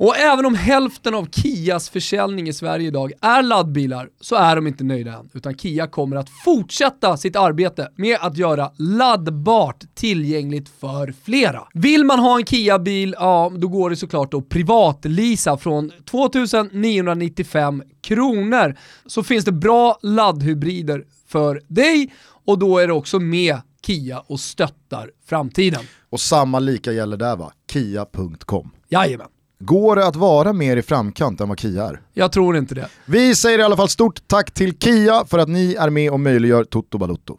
och 0.00 0.16
även 0.16 0.46
om 0.46 0.54
hälften 0.54 1.14
av 1.14 1.28
Kias 1.30 1.90
försäljning 1.90 2.48
i 2.48 2.52
Sverige 2.52 2.86
idag 2.88 3.12
är 3.20 3.42
laddbilar 3.42 4.08
så 4.20 4.36
är 4.36 4.56
de 4.56 4.66
inte 4.66 4.84
nöjda 4.84 5.12
än, 5.12 5.30
utan 5.32 5.54
Kia 5.54 5.86
kommer 5.86 6.16
att 6.16 6.28
fortsätta 6.44 7.16
sitt 7.16 7.36
arbete 7.36 7.88
med 7.96 8.18
att 8.20 8.36
göra 8.36 8.70
laddbart 8.76 9.84
tillgängligt 9.94 10.68
för 10.80 11.14
flera. 11.24 11.68
Vill 11.74 12.04
man 12.04 12.18
ha 12.18 12.38
en 12.38 12.46
Kia-bil, 12.46 13.14
ja 13.18 13.52
då 13.56 13.68
går 13.68 13.90
det 13.90 13.96
såklart 13.96 14.34
att 14.34 14.48
privatlisa 14.48 15.56
från 15.56 15.92
2995 16.10 17.82
kronor. 18.00 18.76
Så 19.06 19.22
finns 19.22 19.44
det 19.44 19.52
bra 19.52 19.98
laddhybrider 20.02 21.04
för 21.28 21.62
dig 21.68 22.12
och 22.44 22.58
då 22.58 22.78
är 22.78 22.86
det 22.86 22.92
också 22.92 23.18
med 23.18 23.60
Kia 23.86 24.18
och 24.26 24.40
stöttar 24.40 25.10
framtiden. 25.26 25.80
Och 26.10 26.20
samma 26.20 26.58
lika 26.58 26.92
gäller 26.92 27.16
där 27.16 27.36
va? 27.36 27.52
Kia.com. 27.72 28.70
Jajamän. 28.88 29.28
Går 29.60 29.96
det 29.96 30.06
att 30.06 30.16
vara 30.16 30.52
mer 30.52 30.76
i 30.76 30.82
framkant 30.82 31.40
än 31.40 31.48
vad 31.48 31.60
Kia 31.60 31.84
är? 31.84 32.00
Jag 32.12 32.32
tror 32.32 32.56
inte 32.56 32.74
det. 32.74 32.88
Vi 33.04 33.34
säger 33.34 33.58
i 33.58 33.62
alla 33.62 33.76
fall 33.76 33.88
stort 33.88 34.28
tack 34.28 34.54
till 34.54 34.78
Kia 34.78 35.24
för 35.24 35.38
att 35.38 35.48
ni 35.48 35.74
är 35.74 35.90
med 35.90 36.10
och 36.10 36.20
möjliggör 36.20 36.64
Toto 36.64 36.98
Balutto. 36.98 37.36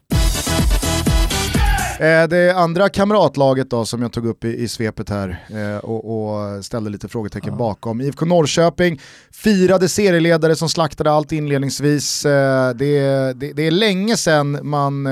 Eh, 2.00 2.28
det 2.28 2.56
andra 2.56 2.88
kamratlaget 2.88 3.70
då 3.70 3.84
som 3.84 4.02
jag 4.02 4.12
tog 4.12 4.26
upp 4.26 4.44
i, 4.44 4.48
i 4.48 4.68
svepet 4.68 5.10
här 5.10 5.44
eh, 5.48 5.84
och, 5.84 6.30
och, 6.30 6.64
ställde 6.64 6.90
lite 6.90 7.08
frågetecken 7.08 7.52
ja. 7.52 7.56
bakom. 7.56 8.00
IFK 8.00 8.26
Norrköping 8.26 9.00
firade 9.30 9.88
serieledare 9.88 10.56
som 10.56 10.68
slaktade 10.68 11.10
allt 11.10 11.32
inledningsvis. 11.32 12.24
Eh, 12.24 12.70
det, 12.70 13.00
det, 13.32 13.52
det, 13.52 13.66
är 13.66 13.70
länge 13.70 14.16
sedan 14.16 14.58
man 14.62 15.04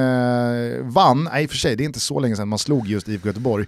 vann, 0.81 1.29
nej 1.33 1.49
för 1.49 1.57
sig 1.57 1.77
det 1.77 1.83
är 1.83 1.87
inte 1.87 2.01
så 2.01 2.21
länge 2.21 2.37
sedan 2.37 2.49
man 2.49 2.59
slog 2.59 2.89
just 2.89 3.09
IFK 3.09 3.29
Göteborg. 3.29 3.67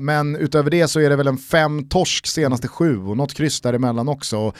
men 0.00 0.36
utöver 0.36 0.70
det 0.70 0.88
så 0.88 1.00
är 1.00 1.10
det 1.10 1.16
väl 1.16 1.26
en 1.26 1.38
fem 1.38 1.88
torsk 1.88 2.26
senaste 2.26 2.68
sju 2.68 2.98
och 2.98 3.16
något 3.16 3.34
kryss 3.34 3.60
däremellan 3.60 4.08
också 4.08 4.52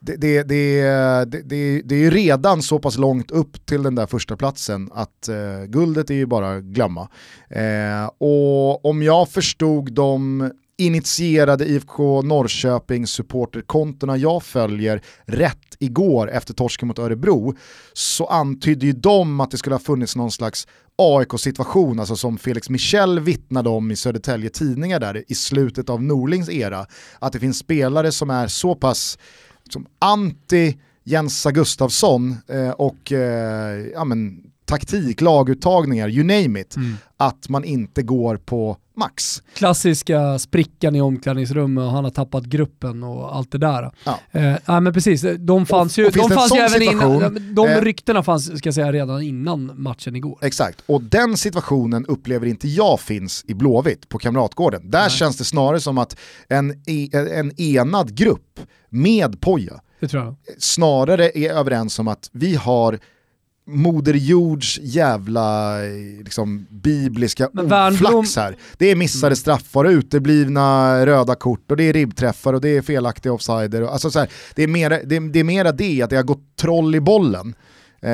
det, 0.00 0.16
det, 0.16 0.42
det, 0.42 0.82
det, 1.24 1.82
det 1.84 1.94
är 1.94 1.98
ju 1.98 2.10
redan 2.10 2.62
så 2.62 2.78
pass 2.78 2.98
långt 2.98 3.30
upp 3.30 3.66
till 3.66 3.82
den 3.82 3.94
där 3.94 4.06
första 4.06 4.36
platsen 4.36 4.90
att 4.92 5.28
eh, 5.28 5.64
guldet 5.66 6.10
är 6.10 6.14
ju 6.14 6.26
bara 6.26 6.60
glömma. 6.60 7.08
Eh, 7.50 8.10
och 8.18 8.84
om 8.84 9.02
jag 9.02 9.28
förstod 9.28 9.92
de 9.92 10.50
initierade 10.78 11.66
IFK 11.66 12.22
Norrköping 12.22 13.06
supporterkontona 13.06 14.16
jag 14.16 14.42
följer 14.42 15.02
rätt 15.26 15.76
igår 15.78 16.30
efter 16.30 16.54
torsken 16.54 16.88
mot 16.88 16.98
Örebro 16.98 17.56
så 17.92 18.26
antydde 18.26 18.86
ju 18.86 18.92
de 18.92 19.40
att 19.40 19.50
det 19.50 19.58
skulle 19.58 19.74
ha 19.74 19.80
funnits 19.80 20.16
någon 20.16 20.30
slags 20.30 20.66
AIK-situation, 20.96 22.00
alltså 22.00 22.16
som 22.16 22.38
Felix 22.38 22.70
Michel 22.70 23.20
vittnade 23.20 23.68
om 23.68 23.90
i 23.90 23.96
Södertälje 23.96 24.50
Tidningar 24.50 25.00
där 25.00 25.24
i 25.28 25.34
slutet 25.34 25.90
av 25.90 26.02
Norlings 26.02 26.48
era, 26.48 26.86
att 27.18 27.32
det 27.32 27.38
finns 27.38 27.58
spelare 27.58 28.12
som 28.12 28.30
är 28.30 28.46
så 28.46 28.74
pass 28.74 29.18
liksom, 29.68 29.86
anti 29.98 30.78
Jensa 31.04 31.50
Gustafsson 31.50 32.36
eh, 32.48 32.70
och 32.70 33.12
eh, 33.12 33.86
ja, 33.94 34.04
men, 34.04 34.47
taktik, 34.68 35.20
laguttagningar, 35.20 36.08
you 36.08 36.24
name 36.24 36.60
it, 36.60 36.76
mm. 36.76 36.96
att 37.16 37.48
man 37.48 37.64
inte 37.64 38.02
går 38.02 38.36
på 38.36 38.76
max. 38.96 39.42
Klassiska 39.54 40.38
sprickan 40.38 40.96
i 40.96 41.00
omklädningsrummet 41.00 41.82
och 41.82 41.90
han 41.90 42.04
har 42.04 42.10
tappat 42.10 42.44
gruppen 42.44 43.02
och 43.02 43.36
allt 43.36 43.52
det 43.52 43.58
där. 43.58 43.90
Ja, 44.04 44.18
eh, 44.32 44.80
men 44.80 44.92
precis, 44.92 45.24
de 45.38 45.66
fanns 45.66 45.98
och, 45.98 46.04
ju, 46.04 46.10
de 46.10 46.30
fanns 46.30 46.54
ju 46.54 46.58
även 46.58 46.82
innan, 46.82 47.54
de 47.54 47.68
eh, 47.68 47.80
ryktena 47.80 48.22
fanns 48.22 48.58
ska 48.58 48.72
säga 48.72 48.92
redan 48.92 49.22
innan 49.22 49.82
matchen 49.82 50.16
igår. 50.16 50.38
Exakt, 50.42 50.82
och 50.86 51.02
den 51.02 51.36
situationen 51.36 52.06
upplever 52.06 52.46
inte 52.46 52.68
jag 52.68 53.00
finns 53.00 53.44
i 53.48 53.54
Blåvitt 53.54 54.08
på 54.08 54.18
Kamratgården. 54.18 54.90
Där 54.90 55.00
Nej. 55.00 55.10
känns 55.10 55.36
det 55.36 55.44
snarare 55.44 55.80
som 55.80 55.98
att 55.98 56.16
en, 56.48 56.82
en 57.12 57.60
enad 57.60 58.14
grupp 58.14 58.60
med 58.88 59.40
Poja 59.40 59.80
snarare 60.58 61.38
är 61.38 61.52
överens 61.52 61.98
om 61.98 62.08
att 62.08 62.30
vi 62.32 62.54
har 62.54 62.98
Moder 63.68 64.14
Jords 64.14 64.78
jävla 64.82 65.76
liksom, 66.24 66.66
bibliska 66.70 67.48
oflax 67.48 68.36
här. 68.36 68.56
Det 68.78 68.90
är 68.90 68.96
missade 68.96 69.26
mm. 69.26 69.36
straffar 69.36 69.84
och 69.84 69.90
uteblivna 69.90 71.06
röda 71.06 71.34
kort 71.34 71.70
och 71.70 71.76
det 71.76 71.84
är 71.84 71.92
ribbträffar 71.92 72.52
och 72.52 72.60
det 72.60 72.68
är 72.68 72.82
felaktiga 72.82 73.32
offsider. 73.32 73.82
Alltså, 73.82 74.10
så 74.10 74.18
här, 74.18 74.28
det, 74.54 74.62
är 74.62 74.68
mera, 74.68 74.98
det, 75.04 75.18
det 75.32 75.38
är 75.38 75.44
mera 75.44 75.72
det, 75.72 76.02
att 76.02 76.10
det 76.10 76.16
har 76.16 76.22
gått 76.22 76.56
troll 76.56 76.94
i 76.94 77.00
bollen. 77.00 77.54
Eh, 78.00 78.10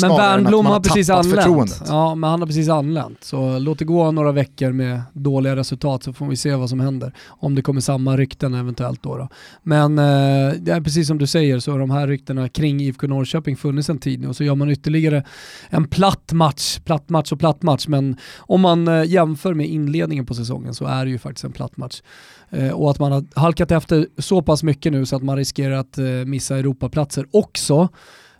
men 0.00 0.10
Wernbloom 0.16 0.66
har 0.66 0.80
precis 0.80 1.10
anlänt. 1.10 1.82
Ja, 1.88 2.14
men 2.14 2.30
han 2.30 2.40
har 2.40 2.46
precis 2.46 2.68
anlänt. 2.68 3.24
Så 3.24 3.58
låt 3.58 3.78
det 3.78 3.84
gå 3.84 4.10
några 4.10 4.32
veckor 4.32 4.72
med 4.72 5.02
dåliga 5.12 5.56
resultat 5.56 6.02
så 6.02 6.12
får 6.12 6.26
vi 6.26 6.36
se 6.36 6.54
vad 6.54 6.70
som 6.70 6.80
händer. 6.80 7.12
Om 7.26 7.54
det 7.54 7.62
kommer 7.62 7.80
samma 7.80 8.16
rykten 8.16 8.54
eventuellt 8.54 9.02
då. 9.02 9.16
då. 9.16 9.28
Men 9.62 9.98
eh, 9.98 10.52
det 10.58 10.72
är 10.72 10.80
precis 10.80 11.06
som 11.06 11.18
du 11.18 11.26
säger 11.26 11.58
så 11.58 11.72
har 11.72 11.78
de 11.78 11.90
här 11.90 12.06
ryktena 12.06 12.48
kring 12.48 12.80
IFK 12.80 13.06
Norrköping 13.06 13.56
funnits 13.56 13.88
en 13.88 13.98
tid 13.98 14.20
nu 14.20 14.28
och 14.28 14.36
så 14.36 14.44
gör 14.44 14.54
man 14.54 14.70
ytterligare 14.70 15.24
en 15.68 15.88
platt 15.88 16.32
match, 16.32 16.78
platt 16.78 17.08
match 17.08 17.32
och 17.32 17.38
platt 17.38 17.62
match. 17.62 17.88
Men 17.88 18.16
om 18.38 18.60
man 18.60 18.88
eh, 18.88 19.04
jämför 19.04 19.54
med 19.54 19.66
inledningen 19.66 20.26
på 20.26 20.34
säsongen 20.34 20.74
så 20.74 20.84
är 20.84 21.04
det 21.04 21.10
ju 21.10 21.18
faktiskt 21.18 21.44
en 21.44 21.52
platt 21.52 21.76
match. 21.76 22.02
Eh, 22.50 22.70
och 22.70 22.90
att 22.90 22.98
man 22.98 23.12
har 23.12 23.24
halkat 23.34 23.70
efter 23.70 24.06
så 24.18 24.42
pass 24.42 24.62
mycket 24.62 24.92
nu 24.92 25.06
så 25.06 25.16
att 25.16 25.22
man 25.22 25.36
riskerar 25.36 25.74
att 25.74 25.98
eh, 25.98 26.04
missa 26.04 26.56
Europaplatser 26.56 27.26
också. 27.30 27.88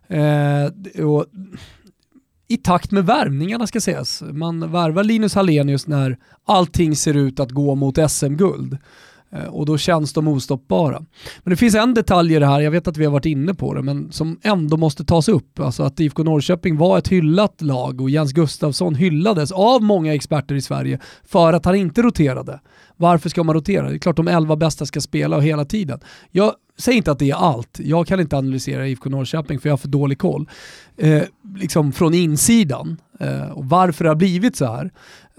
Eh, 0.08 1.04
och, 1.04 1.26
I 2.48 2.56
takt 2.56 2.90
med 2.90 3.06
värvningarna 3.06 3.66
ska 3.66 3.80
sägas. 3.80 4.22
Man 4.32 4.72
värvar 4.72 5.04
Linus 5.04 5.34
Hallenius 5.34 5.86
när 5.86 6.16
allting 6.44 6.96
ser 6.96 7.16
ut 7.16 7.40
att 7.40 7.50
gå 7.50 7.74
mot 7.74 8.10
SM-guld. 8.10 8.78
Eh, 9.34 9.44
och 9.44 9.66
då 9.66 9.78
känns 9.78 10.12
de 10.12 10.28
ostoppbara. 10.28 11.04
Men 11.42 11.50
det 11.50 11.56
finns 11.56 11.74
en 11.74 11.94
detalj 11.94 12.34
i 12.34 12.38
det 12.38 12.46
här, 12.46 12.60
jag 12.60 12.70
vet 12.70 12.88
att 12.88 12.96
vi 12.96 13.04
har 13.04 13.12
varit 13.12 13.26
inne 13.26 13.54
på 13.54 13.74
det, 13.74 13.82
men 13.82 14.12
som 14.12 14.38
ändå 14.42 14.76
måste 14.76 15.04
tas 15.04 15.28
upp. 15.28 15.60
Alltså 15.60 15.82
att 15.82 16.00
IFK 16.00 16.22
Norrköping 16.22 16.76
var 16.76 16.98
ett 16.98 17.08
hyllat 17.08 17.62
lag 17.62 18.00
och 18.00 18.10
Jens 18.10 18.32
Gustafsson 18.32 18.94
hyllades 18.94 19.52
av 19.52 19.82
många 19.82 20.14
experter 20.14 20.54
i 20.54 20.60
Sverige 20.60 20.98
för 21.24 21.52
att 21.52 21.64
han 21.64 21.74
inte 21.74 22.02
roterade. 22.02 22.60
Varför 22.96 23.28
ska 23.28 23.44
man 23.44 23.54
rotera? 23.54 23.88
Det 23.88 23.94
är 23.94 23.98
klart 23.98 24.16
de 24.16 24.28
elva 24.28 24.56
bästa 24.56 24.86
ska 24.86 25.00
spela 25.00 25.40
hela 25.40 25.64
tiden. 25.64 26.00
Jag 26.30 26.52
Säg 26.76 26.94
inte 26.94 27.12
att 27.12 27.18
det 27.18 27.30
är 27.30 27.34
allt. 27.34 27.80
Jag 27.82 28.06
kan 28.06 28.20
inte 28.20 28.36
analysera 28.36 28.88
IFK 28.88 29.10
Norrköping 29.10 29.60
för 29.60 29.68
jag 29.68 29.72
har 29.72 29.78
för 29.78 29.88
dålig 29.88 30.18
koll. 30.18 30.48
Eh, 30.96 31.22
liksom 31.56 31.92
från 31.92 32.14
insidan 32.14 33.00
eh, 33.20 33.50
och 33.50 33.64
varför 33.64 34.04
det 34.04 34.10
har 34.10 34.16
blivit 34.16 34.56
så 34.56 34.66
här. 34.66 34.90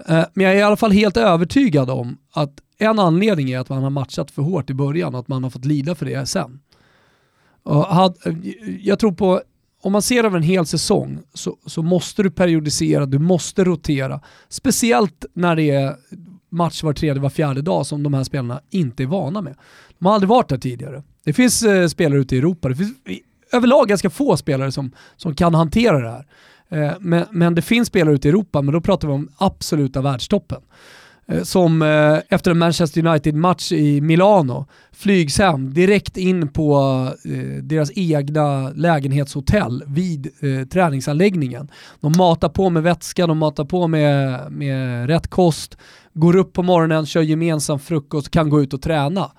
Eh, 0.08 0.24
men 0.34 0.46
jag 0.46 0.54
är 0.54 0.58
i 0.58 0.62
alla 0.62 0.76
fall 0.76 0.92
helt 0.92 1.16
övertygad 1.16 1.90
om 1.90 2.18
att 2.32 2.52
en 2.78 2.98
anledning 2.98 3.50
är 3.50 3.58
att 3.58 3.68
man 3.68 3.82
har 3.82 3.90
matchat 3.90 4.30
för 4.30 4.42
hårt 4.42 4.70
i 4.70 4.74
början 4.74 5.14
och 5.14 5.20
att 5.20 5.28
man 5.28 5.42
har 5.42 5.50
fått 5.50 5.64
lida 5.64 5.94
för 5.94 6.06
det 6.06 6.26
sen. 6.26 6.60
Och 7.62 7.84
had, 7.84 8.16
eh, 8.24 8.34
jag 8.80 8.98
tror 8.98 9.12
på 9.12 9.42
om 9.82 9.92
man 9.92 10.02
ser 10.02 10.24
över 10.24 10.36
en 10.36 10.42
hel 10.42 10.66
säsong 10.66 11.18
så, 11.34 11.56
så 11.66 11.82
måste 11.82 12.22
du 12.22 12.30
periodisera, 12.30 13.06
du 13.06 13.18
måste 13.18 13.64
rotera. 13.64 14.20
Speciellt 14.48 15.24
när 15.34 15.56
det 15.56 15.70
är 15.70 15.96
match 16.48 16.82
var 16.82 16.92
tredje, 16.92 17.22
var 17.22 17.30
fjärde 17.30 17.62
dag 17.62 17.86
som 17.86 18.02
de 18.02 18.14
här 18.14 18.24
spelarna 18.24 18.60
inte 18.70 19.02
är 19.02 19.06
vana 19.06 19.42
med. 19.42 19.56
De 19.98 20.06
har 20.06 20.14
aldrig 20.14 20.28
varit 20.28 20.48
där 20.48 20.58
tidigare. 20.58 21.02
Det 21.24 21.32
finns 21.32 21.62
eh, 21.62 21.88
spelare 21.88 22.20
ute 22.20 22.34
i 22.34 22.38
Europa, 22.38 22.68
det 22.68 22.76
finns 22.76 22.94
överlag 23.52 23.88
ganska 23.88 24.10
få 24.10 24.36
spelare 24.36 24.72
som, 24.72 24.90
som 25.16 25.34
kan 25.34 25.54
hantera 25.54 25.98
det 25.98 26.10
här. 26.10 26.26
Eh, 26.68 26.94
men, 27.00 27.24
men 27.30 27.54
det 27.54 27.62
finns 27.62 27.88
spelare 27.88 28.14
ute 28.14 28.28
i 28.28 28.30
Europa, 28.30 28.62
men 28.62 28.74
då 28.74 28.80
pratar 28.80 29.08
vi 29.08 29.14
om 29.14 29.28
absoluta 29.36 30.00
världstoppen. 30.00 30.62
Eh, 31.28 31.42
som 31.42 31.82
eh, 31.82 32.18
efter 32.28 32.50
en 32.50 32.58
Manchester 32.58 33.06
United-match 33.06 33.72
i 33.72 34.00
Milano 34.00 34.66
flygs 34.92 35.38
hem 35.38 35.74
direkt 35.74 36.16
in 36.16 36.48
på 36.48 36.78
eh, 37.24 37.62
deras 37.62 37.90
egna 37.94 38.70
lägenhetshotell 38.70 39.84
vid 39.86 40.26
eh, 40.40 40.68
träningsanläggningen. 40.68 41.68
De 42.00 42.12
matar 42.18 42.48
på 42.48 42.70
med 42.70 42.82
vätska, 42.82 43.26
de 43.26 43.38
matar 43.38 43.64
på 43.64 43.88
med, 43.88 44.40
med 44.52 45.06
rätt 45.06 45.28
kost, 45.28 45.76
går 46.12 46.36
upp 46.36 46.52
på 46.52 46.62
morgonen, 46.62 47.06
kör 47.06 47.22
gemensam 47.22 47.78
frukost, 47.78 48.30
kan 48.30 48.50
gå 48.50 48.62
ut 48.62 48.74
och 48.74 48.82
träna. 48.82 49.30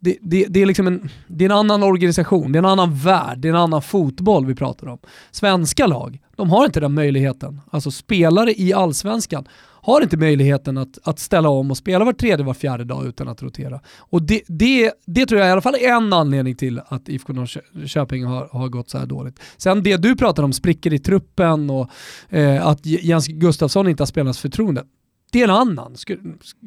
Det, 0.00 0.16
det, 0.20 0.46
det, 0.48 0.62
är 0.62 0.66
liksom 0.66 0.86
en, 0.86 1.08
det 1.26 1.44
är 1.44 1.50
en 1.50 1.56
annan 1.56 1.82
organisation, 1.82 2.52
det 2.52 2.56
är 2.56 2.62
en 2.62 2.70
annan 2.70 2.94
värld, 2.94 3.38
det 3.38 3.48
är 3.48 3.52
en 3.52 3.58
annan 3.60 3.82
fotboll 3.82 4.46
vi 4.46 4.54
pratar 4.54 4.86
om. 4.86 4.98
Svenska 5.30 5.86
lag, 5.86 6.18
de 6.36 6.50
har 6.50 6.64
inte 6.64 6.80
den 6.80 6.94
möjligheten. 6.94 7.60
Alltså 7.70 7.90
spelare 7.90 8.60
i 8.60 8.72
allsvenskan 8.72 9.48
har 9.82 10.02
inte 10.02 10.16
möjligheten 10.16 10.78
att, 10.78 10.98
att 11.02 11.18
ställa 11.18 11.48
om 11.48 11.70
och 11.70 11.76
spela 11.76 12.04
var 12.04 12.12
tredje, 12.12 12.44
var 12.44 12.54
fjärde 12.54 12.84
dag 12.84 13.06
utan 13.06 13.28
att 13.28 13.42
rotera. 13.42 13.80
Och 13.98 14.22
det, 14.22 14.42
det, 14.46 14.92
det 15.06 15.26
tror 15.26 15.40
jag 15.40 15.48
i 15.48 15.52
alla 15.52 15.60
fall 15.60 15.74
är 15.74 15.88
en 15.88 16.12
anledning 16.12 16.56
till 16.56 16.80
att 16.86 17.08
IFK 17.08 17.32
Norrköping 17.32 18.24
har, 18.24 18.48
har 18.52 18.68
gått 18.68 18.90
så 18.90 18.98
här 18.98 19.06
dåligt. 19.06 19.40
Sen 19.56 19.82
det 19.82 19.96
du 19.96 20.16
pratar 20.16 20.42
om, 20.42 20.52
sprickor 20.52 20.92
i 20.92 20.98
truppen 20.98 21.70
och 21.70 21.90
eh, 22.28 22.66
att 22.66 22.86
Jens 22.86 23.26
Gustafsson 23.26 23.88
inte 23.88 24.00
har 24.00 24.06
spelarnas 24.06 24.38
förtroende 24.38 24.84
det 25.32 25.40
är 25.40 25.44
en 25.44 25.50
annan. 25.50 25.96
Skulle, 25.96 26.20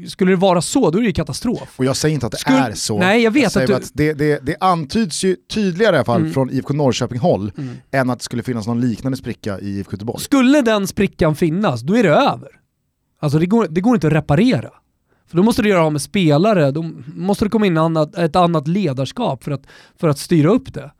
skulle 0.07 0.31
det 0.31 0.35
vara 0.35 0.61
så, 0.61 0.91
då 0.91 0.99
är 0.99 1.03
det 1.03 1.13
katastrof. 1.13 1.73
Och 1.75 1.85
jag 1.85 1.95
säger 1.95 2.13
inte 2.13 2.25
att 2.25 2.31
det 2.31 2.37
Skulle, 2.37 2.57
är 2.57 2.73
så. 2.73 2.99
Nej, 2.99 3.23
jag 3.23 3.31
vet 3.31 3.55
jag 3.55 3.63
att, 3.63 3.67
du... 3.67 3.75
att 3.75 3.91
det, 3.93 4.13
det, 4.13 4.45
det, 4.45 4.55
antyds 4.59 5.23
ju 5.23 5.35
tydligare 5.35 5.95
i 5.95 5.97
alla 5.97 6.05
fall 6.05 6.21
mm. 6.21 6.33
från 6.33 6.49
IFK 6.49 6.73
Norrköping 6.73 7.19
håll 7.19 7.51
mm. 7.57 7.75
än 7.91 8.09
att 8.09 8.19
det 8.19 8.25
skulle 8.25 8.43
finnas 8.43 8.67
någon 8.67 8.81
liknande 8.81 9.17
spricka 9.17 9.59
i 9.59 9.79
IFK 9.79 9.91
Göteborg. 9.91 10.21
Skulle 10.21 10.61
den 10.61 10.87
sprickan 10.87 11.35
finnas, 11.35 11.81
då 11.81 11.97
är 11.97 12.03
det 12.03 12.09
över. 12.09 12.49
Alltså 13.19 13.39
det 13.39 13.45
går, 13.45 13.67
det 13.69 13.81
går 13.81 13.95
inte 13.95 14.07
att 14.07 14.13
reparera. 14.13 14.69
För 15.27 15.37
då 15.37 15.43
måste 15.43 15.61
du 15.61 15.69
göra 15.69 15.85
av 15.85 15.91
med 15.91 16.01
spelare, 16.01 16.71
då 16.71 16.91
måste 17.15 17.45
det 17.45 17.49
komma 17.49 17.65
in 17.65 17.77
annat, 17.77 18.17
ett 18.17 18.35
annat 18.35 18.67
ledarskap 18.67 19.43
för 19.43 19.51
att, 19.51 19.61
för 19.99 20.07
att 20.07 20.19
styra 20.19 20.49
upp 20.49 20.73
det. 20.73 20.91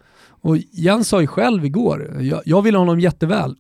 Och 0.42 0.58
Jens 0.58 1.08
sa 1.08 1.22
ju 1.22 1.28
själv 1.28 1.66
igår, 1.66 2.18
jag, 2.22 2.42
jag 2.46 2.62
vill 2.62 2.76
honom 2.76 3.00
jätteväl, 3.00 3.56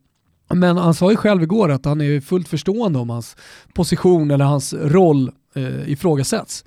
men 0.49 0.77
han 0.77 0.93
sa 0.93 1.11
ju 1.11 1.17
själv 1.17 1.43
igår 1.43 1.71
att 1.71 1.85
han 1.85 2.01
är 2.01 2.21
fullt 2.21 2.47
förstående 2.47 2.99
om 2.99 3.09
hans 3.09 3.35
position 3.73 4.31
eller 4.31 4.45
hans 4.45 4.73
roll 4.73 5.31
eh, 5.55 5.91
ifrågasätts. 5.91 6.65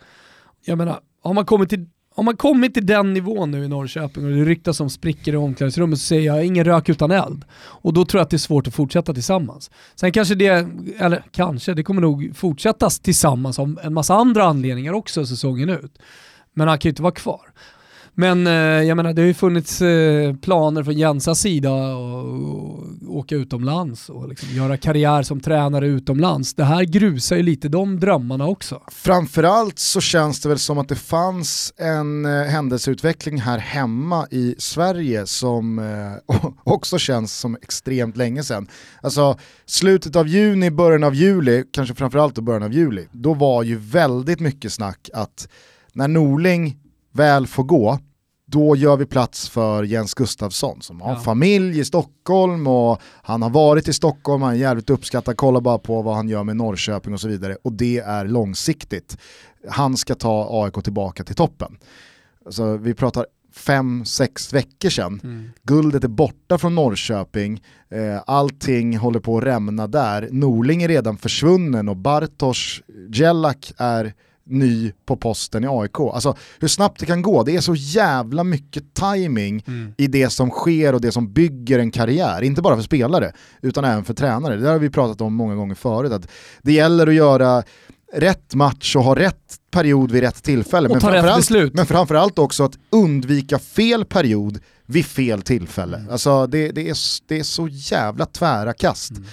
Jag 0.65 0.79
menar, 0.79 1.01
har 1.23 1.35
man 1.35 1.45
kommit 1.45 1.69
till 1.69 1.87
har 2.17 2.23
man 2.23 2.37
kommit 2.37 2.75
till 2.75 2.87
den 2.87 3.15
nivån 3.15 3.51
nu 3.51 3.65
i 3.65 3.69
Norrköping 3.69 4.25
och 4.25 4.31
det 4.31 4.45
ryktas 4.45 4.81
om 4.81 4.91
sprickor 4.91 5.35
i 5.35 5.37
omklädningsrummet 5.37 5.99
så 5.99 6.05
säger 6.05 6.35
jag 6.35 6.47
ingen 6.47 6.65
rök 6.65 6.89
utan 6.89 7.11
eld. 7.11 7.45
Och 7.55 7.93
då 7.93 8.05
tror 8.05 8.19
jag 8.19 8.25
att 8.25 8.31
det 8.31 8.37
är 8.37 8.39
svårt 8.39 8.67
att 8.67 8.75
fortsätta 8.75 9.15
tillsammans. 9.15 9.71
Sen 9.95 10.13
kanske 10.13 10.35
det, 10.35 10.69
eller 10.99 11.25
kanske, 11.31 11.75
det 11.75 11.83
kommer 11.83 12.01
nog 12.01 12.33
fortsättas 12.37 13.01
tillsammans 13.01 13.59
av 13.59 13.79
en 13.83 13.95
massa 13.95 14.15
andra 14.15 14.45
anledningar 14.45 14.93
också 14.93 15.27
säsongen 15.27 15.69
ut. 15.71 15.99
Men 16.55 16.69
han 16.69 16.79
kan 16.79 16.89
ju 16.89 16.91
inte 16.91 17.03
vara 17.03 17.15
kvar. 17.15 17.53
Men 18.19 18.47
eh, 18.47 18.53
jag 18.53 18.97
menar, 18.97 19.13
det 19.13 19.23
har 19.23 19.27
ju 19.27 19.35
funnits 19.35 19.83
eh, 19.83 20.35
planer 20.35 20.83
från 20.83 20.95
Jensas 20.95 21.41
sida 21.41 21.71
att 21.71 23.09
åka 23.09 23.35
utomlands 23.35 24.09
och 24.09 24.29
liksom 24.29 24.49
göra 24.49 24.77
karriär 24.77 25.23
som 25.23 25.41
tränare 25.41 25.87
utomlands. 25.87 26.55
Det 26.55 26.65
här 26.65 26.85
grusar 26.85 27.37
ju 27.37 27.43
lite 27.43 27.69
de 27.69 28.01
drömmarna 28.01 28.47
också. 28.47 28.83
Framförallt 28.89 29.79
så 29.79 30.01
känns 30.01 30.41
det 30.41 30.49
väl 30.49 30.59
som 30.59 30.79
att 30.79 30.89
det 30.89 30.95
fanns 30.97 31.73
en 31.77 32.25
eh, 32.25 32.43
händelseutveckling 32.43 33.41
här 33.41 33.59
hemma 33.59 34.27
i 34.31 34.55
Sverige 34.59 35.27
som 35.27 35.79
eh, 35.79 36.37
också 36.65 36.99
känns 36.99 37.39
som 37.39 37.57
extremt 37.63 38.17
länge 38.17 38.43
sedan. 38.43 38.69
Alltså 39.01 39.39
slutet 39.67 40.17
av 40.17 40.29
juni, 40.29 40.71
början 40.71 41.05
av 41.05 41.15
juli, 41.15 41.65
kanske 41.71 41.95
framförallt 41.95 42.35
då 42.35 42.43
början 42.43 42.63
av 42.63 42.73
juli, 42.73 43.09
då 43.13 43.35
var 43.35 43.63
ju 43.63 43.77
väldigt 43.79 44.41
mycket 44.41 44.73
snack 44.73 45.11
att 45.13 45.49
när 45.93 46.09
Norling 46.09 46.77
väl 47.13 47.47
får 47.47 47.65
gå, 47.65 47.99
då 48.57 48.77
gör 48.77 48.97
vi 48.97 49.07
plats 49.07 49.49
för 49.49 49.83
Jens 49.83 50.15
Gustafsson 50.15 50.83
som 50.83 51.01
har 51.01 51.13
ja. 51.13 51.21
familj 51.21 51.79
i 51.79 51.85
Stockholm 51.85 52.67
och 52.67 53.01
han 53.23 53.43
har 53.43 53.51
varit 53.51 53.89
i 53.89 53.93
Stockholm, 53.93 54.43
han 54.43 54.53
är 54.53 54.57
jävligt 54.57 54.91
uppskattad, 54.91 55.37
kolla 55.37 55.61
bara 55.61 55.79
på 55.79 56.03
vad 56.03 56.15
han 56.15 56.29
gör 56.29 56.45
med 56.45 56.57
Norrköping 56.57 57.13
och 57.13 57.21
så 57.21 57.29
vidare 57.29 57.57
och 57.63 57.73
det 57.73 57.99
är 57.99 58.25
långsiktigt. 58.25 59.19
Han 59.69 59.97
ska 59.97 60.15
ta 60.15 60.65
AIK 60.65 60.85
tillbaka 60.85 61.25
till 61.25 61.35
toppen. 61.35 61.79
Alltså, 62.47 62.77
vi 62.77 62.95
pratar 62.95 63.27
fem, 63.55 64.05
sex 64.05 64.53
veckor 64.53 64.91
sedan. 64.91 65.21
Mm. 65.25 65.51
Guldet 65.63 66.05
är 66.05 66.09
borta 66.09 66.59
från 66.59 66.75
Norrköping, 66.75 67.63
eh, 67.91 68.23
allting 68.27 68.97
håller 68.99 69.21
på 69.21 69.39
att 69.39 69.45
rämna 69.45 69.87
där. 69.87 70.29
Norling 70.33 70.83
är 70.83 70.89
redan 70.89 71.17
försvunnen 71.17 71.89
och 71.89 71.97
Bartosz 71.97 72.83
Jellak 73.13 73.73
är 73.77 74.15
ny 74.47 74.93
på 75.07 75.17
posten 75.17 75.65
i 75.65 75.67
AIK. 75.71 76.01
Alltså 76.01 76.37
hur 76.59 76.69
snabbt 76.69 77.01
det 77.01 77.07
kan 77.07 77.23
gå, 77.23 77.43
det 77.43 77.57
är 77.57 77.61
så 77.61 77.75
jävla 77.75 78.45
mycket 78.45 78.95
timing 78.95 79.65
mm. 79.67 79.95
i 79.97 80.07
det 80.07 80.31
som 80.31 80.51
sker 80.51 80.95
och 80.95 81.01
det 81.01 81.13
som 81.13 81.33
bygger 81.33 81.79
en 81.79 81.91
karriär. 81.91 82.43
Inte 82.43 82.63
bara 82.63 82.77
för 82.77 82.83
spelare, 82.83 83.33
utan 83.63 83.85
även 83.85 84.05
för 84.05 84.15
tränare. 84.15 84.57
Det 84.57 84.63
där 84.63 84.73
har 84.73 84.79
vi 84.79 84.91
pratat 84.91 85.21
om 85.21 85.35
många 85.35 85.55
gånger 85.55 85.75
förut. 85.75 86.13
Att 86.13 86.29
det 86.63 86.73
gäller 86.73 87.07
att 87.07 87.15
göra 87.15 87.63
rätt 88.13 88.55
match 88.55 88.97
och 88.97 89.03
ha 89.03 89.17
rätt 89.17 89.57
period 89.71 90.11
vid 90.11 90.23
rätt 90.23 90.43
tillfälle. 90.43 90.89
Och 90.89 90.95
men, 90.95 91.01
ta 91.01 91.13
rätt 91.13 91.37
beslut. 91.37 91.75
men 91.75 91.87
framförallt 91.87 92.39
också 92.39 92.65
att 92.65 92.79
undvika 92.91 93.59
fel 93.59 94.05
period 94.05 94.59
vid 94.87 95.07
fel 95.07 95.43
tillfälle. 95.43 95.97
Mm. 95.97 96.11
Alltså 96.11 96.47
det, 96.47 96.69
det, 96.69 96.89
är, 96.89 96.97
det 97.29 97.39
är 97.39 97.43
så 97.43 97.69
jävla 97.71 98.27
tvära 98.27 98.73
kast. 98.73 99.11
Mm. 99.11 99.25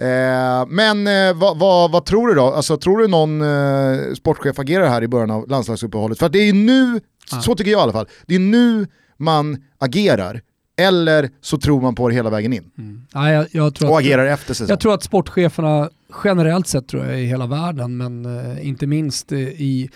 Eh, 0.00 0.66
men 0.68 1.06
eh, 1.06 1.34
vad, 1.34 1.58
vad, 1.58 1.90
vad, 1.90 2.04
tror 2.04 2.28
du 2.28 2.34
då? 2.34 2.44
Alltså, 2.44 2.76
tror 2.76 2.98
du 2.98 3.08
någon 3.08 3.42
eh, 3.42 4.14
sportchef 4.14 4.58
agerar 4.58 4.88
här 4.88 5.02
i 5.02 5.08
början 5.08 5.30
av 5.30 5.48
landslagsuppehållet? 5.48 6.18
För 6.18 6.28
det 6.28 6.38
är 6.38 6.52
nu, 6.52 7.00
ah. 7.32 7.40
så 7.40 7.54
tycker 7.54 7.70
jag 7.70 7.80
i 7.80 7.82
alla 7.82 7.92
fall, 7.92 8.08
det 8.26 8.34
är 8.34 8.38
nu 8.38 8.86
man 9.16 9.56
agerar. 9.78 10.40
Eller 10.76 11.30
så 11.40 11.58
tror 11.58 11.80
man 11.80 11.94
på 11.94 12.08
det 12.08 12.14
hela 12.14 12.30
vägen 12.30 12.52
in. 12.52 12.70
Mm. 12.78 13.06
Ja, 13.12 13.32
jag, 13.32 13.46
jag 13.50 13.74
tror 13.74 13.90
och 13.90 13.98
att, 13.98 14.04
agerar 14.04 14.26
efter 14.26 14.54
säsong. 14.54 14.66
Jag 14.68 14.80
tror 14.80 14.94
att 14.94 15.02
sportcheferna 15.02 15.90
generellt 16.24 16.66
sett 16.66 16.88
tror 16.88 17.06
jag 17.06 17.20
i 17.20 17.24
hela 17.24 17.46
världen, 17.46 17.96
men 17.96 18.38
eh, 18.38 18.68
inte 18.68 18.86
minst 18.86 19.32
i 19.32 19.90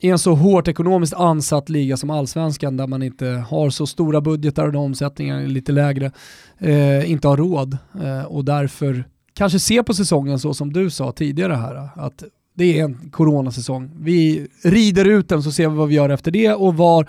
i 0.00 0.08
en 0.08 0.18
så 0.18 0.34
hårt 0.34 0.68
ekonomiskt 0.68 1.14
ansatt 1.14 1.68
liga 1.68 1.96
som 1.96 2.10
allsvenskan 2.10 2.76
där 2.76 2.86
man 2.86 3.02
inte 3.02 3.26
har 3.26 3.70
så 3.70 3.86
stora 3.86 4.20
budgetar 4.20 4.76
och 4.76 4.82
omsättningen 4.82 5.36
är 5.36 5.46
lite 5.46 5.72
lägre, 5.72 6.12
eh, 6.58 7.10
inte 7.10 7.28
har 7.28 7.36
råd 7.36 7.78
eh, 8.02 8.24
och 8.24 8.44
därför 8.44 9.04
kanske 9.34 9.58
se 9.58 9.82
på 9.82 9.94
säsongen 9.94 10.38
så 10.38 10.54
som 10.54 10.72
du 10.72 10.90
sa 10.90 11.12
tidigare 11.12 11.54
här, 11.54 11.88
att 11.96 12.24
det 12.54 12.78
är 12.78 12.84
en 12.84 13.10
coronasäsong. 13.10 13.90
Vi 14.00 14.48
rider 14.64 15.04
ut 15.04 15.28
den 15.28 15.42
så 15.42 15.52
ser 15.52 15.68
vi 15.68 15.76
vad 15.76 15.88
vi 15.88 15.94
gör 15.94 16.08
efter 16.08 16.30
det 16.30 16.52
och 16.52 16.76
var 16.76 17.08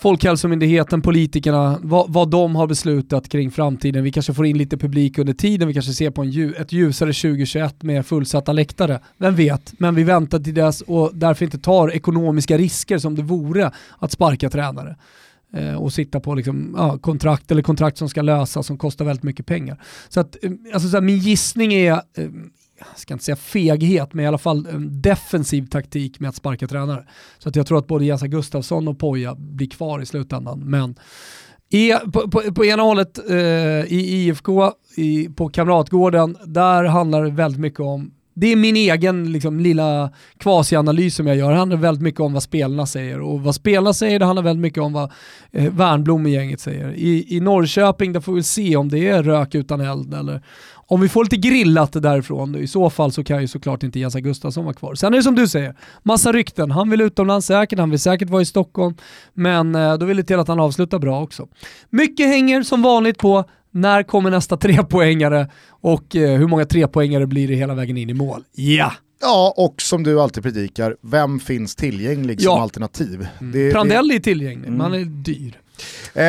Folkhälsomyndigheten, 0.00 1.02
politikerna, 1.02 1.78
vad, 1.82 2.12
vad 2.12 2.30
de 2.30 2.56
har 2.56 2.66
beslutat 2.66 3.28
kring 3.28 3.50
framtiden. 3.50 4.04
Vi 4.04 4.12
kanske 4.12 4.34
får 4.34 4.46
in 4.46 4.58
lite 4.58 4.76
publik 4.76 5.18
under 5.18 5.32
tiden, 5.32 5.68
vi 5.68 5.74
kanske 5.74 5.92
ser 5.92 6.10
på 6.10 6.22
en, 6.22 6.54
ett 6.54 6.72
ljusare 6.72 7.12
2021 7.12 7.82
med 7.82 8.06
fullsatta 8.06 8.52
läktare. 8.52 9.00
Vem 9.18 9.34
vet, 9.34 9.72
men 9.78 9.94
vi 9.94 10.02
väntar 10.02 10.38
till 10.38 10.54
dess 10.54 10.80
och 10.80 11.10
därför 11.14 11.44
inte 11.44 11.58
tar 11.58 11.92
ekonomiska 11.92 12.58
risker 12.58 12.98
som 12.98 13.14
det 13.14 13.22
vore 13.22 13.70
att 13.98 14.12
sparka 14.12 14.50
tränare 14.50 14.96
eh, 15.54 15.74
och 15.74 15.92
sitta 15.92 16.20
på 16.20 16.34
liksom, 16.34 16.74
ja, 16.76 16.98
kontrakt 16.98 17.50
eller 17.50 17.62
kontrakt 17.62 17.98
som 17.98 18.08
ska 18.08 18.22
lösas 18.22 18.66
som 18.66 18.78
kostar 18.78 19.04
väldigt 19.04 19.22
mycket 19.24 19.46
pengar. 19.46 19.82
Så 20.08 20.20
att, 20.20 20.44
eh, 20.44 20.50
alltså 20.72 20.88
så 20.88 20.96
här, 20.96 21.02
min 21.02 21.18
gissning 21.18 21.72
är, 21.72 21.92
eh, 21.92 22.00
jag 22.88 22.98
ska 22.98 23.14
inte 23.14 23.24
säga 23.24 23.36
feghet, 23.36 24.14
men 24.14 24.24
i 24.24 24.28
alla 24.28 24.38
fall 24.38 24.66
en 24.66 25.02
defensiv 25.02 25.66
taktik 25.66 26.20
med 26.20 26.28
att 26.28 26.34
sparka 26.34 26.66
tränare. 26.66 27.06
Så 27.38 27.48
att 27.48 27.56
jag 27.56 27.66
tror 27.66 27.78
att 27.78 27.86
både 27.86 28.04
Jens 28.04 28.22
Gustafsson 28.22 28.88
och 28.88 28.98
Poja 28.98 29.34
blir 29.34 29.70
kvar 29.70 30.02
i 30.02 30.06
slutändan. 30.06 30.60
Men 30.60 30.94
i, 31.70 31.92
på, 32.12 32.30
på, 32.30 32.54
på 32.54 32.64
ena 32.64 32.82
hållet 32.82 33.30
eh, 33.30 33.36
i 33.92 34.26
IFK, 34.26 34.72
i, 34.96 35.28
på 35.28 35.48
Kamratgården, 35.48 36.36
där 36.46 36.84
handlar 36.84 37.24
det 37.24 37.30
väldigt 37.30 37.60
mycket 37.60 37.80
om 37.80 38.14
det 38.34 38.46
är 38.46 38.56
min 38.56 38.76
egen 38.76 39.32
liksom, 39.32 39.60
lilla 39.60 40.10
kvasianalys 40.38 41.14
som 41.14 41.26
jag 41.26 41.36
gör. 41.36 41.50
Det 41.50 41.58
handlar 41.58 41.76
väldigt 41.76 42.02
mycket 42.02 42.20
om 42.20 42.32
vad 42.32 42.42
spelarna 42.42 42.86
säger 42.86 43.20
och 43.20 43.40
vad 43.40 43.54
spelarna 43.54 43.94
säger 43.94 44.18
det 44.18 44.24
handlar 44.24 44.42
väldigt 44.42 44.62
mycket 44.62 44.82
om 44.82 44.92
vad 44.92 45.12
eh, 45.52 45.72
Värnblom 45.72 46.24
och 46.24 46.30
gänget 46.30 46.60
säger. 46.60 46.92
I, 46.92 47.36
I 47.36 47.40
Norrköping 47.40 48.12
där 48.12 48.20
får 48.20 48.32
vi 48.32 48.42
se 48.42 48.76
om 48.76 48.88
det 48.88 49.08
är 49.08 49.22
rök 49.22 49.54
utan 49.54 49.80
eld 49.80 50.14
eller 50.14 50.42
om 50.90 51.00
vi 51.00 51.08
får 51.08 51.24
lite 51.24 51.36
grillat 51.36 51.92
därifrån, 51.92 52.56
i 52.56 52.66
så 52.66 52.90
fall 52.90 53.12
så 53.12 53.24
kan 53.24 53.40
ju 53.40 53.48
såklart 53.48 53.82
inte 53.82 53.98
Jens 53.98 54.14
Gustafsson 54.14 54.64
vara 54.64 54.74
kvar. 54.74 54.94
Sen 54.94 55.12
är 55.12 55.16
det 55.16 55.22
som 55.22 55.34
du 55.34 55.48
säger, 55.48 55.74
massa 56.02 56.32
rykten. 56.32 56.70
Han 56.70 56.90
vill 56.90 57.00
utomlands 57.00 57.46
säkert, 57.46 57.78
han 57.78 57.90
vill 57.90 57.98
säkert 57.98 58.30
vara 58.30 58.42
i 58.42 58.44
Stockholm, 58.44 58.96
men 59.34 59.74
eh, 59.74 59.94
då 59.94 60.06
vill 60.06 60.16
det 60.16 60.22
till 60.22 60.38
att 60.38 60.48
han 60.48 60.60
avslutar 60.60 60.98
bra 60.98 61.22
också. 61.22 61.48
Mycket 61.90 62.26
hänger 62.26 62.62
som 62.62 62.82
vanligt 62.82 63.18
på 63.18 63.44
när 63.70 64.02
kommer 64.02 64.30
nästa 64.30 64.56
trepoängare 64.56 65.48
och 65.68 66.16
eh, 66.16 66.38
hur 66.38 66.46
många 66.46 66.64
trepoängare 66.64 67.26
blir 67.26 67.48
det 67.48 67.54
hela 67.54 67.74
vägen 67.74 67.96
in 67.96 68.10
i 68.10 68.14
mål? 68.14 68.44
Ja! 68.52 68.92
Ja, 69.22 69.54
och 69.56 69.82
som 69.82 70.02
du 70.02 70.20
alltid 70.20 70.42
predikar, 70.42 70.96
vem 71.00 71.40
finns 71.40 71.76
tillgänglig 71.76 72.42
som 72.42 72.60
alternativ? 72.60 73.28
Mm. 73.40 73.52
Det, 73.52 73.72
Prandelli 73.72 74.16
är 74.16 74.20
tillgänglig, 74.20 74.66
mm. 74.66 74.78
man 74.78 74.94
är 74.94 75.04
dyr. 75.04 75.60
Eh, 76.14 76.24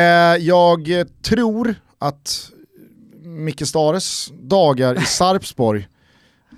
jag 0.46 1.06
tror 1.22 1.74
att 1.98 2.50
Micke 3.24 3.68
Stares 3.68 4.32
dagar 4.40 4.94
i 4.94 5.00
Sarpsborg. 5.06 5.88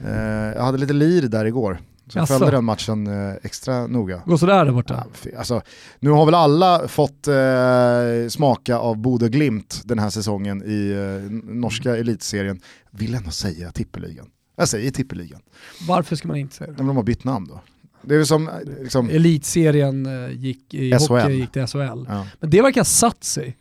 Eh, 0.05 0.15
jag 0.57 0.63
hade 0.63 0.79
lite 0.79 0.93
lir 0.93 1.23
där 1.23 1.45
igår. 1.45 1.79
Så 2.07 2.19
jag 2.19 2.29
följde 2.29 2.51
den 2.51 2.65
matchen 2.65 3.07
eh, 3.07 3.35
extra 3.43 3.87
noga. 3.87 4.23
Går 4.27 4.37
sådär 4.37 4.65
där 4.65 4.73
borta? 4.73 5.07
Alltså, 5.39 5.63
nu 6.01 6.11
har 6.11 6.25
väl 6.25 6.35
alla 6.35 6.89
fått 6.89 7.29
eh, 7.29 8.29
smaka 8.29 8.79
av 8.79 8.97
Bodö 8.97 9.29
Glimt 9.29 9.83
den 9.85 9.99
här 9.99 10.11
säsongen 10.11 10.63
i 10.67 10.91
eh, 10.91 11.31
norska 11.55 11.97
elitserien. 11.97 12.61
Vill 12.91 13.15
ändå 13.15 13.31
säga 13.31 13.71
tippeligan. 13.73 14.27
Jag 14.57 14.69
säger 14.69 14.91
tippeligan. 14.91 15.41
Varför 15.89 16.17
ska 16.17 16.29
man 16.29 16.37
inte 16.37 16.55
säga 16.55 16.71
det? 16.71 16.77
Men 16.77 16.87
de 16.87 16.97
har 16.97 17.03
bytt 17.03 17.25
namn 17.25 17.49
då. 17.49 17.61
Det 18.03 18.15
är 18.15 18.25
som, 18.25 18.51
liksom, 18.81 19.11
Elitserien 19.11 20.07
eh, 20.07 20.31
gick 20.33 20.75
i 20.75 20.91
SHL. 20.93 21.15
hockey 21.15 21.33
gick 21.33 21.53
till 21.53 21.67
SHL. 21.67 21.79
Ja. 22.09 22.27
Men 22.41 22.51
det 22.51 22.63
verkar 22.63 22.81
ha 22.81 22.85
satt 22.85 23.25
sig. 23.25 23.57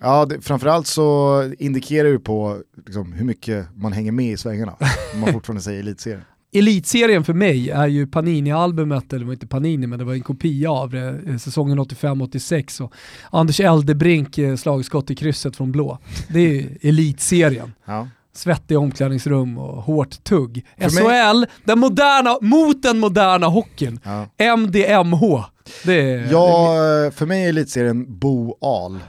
Ja, 0.00 0.26
det, 0.26 0.40
framförallt 0.40 0.86
så 0.86 1.42
indikerar 1.58 2.08
det 2.08 2.18
på 2.18 2.62
liksom, 2.86 3.12
hur 3.12 3.24
mycket 3.24 3.66
man 3.76 3.92
hänger 3.92 4.12
med 4.12 4.32
i 4.32 4.36
svängarna. 4.36 4.76
om 5.14 5.20
man 5.20 5.32
fortfarande 5.32 5.62
säger 5.62 5.80
elitserien. 5.80 6.22
Elitserien 6.52 7.24
för 7.24 7.34
mig 7.34 7.70
är 7.70 7.86
ju 7.86 8.06
Panini-albumet, 8.06 9.12
eller 9.12 9.18
det 9.18 9.26
var 9.26 9.32
inte 9.32 9.46
Panini 9.46 9.86
men 9.86 9.98
det 9.98 10.04
var 10.04 10.12
en 10.12 10.20
kopia 10.20 10.70
av 10.70 10.90
det, 10.90 11.20
eh, 11.26 11.36
säsongen 11.36 11.78
85-86 11.78 12.80
och 12.80 12.92
Anders 13.30 13.60
Eldebrink 13.60 14.38
eh, 14.38 14.56
slagskott 14.56 15.10
i 15.10 15.14
krysset 15.14 15.56
från 15.56 15.72
blå. 15.72 15.98
Det 16.28 16.40
är 16.40 16.68
Elitserien. 16.80 17.72
Ja. 17.84 18.08
Svettiga 18.32 18.78
omklädningsrum 18.78 19.58
och 19.58 19.82
hårt 19.82 20.24
tugg. 20.24 20.66
För 20.78 20.90
SHL, 20.90 21.38
mig... 21.38 21.48
den 21.64 21.78
moderna, 21.78 22.38
mot 22.40 22.82
den 22.82 22.98
moderna 22.98 23.46
hockeyn. 23.46 24.00
Ja. 24.02 24.56
MDMH. 24.56 25.44
Det 25.84 26.00
är, 26.00 26.32
ja, 26.32 26.74
det... 26.74 27.10
för 27.10 27.26
mig 27.26 27.44
är 27.44 27.48
Elitserien 27.48 28.18
Bo 28.18 28.56
Al 28.60 29.00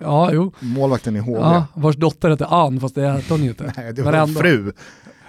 ja, 0.00 0.32
jo. 0.32 0.52
Målvakten 0.60 1.16
i 1.16 1.18
HV. 1.18 1.38
Ja, 1.38 1.66
vars 1.74 1.96
dotter 1.96 2.30
hette 2.30 2.46
Ann, 2.46 2.80
fast 2.80 2.94
det 2.94 3.08
hette 3.08 3.32
hon 3.32 3.42
ju 3.42 3.48
inte. 3.48 3.72
Nej, 3.76 3.92
det 3.92 4.02
var 4.02 4.12
en 4.12 4.34
fru. 4.34 4.72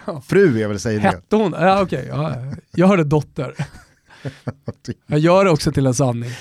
Fru 0.28 0.62
är 0.62 0.68
väl 0.68 0.80
säger 0.80 1.00
det. 1.00 1.08
Hette 1.08 1.36
hon? 1.36 1.56
Ja 1.60 1.82
okej, 1.82 2.12
okay, 2.12 2.22
ja. 2.22 2.36
jag 2.72 2.88
hörde 2.88 3.04
dotter. 3.04 3.56
jag 5.08 5.20
gör 5.20 5.46
det 5.46 5.52
också 5.52 5.72
till 5.72 5.86
en 5.86 5.94
sanning. 5.94 6.32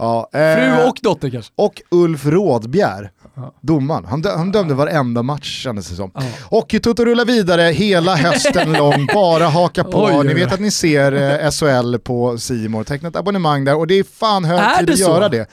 Ja, 0.00 0.28
eh, 0.32 0.56
Fru 0.56 0.88
och 0.88 0.98
dotter 1.02 1.30
kanske. 1.30 1.52
Och 1.56 1.82
Ulf 1.90 2.26
Rådbjer, 2.26 3.10
ja. 3.34 3.54
domaren. 3.60 4.04
Han, 4.04 4.22
dö 4.22 4.36
han 4.36 4.52
dömde 4.52 4.74
varenda 4.74 5.22
match 5.22 5.62
kändes 5.62 5.88
det 5.88 5.96
som. 5.96 6.10
Ja. 6.14 6.20
Hockeytoto 6.44 7.04
rullar 7.04 7.24
vidare 7.24 7.62
hela 7.62 8.16
hösten 8.16 8.72
lång, 8.78 9.06
bara 9.14 9.48
haka 9.48 9.84
på. 9.84 10.04
Oj, 10.04 10.26
ni 10.26 10.34
vet 10.34 10.52
att 10.52 10.60
ni 10.60 10.70
ser 10.70 11.12
eh, 11.12 11.50
SHL 11.50 11.98
på 11.98 12.38
Simor, 12.38 12.84
teckna 12.84 13.08
ett 13.08 13.16
abonnemang 13.16 13.64
där 13.64 13.76
och 13.76 13.86
det 13.86 13.94
är 13.94 14.04
fan 14.04 14.44
hög 14.44 14.78
tid 14.78 14.90
att 14.90 14.98
göra 14.98 15.28
det. 15.28 15.50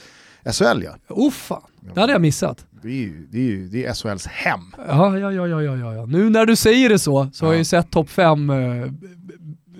SHL 0.53 0.83
ja. 0.83 0.91
Oh 1.09 1.31
fan, 1.31 1.61
det 1.93 1.99
hade 1.99 2.13
jag 2.13 2.21
missat. 2.21 2.65
Det 2.81 2.87
är 2.87 2.93
ju, 2.93 3.27
det 3.31 3.37
är 3.37 3.41
ju 3.41 3.67
det 3.67 3.85
är 3.85 3.93
SHLs 3.93 4.27
hem. 4.27 4.59
Ja, 4.87 5.17
ja, 5.17 5.31
ja, 5.31 5.47
ja, 5.47 5.61
ja, 5.61 5.93
ja. 5.93 6.05
Nu 6.05 6.29
när 6.29 6.45
du 6.45 6.55
säger 6.55 6.89
det 6.89 6.99
så, 6.99 7.29
så 7.33 7.45
ja. 7.45 7.47
har 7.47 7.53
jag 7.53 7.59
ju 7.59 7.65
sett 7.65 7.91
topp 7.91 8.09
5 8.09 8.49
eh, 8.49 8.55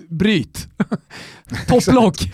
bryt. 0.08 0.68
Topplock. 1.68 2.32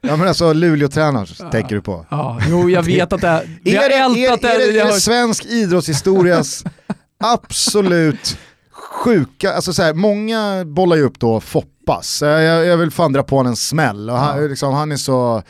Ja 0.00 0.16
men 0.16 0.28
alltså 0.28 0.52
Luleå-tränaren 0.52 1.26
ja. 1.38 1.50
tänker 1.50 1.74
du 1.74 1.82
på. 1.82 2.06
Ja, 2.10 2.40
jo 2.48 2.70
jag 2.70 2.82
vet 2.96 3.12
att 3.12 3.20
det 3.20 3.28
är... 3.28 3.58
Vi 3.62 3.76
har 3.76 3.90
ältat 3.90 4.42
det. 4.42 4.48
Är, 4.48 4.60
är, 4.60 4.80
är, 4.80 4.86
är 4.86 4.92
det 4.92 5.00
svensk 5.00 5.44
idrottshistorias 5.44 6.64
absolut 7.24 8.38
sjuka, 8.70 9.52
alltså 9.52 9.72
så 9.72 9.82
här, 9.82 9.94
många 9.94 10.64
bollar 10.64 10.96
ju 10.96 11.02
upp 11.02 11.20
då 11.20 11.40
Foppas. 11.40 12.22
Jag, 12.22 12.66
jag 12.66 12.76
vill 12.76 12.90
fan 12.90 13.12
dra 13.12 13.22
på 13.22 13.38
en 13.38 13.56
smäll 13.56 14.10
och 14.10 14.16
han, 14.16 14.48
liksom, 14.48 14.74
han 14.74 14.92
är 14.92 14.96
så 14.96 15.42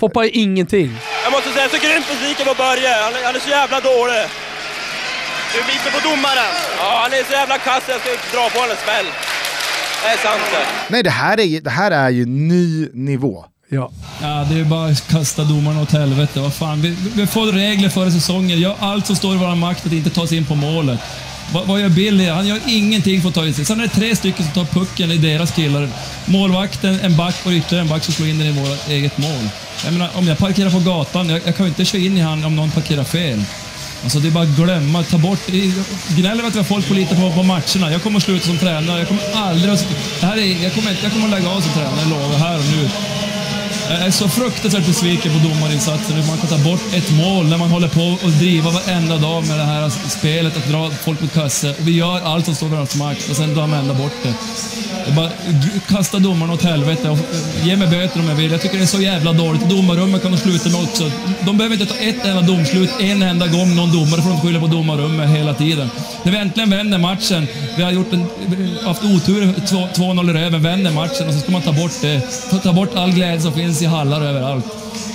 Foppa 0.00 0.24
är 0.24 0.30
ingenting. 0.36 0.90
Jag 1.24 1.32
måste 1.32 1.48
säga, 1.50 1.64
jag 1.64 1.74
är 1.74 1.78
så 1.78 1.86
grymt 1.86 2.06
besviken 2.12 2.46
på 2.46 2.54
Börje. 2.54 2.88
Han, 3.04 3.12
han 3.24 3.36
är 3.36 3.40
så 3.40 3.48
jävla 3.48 3.80
dålig. 3.80 4.22
Du 5.52 5.58
biter 5.72 5.90
på 5.96 6.00
domaren. 6.08 6.52
Ja, 6.78 7.00
han 7.02 7.12
är 7.12 7.24
så 7.24 7.32
jävla 7.32 7.58
kass 7.58 7.82
jag 7.88 8.00
ska 8.00 8.10
dra 8.36 8.50
på 8.50 8.58
honom 8.58 8.76
en 8.76 8.82
smäll. 8.84 9.06
Det 10.02 10.08
är 10.08 10.16
sant 10.16 10.42
det. 10.52 10.66
Nej, 10.88 11.02
det 11.02 11.10
här 11.10 11.40
är, 11.40 11.60
det 11.60 11.70
här 11.70 11.90
är 11.90 12.10
ju 12.10 12.26
ny 12.26 12.88
nivå. 12.92 13.44
Ja. 13.68 13.90
ja, 14.22 14.46
det 14.50 14.60
är 14.60 14.64
bara 14.64 14.90
att 14.90 15.08
kasta 15.08 15.42
domarna 15.44 15.82
åt 15.82 15.92
helvete. 15.92 16.40
Vad 16.40 16.54
fan. 16.54 16.80
Vi, 16.80 16.96
vi 17.14 17.26
får 17.26 17.46
regler 17.46 17.88
före 17.88 18.10
säsongen. 18.10 18.60
Gör 18.60 18.74
allt 18.80 19.06
som 19.06 19.16
står 19.16 19.34
i 19.34 19.38
vår 19.38 19.54
makt 19.54 19.86
att 19.86 19.92
inte 19.92 20.10
ta 20.10 20.26
sig 20.26 20.38
in 20.38 20.46
på 20.46 20.54
målet. 20.54 21.00
Vad, 21.52 21.66
vad 21.66 21.80
gör 21.80 21.88
Billy? 21.88 22.28
Han 22.28 22.46
gör 22.46 22.60
ingenting 22.66 23.22
för 23.22 23.28
att 23.28 23.34
ta 23.34 23.46
in 23.46 23.54
sig. 23.54 23.64
Sen 23.64 23.80
är 23.80 23.84
det 23.84 23.88
tre 23.88 24.16
stycken 24.16 24.44
som 24.44 24.54
tar 24.54 24.64
pucken 24.64 25.10
i 25.10 25.16
deras 25.16 25.50
killar. 25.50 25.88
Målvakten, 26.24 27.00
en 27.00 27.16
back 27.16 27.36
och 27.44 27.52
ytterligare 27.52 27.82
en 27.84 27.88
back 27.88 28.04
som 28.04 28.14
slår 28.14 28.28
in 28.28 28.38
den 28.38 28.46
i 28.46 28.52
vårt 28.52 28.88
eget 28.88 29.18
mål. 29.18 29.48
Jag 29.84 29.92
menar, 29.92 30.10
om 30.14 30.28
jag 30.28 30.38
parkerar 30.38 30.70
på 30.70 30.78
gatan, 30.78 31.28
jag, 31.28 31.40
jag 31.44 31.56
kan 31.56 31.66
ju 31.66 31.68
inte 31.68 31.84
köra 31.84 32.02
in 32.02 32.18
i 32.18 32.20
han 32.20 32.44
om 32.44 32.56
någon 32.56 32.70
parkerar 32.70 33.04
fel. 33.04 33.44
Alltså 34.02 34.18
det 34.18 34.28
är 34.28 34.32
bara 34.32 34.44
att 34.44 34.56
glömma, 34.56 35.02
ta 35.02 35.18
bort... 35.18 35.46
Gnäller 36.08 36.44
att 36.44 36.54
vi 36.54 36.58
har 36.58 36.64
folk 36.64 36.88
på 36.88 36.94
lite 36.94 37.14
på, 37.14 37.32
på 37.32 37.42
matcherna. 37.42 37.92
Jag 37.92 38.02
kommer 38.02 38.16
att 38.16 38.22
sluta 38.22 38.46
som 38.46 38.58
tränare. 38.58 38.98
Jag 38.98 39.08
kommer 39.08 39.22
aldrig 39.34 39.74
att... 39.74 39.86
Det 40.20 40.26
här 40.26 40.36
är, 40.36 40.62
jag, 40.62 40.74
kommer, 40.74 40.96
jag 41.02 41.12
kommer 41.12 41.24
att 41.24 41.30
lägga 41.30 41.50
av 41.50 41.60
som 41.60 41.72
tränare, 41.72 42.00
jag 42.00 42.10
lovar, 42.10 42.38
här 42.38 42.58
och 42.58 42.64
nu. 42.64 42.88
Jag 43.90 44.06
är 44.06 44.10
så 44.10 44.28
fruktansvärt 44.28 44.86
besviken 44.86 45.32
på 45.32 45.48
domarinsatsen. 45.48 46.26
Man 46.26 46.38
kan 46.38 46.48
ta 46.48 46.58
bort 46.58 46.80
ett 46.94 47.10
mål 47.10 47.46
när 47.46 47.58
man 47.58 47.70
håller 47.70 47.88
på 47.88 48.24
och 48.24 48.30
driva 48.30 48.70
varenda 48.70 49.16
dag 49.16 49.46
med 49.46 49.58
det 49.58 49.64
här 49.64 49.90
spelet, 50.08 50.56
att 50.56 50.68
dra 50.68 50.90
folk 50.90 51.20
mot 51.20 51.32
kasse. 51.32 51.74
Vi 51.78 51.92
gör 51.92 52.20
allt 52.20 52.44
som 52.44 52.54
står 52.54 52.68
i 52.68 52.70
vår 52.70 52.98
makt 52.98 53.30
och 53.30 53.36
sen 53.36 53.54
drar 53.54 53.66
man 53.66 53.78
ändå 53.78 53.94
bort 53.94 54.12
det. 54.22 54.34
Bara 55.16 55.30
kasta 55.88 56.18
domarna 56.18 56.52
åt 56.52 56.62
helvete 56.62 57.10
och 57.10 57.18
ge 57.62 57.76
mig 57.76 57.88
böter 57.88 58.20
om 58.20 58.28
jag 58.28 58.36
vill. 58.36 58.52
Jag 58.52 58.62
tycker 58.62 58.76
det 58.76 58.84
är 58.84 58.86
så 58.86 59.00
jävla 59.00 59.32
dåligt. 59.32 59.68
Domarrummet 59.70 60.22
kan 60.22 60.32
de 60.32 60.38
sluta 60.38 60.68
med 60.68 60.82
också. 60.82 61.10
De 61.40 61.58
behöver 61.58 61.80
inte 61.80 61.94
ta 61.94 62.00
ett 62.00 62.24
enda 62.24 62.42
domslut 62.42 62.90
en 63.00 63.22
enda 63.22 63.46
gång 63.46 63.76
någon 63.76 63.92
domare 63.92 64.22
får 64.22 64.30
de 64.30 64.40
skylla 64.40 64.60
på 64.60 64.66
domarrummet 64.66 65.30
hela 65.30 65.54
tiden. 65.54 65.90
När 66.22 66.32
vi 66.32 66.38
äntligen 66.38 66.70
vänder 66.70 66.98
matchen, 66.98 67.46
vi 67.76 67.82
har 67.82 67.90
gjort 67.90 68.12
en, 68.12 68.26
haft 68.84 69.04
otur, 69.04 69.54
2-0 69.66 70.30
i 70.30 70.32
röven, 70.32 70.62
vänder 70.62 70.90
matchen 70.90 71.28
och 71.28 71.34
så 71.34 71.40
ska 71.40 71.52
man 71.52 71.62
ta 71.62 71.72
bort 71.72 71.92
det. 72.00 72.20
Ta 72.62 72.72
bort 72.72 72.94
all 72.94 73.12
glädje 73.12 73.40
som 73.40 73.52
finns 73.52 73.75
i 73.82 73.86
hallar 73.86 74.20
överallt. 74.20 74.64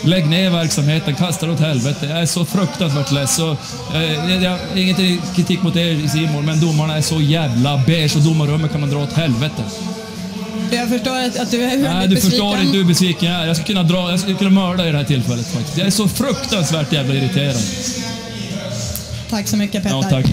Lägg 0.04 0.28
ner 0.30 0.50
verksamheten, 0.50 1.16
kasta 1.16 1.46
det 1.46 1.52
åt 1.52 1.60
helvete. 1.60 2.06
Jag 2.06 2.22
är 2.22 2.26
så 2.26 2.46
fruktansvärt 2.46 3.12
less. 3.12 3.36
Så, 3.36 3.52
eh, 3.94 4.44
jag, 4.44 4.60
inget 4.76 4.98
kritik 5.36 5.64
mot 5.64 5.76
er 5.76 6.08
Simon, 6.08 6.46
men 6.46 6.60
domarna 6.62 6.98
är 6.98 7.02
så 7.02 7.22
jävla 7.22 7.78
beige 7.88 8.16
och 8.16 8.22
domarrummet 8.22 8.72
kan 8.72 8.82
man 8.82 8.90
dra 8.90 8.98
åt 9.04 9.14
helvete. 9.14 9.64
Jag 10.72 10.90
förstår 10.90 11.20
att, 11.20 11.40
att 11.40 11.52
du 11.52 11.62
är 11.64 11.78
Nej, 11.78 12.08
du 12.08 12.16
besviken. 12.16 12.30
förstår 12.32 12.62
inte 12.62 12.78
hur 12.78 12.86
besviken 12.86 13.32
jag 13.32 13.42
är. 13.42 13.48
Jag 13.48 13.56
skulle 13.56 13.68
kunna, 13.68 13.84
dra, 13.84 14.12
jag 14.12 14.20
skulle 14.20 14.38
kunna 14.38 14.50
mörda 14.50 14.88
i 14.88 14.92
det 14.92 14.98
här 14.98 15.06
tillfället 15.06 15.48
faktiskt. 15.48 15.78
Jag 15.78 15.88
är 15.88 15.92
så 15.92 16.08
fruktansvärt 16.08 16.94
jävla 16.94 17.14
irriterad. 17.16 17.56
Tack 19.30 19.48
så 19.48 19.58
mycket 19.58 19.84
Petter. 19.84 19.96
Ja, 19.96 20.04
tack. 20.10 20.26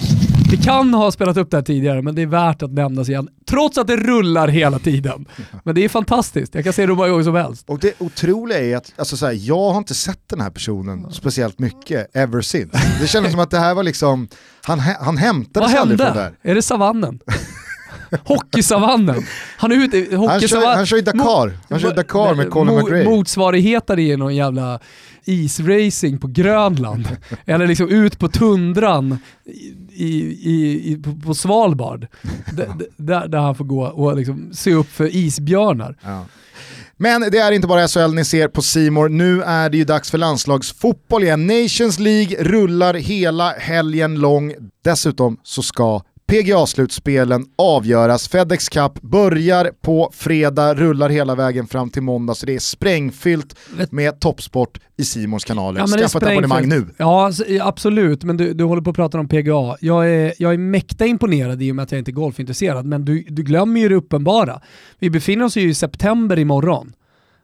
Vi 0.51 0.57
kan 0.57 0.93
ha 0.93 1.11
spelat 1.11 1.37
upp 1.37 1.51
det 1.51 1.57
här 1.57 1.61
tidigare, 1.61 2.01
men 2.01 2.15
det 2.15 2.21
är 2.21 2.25
värt 2.25 2.63
att 2.63 2.71
nämnas 2.71 3.09
igen. 3.09 3.29
Trots 3.45 3.77
att 3.77 3.87
det 3.87 3.97
rullar 3.97 4.47
hela 4.47 4.79
tiden. 4.79 5.25
Men 5.63 5.75
det 5.75 5.85
är 5.85 5.89
fantastiskt, 5.89 6.55
jag 6.55 6.63
kan 6.63 6.73
se 6.73 6.81
det 6.81 6.87
hur 6.87 6.95
många 6.95 7.09
gånger 7.09 7.23
som 7.23 7.35
helst. 7.35 7.69
Och 7.69 7.79
det 7.79 8.01
otroliga 8.01 8.59
är 8.59 8.77
att 8.77 8.93
alltså 8.97 9.17
så 9.17 9.25
här, 9.25 9.33
jag 9.33 9.71
har 9.71 9.77
inte 9.77 9.95
sett 9.95 10.29
den 10.29 10.41
här 10.41 10.49
personen 10.49 11.11
speciellt 11.11 11.59
mycket 11.59 12.15
ever 12.15 12.41
since. 12.41 12.77
Det 13.01 13.07
kändes 13.07 13.31
som 13.31 13.41
att 13.41 13.51
det 13.51 13.59
här 13.59 13.75
var 13.75 13.83
liksom, 13.83 14.27
han, 14.63 14.79
han 14.79 15.17
hämtades 15.17 15.75
aldrig 15.75 15.99
från 15.99 16.13
det 16.13 16.21
här. 16.21 16.33
Är 16.41 16.55
det 16.55 16.61
savannen? 16.61 17.19
Hockeysavannen. 18.25 19.25
Han 19.57 19.71
är 19.71 19.75
ute 19.75 19.97
i 19.97 20.15
Han 20.15 20.41
kör, 20.41 20.75
han 20.75 20.85
kör 20.85 20.97
i 20.97 21.01
Dakar, 21.01 21.57
han 21.69 21.79
kör 21.79 21.95
Dakar 21.95 22.35
med 22.35 22.49
Colin 22.49 22.75
McRae. 22.75 23.03
Motsvarigheten 23.03 23.99
är 23.99 24.17
någon 24.17 24.35
jävla 24.35 24.79
isracing 25.25 26.17
på 26.17 26.27
Grönland. 26.27 27.07
Eller 27.45 27.67
liksom 27.67 27.89
ut 27.89 28.19
på 28.19 28.27
tundran 28.27 29.17
i, 29.93 30.05
i, 30.05 30.91
i, 30.91 31.01
på 31.25 31.33
Svalbard. 31.33 32.07
där, 32.97 33.27
där 33.27 33.39
han 33.39 33.55
får 33.55 33.65
gå 33.65 33.83
och 33.83 34.17
liksom 34.17 34.49
se 34.53 34.73
upp 34.73 34.91
för 34.91 35.15
isbjörnar. 35.15 35.97
Ja. 36.03 36.25
Men 37.01 37.21
det 37.21 37.37
är 37.37 37.51
inte 37.51 37.67
bara 37.67 37.87
SHL 37.87 38.13
ni 38.13 38.25
ser 38.25 38.47
på 38.47 38.61
Simor. 38.61 39.09
nu 39.09 39.43
är 39.43 39.69
det 39.69 39.77
ju 39.77 39.83
dags 39.83 40.11
för 40.11 40.17
landslagsfotboll 40.17 41.23
igen. 41.23 41.47
Nations 41.47 41.99
League 41.99 42.43
rullar 42.43 42.93
hela 42.93 43.49
helgen 43.49 44.19
lång. 44.19 44.53
Dessutom 44.83 45.37
så 45.43 45.61
ska 45.61 46.01
PGA-slutspelen 46.29 47.45
avgöras. 47.55 48.27
Fedex 48.27 48.69
Cup 48.69 49.01
börjar 49.01 49.71
på 49.81 50.11
fredag, 50.13 50.73
rullar 50.73 51.09
hela 51.09 51.35
vägen 51.35 51.67
fram 51.67 51.89
till 51.89 52.01
måndag, 52.01 52.35
så 52.35 52.45
det 52.45 52.55
är 52.55 52.59
sprängfyllt 52.59 53.55
med 53.89 54.19
toppsport 54.19 54.79
i 54.97 55.03
Simons 55.03 55.43
kanaler. 55.43 55.79
Ja, 55.79 55.87
Skaffa 55.87 56.17
ett 56.17 56.23
abonnemang 56.23 56.69
nu. 56.69 56.85
Ja, 56.97 57.25
alltså, 57.25 57.43
absolut, 57.61 58.23
men 58.23 58.37
du, 58.37 58.53
du 58.53 58.63
håller 58.63 58.81
på 58.81 58.89
att 58.89 58.95
prata 58.95 59.19
om 59.19 59.27
PGA. 59.27 59.77
Jag 59.81 60.09
är, 60.11 60.33
jag 60.37 60.53
är 60.53 60.57
mäkta 60.57 61.05
imponerad 61.05 61.61
i 61.63 61.71
och 61.71 61.75
med 61.75 61.83
att 61.83 61.91
jag 61.91 61.99
inte 61.99 62.11
är 62.11 62.13
golfintresserad, 62.13 62.85
men 62.85 63.05
du, 63.05 63.25
du 63.29 63.43
glömmer 63.43 63.79
ju 63.79 63.89
det 63.89 63.95
uppenbara. 63.95 64.61
Vi 64.99 65.09
befinner 65.09 65.45
oss 65.45 65.57
ju 65.57 65.69
i 65.69 65.73
september 65.73 66.39
imorgon. 66.39 66.93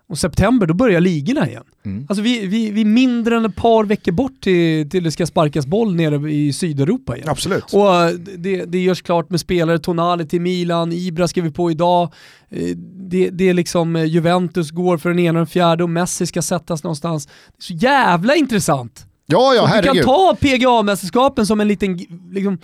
Och 0.07 0.17
september, 0.17 0.67
då 0.67 0.73
börjar 0.73 1.01
ligorna 1.01 1.47
igen. 1.49 1.63
Mm. 1.85 2.05
Alltså 2.09 2.21
vi, 2.23 2.47
vi, 2.47 2.71
vi 2.71 2.81
är 2.81 2.85
mindre 2.85 3.37
än 3.37 3.45
ett 3.45 3.55
par 3.55 3.83
veckor 3.83 4.11
bort 4.11 4.41
till, 4.41 4.89
till 4.89 5.03
det 5.03 5.11
ska 5.11 5.25
sparkas 5.25 5.65
boll 5.65 5.95
nere 5.95 6.31
i 6.31 6.53
Sydeuropa 6.53 7.15
igen. 7.15 7.29
Absolut. 7.29 7.73
Och 7.73 7.95
eh, 7.95 8.09
det, 8.37 8.65
det 8.65 8.79
görs 8.83 9.01
klart 9.01 9.29
med 9.29 9.39
spelare, 9.39 9.79
Tonali 9.79 10.25
till 10.25 10.41
Milan, 10.41 10.91
Ibra 10.91 11.27
skriver 11.27 11.49
på 11.49 11.71
idag. 11.71 12.13
Eh, 12.49 12.77
Det, 13.09 13.29
det 13.29 13.49
är 13.49 13.53
liksom 13.53 13.95
eh, 13.95 14.03
Juventus 14.05 14.71
går 14.71 14.97
för 14.97 15.09
den 15.09 15.19
ena 15.19 15.39
och 15.39 15.45
den 15.45 15.47
fjärde 15.47 15.83
och 15.83 15.89
Messi 15.89 16.25
ska 16.25 16.41
sättas 16.41 16.83
någonstans. 16.83 17.25
Det 17.25 17.31
är 17.59 17.63
så 17.63 17.73
jävla 17.73 18.35
intressant! 18.35 19.05
Ja, 19.27 19.53
ja, 19.55 19.61
Och 19.61 19.67
du 19.67 19.73
kan 19.73 19.83
herregud. 19.85 20.03
ta 20.05 20.35
PGA-mästerskapen 20.39 21.45
som 21.45 21.61
en 21.61 21.67
liten 21.67 21.97
liksom, 22.31 22.57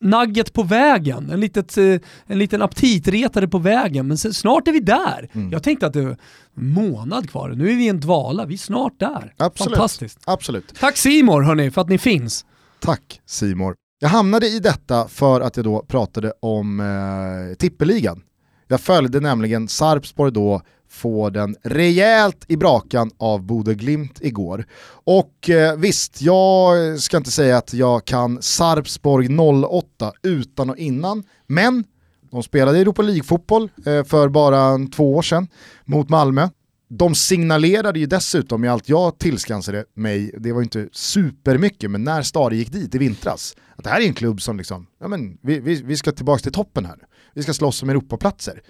nugget 0.00 0.52
på 0.52 0.62
vägen, 0.62 1.30
en, 1.30 1.40
litet, 1.40 1.78
eh, 1.78 1.96
en 2.26 2.38
liten 2.38 2.62
aptitretare 2.62 3.48
på 3.48 3.58
vägen, 3.58 4.08
men 4.08 4.18
sen, 4.18 4.34
snart 4.34 4.68
är 4.68 4.72
vi 4.72 4.80
där. 4.80 5.28
Mm. 5.32 5.50
Jag 5.50 5.62
tänkte 5.62 5.86
att 5.86 5.92
det 5.92 6.02
var 6.02 6.16
en 6.56 6.68
månad 6.68 7.30
kvar, 7.30 7.48
nu 7.48 7.70
är 7.70 7.76
vi 7.76 7.84
i 7.84 7.88
en 7.88 8.00
dvala, 8.00 8.46
vi 8.46 8.54
är 8.54 8.58
snart 8.58 9.00
där. 9.00 9.34
Absolut. 9.36 9.76
Fantastiskt. 9.76 10.18
Absolut. 10.24 10.74
Tack 10.80 10.96
Simor 10.96 11.42
hörni 11.42 11.70
för 11.70 11.80
att 11.80 11.88
ni 11.88 11.98
finns. 11.98 12.44
Tack 12.80 13.20
Simor. 13.26 13.74
Jag 14.00 14.08
hamnade 14.08 14.46
i 14.48 14.58
detta 14.58 15.08
för 15.08 15.40
att 15.40 15.56
jag 15.56 15.64
då 15.64 15.82
pratade 15.82 16.32
om 16.40 16.80
eh, 16.80 17.56
tippeligan. 17.56 18.22
Jag 18.68 18.80
följde 18.80 19.20
nämligen 19.20 19.68
Sarpsborg 19.68 20.32
då 20.32 20.62
få 20.88 21.30
den 21.30 21.56
rejält 21.62 22.44
i 22.48 22.56
brakan 22.56 23.10
av 23.18 23.42
Bode 23.42 23.74
Glimt 23.74 24.18
igår. 24.20 24.66
Och 25.04 25.50
eh, 25.50 25.76
visst, 25.76 26.22
jag 26.22 26.98
ska 27.00 27.16
inte 27.16 27.30
säga 27.30 27.56
att 27.56 27.74
jag 27.74 28.04
kan 28.04 28.42
Sarpsborg 28.42 29.28
08 29.64 30.12
utan 30.22 30.70
och 30.70 30.76
innan, 30.76 31.24
men 31.46 31.84
de 32.30 32.42
spelade 32.42 32.78
Europa 32.78 33.02
League-fotboll 33.02 33.70
eh, 33.86 34.04
för 34.04 34.28
bara 34.28 34.60
en 34.60 34.90
två 34.90 35.16
år 35.16 35.22
sedan 35.22 35.48
mot 35.84 36.08
Malmö. 36.08 36.48
De 36.90 37.14
signalerade 37.14 37.98
ju 37.98 38.06
dessutom 38.06 38.64
i 38.64 38.68
allt 38.68 38.88
jag 38.88 39.18
tillskansade 39.18 39.84
mig, 39.94 40.34
det 40.38 40.52
var 40.52 40.60
ju 40.60 40.64
inte 40.64 40.88
supermycket, 40.92 41.90
men 41.90 42.04
när 42.04 42.22
Stade 42.22 42.56
gick 42.56 42.72
dit 42.72 42.94
i 42.94 42.98
vintras, 42.98 43.56
att 43.76 43.84
det 43.84 43.90
här 43.90 44.00
är 44.00 44.06
en 44.06 44.14
klubb 44.14 44.42
som 44.42 44.56
liksom, 44.56 44.86
ja 45.00 45.08
men 45.08 45.38
vi, 45.42 45.60
vi, 45.60 45.82
vi 45.82 45.96
ska 45.96 46.12
tillbaka 46.12 46.42
till 46.42 46.52
toppen 46.52 46.86
här. 46.86 46.98
Vi 47.34 47.42
ska 47.42 47.52
slåss 47.52 47.82
om 47.82 47.90
Europaplatser. 47.90 48.62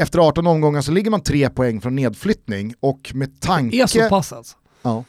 Efter 0.00 0.18
18 0.18 0.46
omgångar 0.46 0.80
så 0.80 0.92
ligger 0.92 1.10
man 1.10 1.20
tre 1.22 1.50
poäng 1.50 1.80
från 1.80 1.96
nedflyttning 1.96 2.74
och 2.80 3.10
med 3.14 3.40
tanke... 3.40 3.82
Är 3.82 3.86
så 3.86 4.08
pass 4.08 4.32
alltså. 4.32 4.56
Ja. 4.82 5.04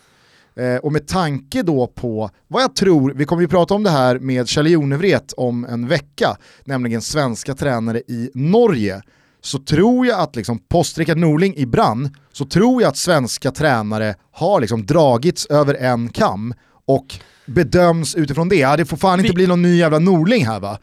Eh, 0.56 0.76
och 0.76 0.92
med 0.92 1.08
tanke 1.08 1.64
då 1.64 1.88
på 1.88 2.30
vad 2.48 2.64
jag 2.64 2.76
tror, 2.76 3.14
vi 3.16 3.26
kommer 3.26 3.42
ju 3.42 3.48
prata 3.48 3.74
om 3.74 3.84
det 3.84 3.90
här 3.90 4.20
med 4.20 4.48
Kjell 4.48 4.68
Jonevret 4.72 5.34
om 5.38 5.66
en 5.66 5.88
vecka, 5.88 6.38
nämligen 6.64 7.02
svenska 7.02 7.54
tränare 7.56 7.98
i 8.00 8.32
Norge, 8.34 9.02
så 9.42 9.60
tror 9.60 10.06
jag 10.08 10.20
att 10.20 10.36
liksom 10.36 10.60
post 10.60 10.98
Rickard 10.98 11.18
Norling 11.18 11.56
i 11.56 11.66
brann, 11.66 12.16
så 12.34 12.46
tror 12.46 12.82
jag 12.82 12.90
att 12.90 12.98
svenska 12.98 13.52
tränare 13.52 14.16
har 14.32 14.62
liksom 14.62 14.86
dragits 14.86 15.46
över 15.46 15.74
en 15.74 16.10
kam 16.10 16.54
och 16.88 17.06
bedöms 17.46 18.16
utifrån 18.16 18.50
det. 18.50 18.56
Ja, 18.56 18.78
det 18.78 18.86
får 18.86 18.98
fan 18.98 19.20
inte 19.20 19.30
Vi- 19.30 19.36
bli 19.36 19.48
någon 19.48 19.62
ny 19.62 19.78
jävla 19.78 20.00
Norling 20.00 20.46
här 20.46 20.60
va? 20.60 20.78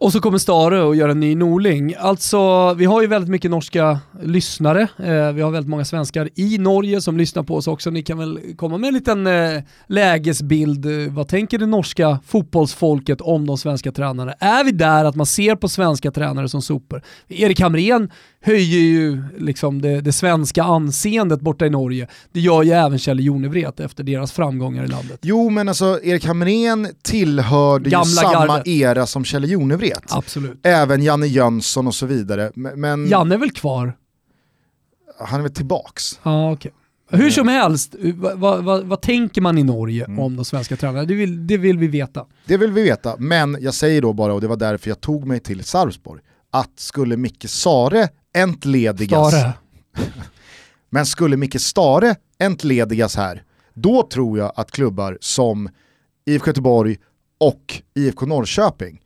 Och 0.00 0.12
så 0.12 0.20
kommer 0.20 0.38
Stare 0.38 0.82
och 0.82 0.96
gör 0.96 1.08
en 1.08 1.20
ny 1.20 1.34
Norling. 1.34 1.94
Alltså, 1.98 2.74
vi 2.74 2.84
har 2.84 3.02
ju 3.02 3.08
väldigt 3.08 3.30
mycket 3.30 3.50
norska 3.50 4.00
lyssnare. 4.22 4.80
Eh, 4.82 5.32
vi 5.32 5.42
har 5.42 5.50
väldigt 5.50 5.70
många 5.70 5.84
svenskar 5.84 6.28
i 6.34 6.58
Norge 6.58 7.00
som 7.00 7.16
lyssnar 7.16 7.42
på 7.42 7.56
oss 7.56 7.66
också. 7.66 7.90
Ni 7.90 8.02
kan 8.02 8.18
väl 8.18 8.40
komma 8.56 8.78
med 8.78 8.88
en 8.88 8.94
liten 8.94 9.26
eh, 9.26 9.62
lägesbild. 9.86 10.86
Vad 11.10 11.28
tänker 11.28 11.58
det 11.58 11.66
norska 11.66 12.18
fotbollsfolket 12.26 13.20
om 13.20 13.46
de 13.46 13.58
svenska 13.58 13.92
tränarna? 13.92 14.32
Är 14.32 14.64
vi 14.64 14.72
där 14.72 15.04
att 15.04 15.14
man 15.14 15.26
ser 15.26 15.56
på 15.56 15.68
svenska 15.68 16.10
tränare 16.10 16.48
som 16.48 16.62
sopor? 16.62 17.02
Erik 17.28 17.60
Hamrén 17.60 18.10
höjer 18.40 18.80
ju 18.80 19.22
liksom 19.38 19.82
det, 19.82 20.00
det 20.00 20.12
svenska 20.12 20.62
anseendet 20.62 21.40
borta 21.40 21.66
i 21.66 21.70
Norge. 21.70 22.08
Det 22.32 22.40
gör 22.40 22.62
ju 22.62 22.70
även 22.70 22.98
Kjell 22.98 23.20
Jonevret 23.20 23.80
efter 23.80 24.04
deras 24.04 24.32
framgångar 24.32 24.84
i 24.84 24.88
landet. 24.88 25.20
Jo 25.22 25.50
men 25.50 25.68
alltså 25.68 26.00
Erik 26.02 26.24
Hamrén 26.24 26.88
tillhörde 27.02 27.90
Gamla 27.90 28.06
ju 28.08 28.14
samma 28.14 28.46
gardet. 28.46 28.66
era 28.66 29.06
som 29.06 29.24
Kjell 29.24 29.50
Jonevret. 29.50 29.87
Absolut. 30.08 30.60
Även 30.62 31.02
Janne 31.02 31.26
Jönsson 31.26 31.86
och 31.86 31.94
så 31.94 32.06
vidare. 32.06 32.52
Men, 32.54 33.08
Janne 33.08 33.34
är 33.34 33.38
väl 33.38 33.50
kvar? 33.50 33.96
han 35.20 35.38
är 35.38 35.42
väl 35.42 35.54
tillbaks. 35.54 36.20
Ja, 36.22 36.52
okej. 36.52 36.72
Hur 37.10 37.30
som 37.30 37.48
helst, 37.48 37.94
vad, 38.14 38.38
vad, 38.38 38.64
vad, 38.64 38.84
vad 38.86 39.00
tänker 39.02 39.40
man 39.40 39.58
i 39.58 39.62
Norge 39.64 40.04
Mm. 40.04 40.18
om 40.18 40.36
de 40.36 40.44
svenska 40.44 40.76
tränarna? 40.76 41.04
Det 41.04 41.14
vill, 41.14 41.46
det 41.46 41.56
vill 41.56 41.78
vi 41.78 41.86
veta. 41.88 42.26
Det 42.46 42.56
vill 42.56 42.72
vi 42.72 42.82
veta, 42.82 43.16
men 43.18 43.56
jag 43.60 43.74
säger 43.74 44.02
då 44.02 44.12
bara, 44.12 44.34
och 44.34 44.40
det 44.40 44.48
var 44.48 44.56
därför 44.56 44.90
jag 44.90 45.00
tog 45.00 45.26
mig 45.26 45.40
till 45.40 45.64
Sarpsborg, 45.64 46.20
att 46.50 46.80
skulle 46.80 47.16
Micke 47.16 47.44
Stare 47.48 48.08
entledigas, 48.34 49.28
Stare. 49.34 49.52
men 50.90 51.06
skulle 51.06 51.36
Micke 51.36 51.60
Stare 51.60 52.14
entledigas 52.38 53.16
här, 53.16 53.42
då 53.74 54.08
tror 54.12 54.38
jag 54.38 54.52
att 54.56 54.70
klubbar 54.70 55.18
som 55.20 55.68
IFK 56.26 56.46
Göteborg 56.46 56.96
och 57.40 57.82
IFK 57.94 58.26
Norrköping 58.26 59.00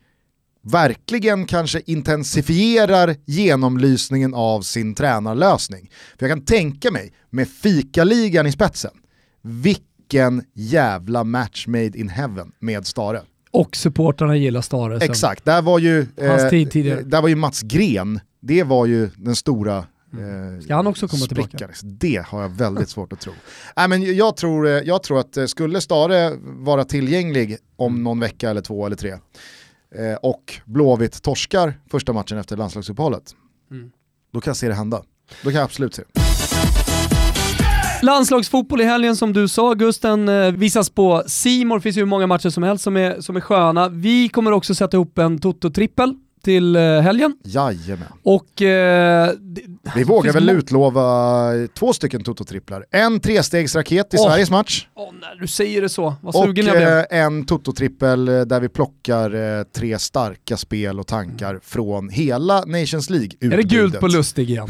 verkligen 0.63 1.47
kanske 1.47 1.83
intensifierar 1.87 3.17
genomlysningen 3.25 4.35
av 4.35 4.61
sin 4.63 4.95
tränarlösning. 4.95 5.91
För 6.19 6.27
jag 6.29 6.37
kan 6.37 6.45
tänka 6.45 6.91
mig, 6.91 7.13
med 7.31 7.49
fikaligan 7.49 8.47
i 8.47 8.53
spetsen, 8.53 8.91
vilken 9.43 10.45
jävla 10.55 11.25
match 11.25 11.67
made 11.67 11.99
in 11.99 12.09
heaven 12.09 12.53
med 12.59 12.87
Stare. 12.87 13.21
Och 13.51 13.77
supportrarna 13.77 14.37
gillar 14.37 14.61
Stare. 14.61 15.01
sen. 15.01 15.11
Exakt, 15.11 15.45
där 15.45 15.63
var 15.63 15.79
ju, 15.79 16.07
eh, 16.17 16.31
Hans 16.31 16.51
tid 16.51 16.99
där 17.07 17.23
var 17.23 17.29
ju 17.29 17.37
Mats 17.37 17.63
Gren, 17.63 18.21
det 18.41 18.63
var 18.63 18.87
ju 18.87 19.11
den 19.17 19.37
stora 19.37 19.77
eh, 19.79 19.85
Mm. 20.19 20.63
Ska 20.63 20.75
han 20.75 20.87
också 20.87 21.09
komma 21.09 21.27
tillbaka? 21.27 21.69
Det 21.83 22.25
har 22.27 22.43
jag 22.43 22.49
väldigt 22.49 22.89
svårt 22.89 23.13
att 23.13 23.21
tro. 23.21 23.33
Nej, 23.77 23.89
men 23.89 24.17
jag, 24.17 24.37
tror, 24.37 24.67
eh, 24.67 24.73
jag 24.73 25.03
tror 25.03 25.21
att 25.21 25.37
eh, 25.37 25.47
skulle 25.47 25.81
Stare 25.81 26.33
vara 26.43 26.85
tillgänglig 26.85 27.57
om 27.77 28.03
någon 28.03 28.21
vecka 28.21 28.51
eller 28.51 28.61
två 28.61 28.87
eller 28.87 28.97
tre 28.97 29.15
eh, 29.99 30.15
och 30.23 30.61
Blåvitt 30.65 31.23
torskar 31.23 31.75
första 31.91 32.13
matchen 32.13 32.39
efter 32.39 32.57
landslagsuppehållet, 32.57 33.35
Mm. 33.71 33.91
då 34.33 34.41
kan 34.41 34.51
jag 34.51 34.57
se 34.57 34.69
det 34.69 34.75
hända. 34.75 35.03
Då 35.43 35.51
kan 35.51 35.55
jag 35.59 35.65
absolut 35.65 35.95
se 35.95 36.03
det. 36.13 36.21
Landslagsfotboll 38.03 38.81
i 38.81 38.85
helgen 38.85 39.17
som 39.17 39.33
du 39.33 39.49
sa 39.49 39.75
Gusten 39.75 40.29
eh, 40.29 40.51
visas 40.53 40.91
på 40.91 41.23
Simor. 41.27 41.77
Det 41.77 41.83
finns 41.83 41.97
ju 41.97 42.01
hur 42.01 42.07
många 42.07 42.27
matcher 42.27 42.49
som 42.51 42.63
helst 42.63 42.85
som 42.85 42.97
är, 42.97 43.21
som 43.21 43.37
är 43.37 43.41
sköna. 43.41 43.89
Vi 43.89 44.29
kommer 44.29 44.53
också 44.53 44.75
sätta 44.75 44.97
ihop 44.97 45.19
en 45.19 45.39
Toto-trippel 45.39 46.15
till 46.43 46.77
eh, 46.77 46.83
helgen. 47.01 47.37
Jajamän. 47.45 48.07
Och 48.23 48.63
eh, 48.63 49.31
det- 49.41 49.63
Vi 49.97 50.05
vågar 50.05 50.33
väl 50.33 50.51
utlova 50.51 51.51
två 51.79 51.93
stycken 51.93 52.25
Toto-tripplar. 52.25 52.85
En 52.91 53.21
trestegsraket 53.21 54.15
i 54.15 54.17
Åh. 54.21 54.29
Sveriges 54.29 54.51
match. 54.51 54.87
Åh, 54.95 55.09
när 55.21 55.41
du 55.41 55.47
säger 55.47 55.83
det 55.83 55.89
så, 55.89 56.15
vad 56.21 56.37
Och 56.37 56.45
sugen 56.45 56.67
jag 56.67 56.77
blev. 56.77 56.89
eh, 56.99 57.05
en 57.11 57.45
Toto-trippel 57.47 58.29
eh, 58.29 58.41
där 58.41 58.61
vi 58.61 58.69
plockar 58.69 59.59
eh, 59.59 59.63
tre 59.77 59.99
starka 59.99 60.57
spel 60.57 61.01
och 61.01 61.07
tankar 61.07 61.61
från 61.63 62.09
hela 62.09 62.65
Nations 62.65 63.11
League 63.11 63.31
Är 63.41 63.49
det 63.57 63.63
gult 63.63 64.01
på 64.01 64.07
lustig 64.09 64.51
igen? 64.51 64.69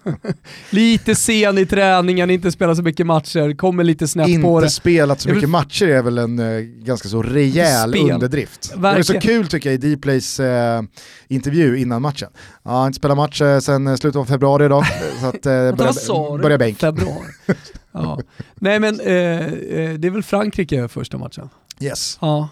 lite 0.70 1.14
sen 1.14 1.58
i 1.58 1.66
träningen, 1.66 2.30
inte 2.30 2.52
spelar 2.52 2.74
så 2.74 2.82
mycket 2.82 3.06
matcher, 3.06 3.56
kommer 3.56 3.84
lite 3.84 4.08
snett 4.08 4.26
på 4.26 4.30
Inte 4.30 4.60
det. 4.66 4.70
spelat 4.70 5.20
så 5.20 5.28
mycket 5.28 5.42
vill- 5.42 5.48
matcher 5.50 5.88
är 5.88 6.02
väl 6.02 6.18
en 6.18 6.38
eh, 6.38 6.60
ganska 6.60 7.08
så 7.08 7.22
rejäl 7.22 7.90
Spel. 7.90 8.10
underdrift. 8.10 8.70
Det 8.74 8.78
var 8.80 8.90
så 9.02 9.12
Verkligen. 9.12 9.20
kul 9.22 9.46
tycker 9.48 9.70
jag 9.72 9.84
i 9.84 9.94
Dplays 9.94 10.40
eh, 10.40 10.82
intervju 11.28 11.78
innan 11.78 12.02
matchen. 12.02 12.28
Ja, 12.34 12.70
han 12.70 12.74
har 12.80 12.86
inte 12.86 12.96
spelat 12.96 13.16
match 13.16 13.40
eh, 13.42 13.58
sen 13.58 13.86
eh, 13.86 13.94
slutet 13.94 14.18
av 14.18 14.24
februari 14.24 14.64
idag, 14.64 14.84
så 15.20 15.26
att 15.26 15.46
eh, 15.46 15.52
börja, 15.52 16.42
börja 16.42 16.58
bänk. 16.58 16.78
Februari. 16.78 17.26
ja. 17.92 18.20
Nej 18.54 18.80
men 18.80 19.00
eh, 19.00 19.06
det 19.98 20.06
är 20.06 20.10
väl 20.10 20.22
Frankrike 20.22 20.88
första 20.88 21.18
matchen? 21.18 21.48
Yes. 21.80 22.18
Ja, 22.20 22.48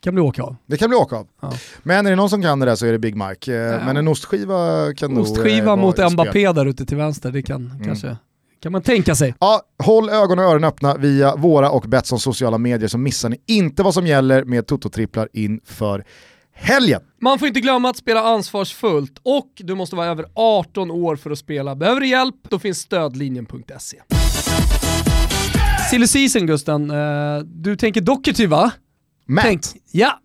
kan 0.00 0.14
bli 0.14 0.22
åka 0.22 0.42
av. 0.42 0.56
Det 0.66 0.76
kan 0.76 0.88
bli 0.90 0.96
åka 0.96 1.16
av. 1.16 1.26
Ja. 1.42 1.52
Men 1.82 2.06
är 2.06 2.10
det 2.10 2.16
någon 2.16 2.30
som 2.30 2.42
kan 2.42 2.58
det 2.58 2.66
där 2.66 2.76
så 2.76 2.86
är 2.86 2.92
det 2.92 2.98
Big 2.98 3.16
Mike. 3.16 3.54
Eh, 3.56 3.86
Men 3.86 3.96
en 3.96 4.08
ostskiva 4.08 4.92
kan 4.94 5.14
nog... 5.14 5.22
Ostskiva 5.22 5.66
vara 5.66 5.76
mot. 5.76 6.12
Mbappé 6.12 6.52
där 6.52 6.66
ute 6.66 6.86
till 6.86 6.96
vänster, 6.96 7.30
det 7.30 7.42
kan 7.42 7.70
Mm. 7.70 7.84
kanske 7.84 8.16
kan 8.62 8.72
man 8.72 8.82
tänka 8.82 9.14
sig. 9.14 9.34
Ja, 9.40 9.62
håll 9.84 10.10
ögon 10.10 10.38
och 10.38 10.44
öron 10.44 10.64
öppna 10.64 10.96
via 10.96 11.36
våra 11.36 11.70
och 11.70 11.82
Betssons 11.82 12.22
sociala 12.22 12.58
medier 12.58 12.88
så 12.88 12.98
missar 12.98 13.28
ni 13.28 13.36
inte 13.46 13.82
vad 13.82 13.94
som 13.94 14.06
gäller 14.06 14.44
med 14.44 14.66
Toto-tripplar 14.66 15.28
inför 15.32 16.04
helgen. 16.54 17.00
Man 17.20 17.38
får 17.38 17.48
inte 17.48 17.60
glömma 17.60 17.90
att 17.90 17.96
spela 17.96 18.20
ansvarsfullt 18.20 19.20
och 19.22 19.50
du 19.56 19.74
måste 19.74 19.96
vara 19.96 20.06
över 20.06 20.26
18 20.34 20.90
år 20.90 21.16
för 21.16 21.30
att 21.30 21.38
spela. 21.38 21.76
Behöver 21.76 22.00
du 22.00 22.06
hjälp? 22.06 22.36
Då 22.48 22.58
finns 22.58 22.78
stödlinjen.se. 22.78 24.00
Silly 25.90 26.06
season 26.06 26.46
Gusten, 26.46 26.90
eh, 26.90 27.38
du 27.44 27.76
tänker 27.76 28.00
Doherty 28.00 28.46
va? 28.46 28.70
Matt, 29.26 29.44
Tänk, 29.44 29.62
ja, 29.92 30.20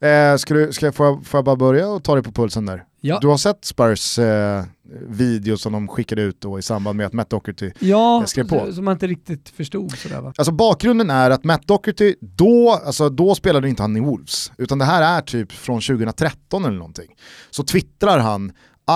Eh, 0.00 0.36
ska 0.36 0.54
du, 0.54 0.72
ska 0.72 0.86
jag, 0.86 0.94
får, 0.94 1.06
jag, 1.06 1.26
får 1.26 1.38
jag 1.38 1.44
bara 1.44 1.56
börja 1.56 1.88
och 1.88 2.04
ta 2.04 2.14
dig 2.14 2.22
på 2.22 2.32
pulsen 2.32 2.66
där? 2.66 2.84
Ja. 3.00 3.18
Du 3.20 3.26
har 3.26 3.36
sett 3.36 3.64
Spurs 3.64 4.18
eh, 4.18 4.64
video 5.08 5.56
som 5.58 5.72
de 5.72 5.88
skickade 5.88 6.22
ut 6.22 6.40
då 6.40 6.58
i 6.58 6.62
samband 6.62 6.96
med 6.96 7.06
att 7.06 7.12
Matt 7.12 7.30
Doherty 7.30 7.70
Ja, 7.78 8.24
skrev 8.26 8.48
på. 8.48 8.72
som 8.72 8.84
man 8.84 8.92
inte 8.92 9.06
riktigt 9.06 9.48
förstod 9.48 9.98
sådär 9.98 10.20
va? 10.20 10.32
Alltså 10.36 10.52
bakgrunden 10.52 11.10
är 11.10 11.30
att 11.30 11.44
Matt 11.44 11.66
Doherty, 11.66 12.14
då, 12.20 12.70
alltså 12.86 13.08
då 13.08 13.34
spelade 13.34 13.68
inte 13.68 13.82
han 13.82 13.96
i 13.96 14.00
Wolves, 14.00 14.52
utan 14.58 14.78
det 14.78 14.84
här 14.84 15.16
är 15.18 15.20
typ 15.20 15.52
från 15.52 15.80
2013 15.80 16.64
eller 16.64 16.76
någonting. 16.78 17.08
Så 17.50 17.64
twittrar 17.64 18.18
han 18.18 18.52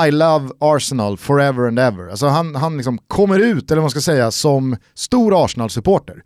I 0.07 0.11
love 0.11 0.49
Arsenal 0.61 1.17
forever 1.19 1.69
and 1.69 1.79
ever. 1.79 2.09
Alltså 2.09 2.27
han, 2.27 2.55
han 2.55 2.77
liksom 2.77 2.99
kommer 3.09 3.39
ut, 3.39 3.71
eller 3.71 3.77
vad 3.81 3.85
man 3.85 3.91
ska 3.91 4.01
säga, 4.01 4.31
som 4.31 4.77
stor 4.95 5.45
Arsenal-supporter. 5.45 6.23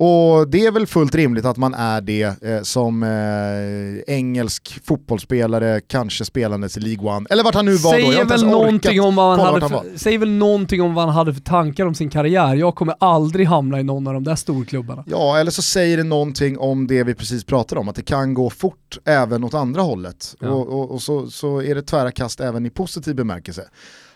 Och 0.00 0.48
det 0.48 0.66
är 0.66 0.70
väl 0.70 0.86
fullt 0.86 1.14
rimligt 1.14 1.44
att 1.44 1.56
man 1.56 1.74
är 1.74 2.00
det 2.00 2.42
eh, 2.42 2.62
som 2.62 3.02
eh, 3.02 4.14
engelsk 4.14 4.80
fotbollsspelare, 4.84 5.80
kanske 5.80 6.24
spelandes 6.24 6.76
i 6.76 6.80
League 6.80 7.16
One, 7.16 7.26
eller 7.30 7.44
vart 7.44 7.54
han 7.54 7.64
nu 7.64 7.76
var 7.76 7.92
då. 7.92 7.98
Jag 7.98 8.04
har 8.04 8.12
Säger 8.12 8.24
väl, 8.24 8.46
någonting 8.46 9.00
om 9.00 9.16
vad 9.16 9.38
han 9.38 9.46
hade 9.46 9.60
han 9.60 9.70
för, 9.70 9.98
säger 9.98 10.18
väl 10.18 10.30
någonting 10.30 10.82
om 10.82 10.94
vad 10.94 11.04
han 11.04 11.14
hade 11.14 11.34
för 11.34 11.40
tankar 11.40 11.86
om 11.86 11.94
sin 11.94 12.10
karriär. 12.10 12.54
Jag 12.54 12.74
kommer 12.74 12.94
aldrig 13.00 13.46
hamna 13.46 13.80
i 13.80 13.82
någon 13.82 14.06
av 14.06 14.14
de 14.14 14.24
där 14.24 14.34
storklubbarna. 14.34 15.04
Ja, 15.06 15.38
eller 15.38 15.50
så 15.50 15.62
säger 15.62 15.96
det 15.96 16.04
någonting 16.04 16.58
om 16.58 16.86
det 16.86 17.04
vi 17.04 17.14
precis 17.14 17.44
pratade 17.44 17.80
om, 17.80 17.88
att 17.88 17.96
det 17.96 18.02
kan 18.02 18.34
gå 18.34 18.50
fort 18.50 18.98
även 19.04 19.44
åt 19.44 19.54
andra 19.54 19.82
hållet. 19.82 20.34
Ja. 20.40 20.48
Och, 20.48 20.68
och, 20.68 20.90
och 20.90 21.02
så, 21.02 21.30
så 21.30 21.62
är 21.62 21.74
det 21.74 21.82
tvära 21.82 22.10
kast 22.10 22.40
även 22.40 22.66
i 22.66 22.70
positiv 22.70 23.14
bemärkelse. 23.14 23.64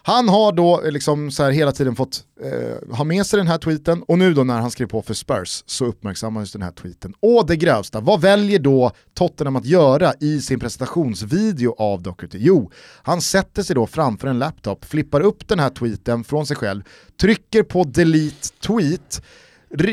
Han 0.03 0.28
har 0.28 0.53
då 0.53 0.82
eh, 0.84 0.92
liksom 0.92 1.30
så 1.30 1.42
här 1.42 1.50
hela 1.50 1.72
tiden 1.72 1.96
fått 1.96 2.24
eh, 2.42 2.96
ha 2.96 3.05
med 3.05 3.26
sig 3.26 3.36
den 3.36 3.46
här 3.46 3.59
tweeten 3.59 4.03
och 4.03 4.18
nu 4.18 4.34
då 4.34 4.44
när 4.44 4.61
han 4.61 4.70
skrev 4.70 4.86
på 4.86 5.03
för 5.03 5.14
Spurs 5.14 5.62
så 5.66 5.84
uppmärksammades 5.84 6.53
den 6.53 6.62
här 6.62 6.70
tweeten. 6.70 7.14
Och 7.20 7.46
det 7.46 7.57
grövsta, 7.57 8.00
vad 8.00 8.20
väljer 8.20 8.59
då 8.59 8.92
Tottenham 9.14 9.57
att 9.57 9.64
göra 9.64 10.12
i 10.20 10.40
sin 10.40 10.61
presentationsvideo 10.61 11.74
av 11.78 12.03
Doherty? 12.03 12.38
Jo, 12.40 12.70
han 13.03 13.20
sätter 13.20 13.62
sig 13.62 13.74
då 13.74 13.86
framför 13.86 14.28
en 14.28 14.38
laptop, 14.38 14.84
flippar 14.84 15.20
upp 15.20 15.48
den 15.48 15.59
här 15.59 15.70
tweeten 15.70 16.24
från 16.24 16.46
sig 16.46 16.57
själv, 16.57 16.82
trycker 17.20 17.62
på 17.62 17.84
delete 17.84 18.48
tweet, 18.66 19.22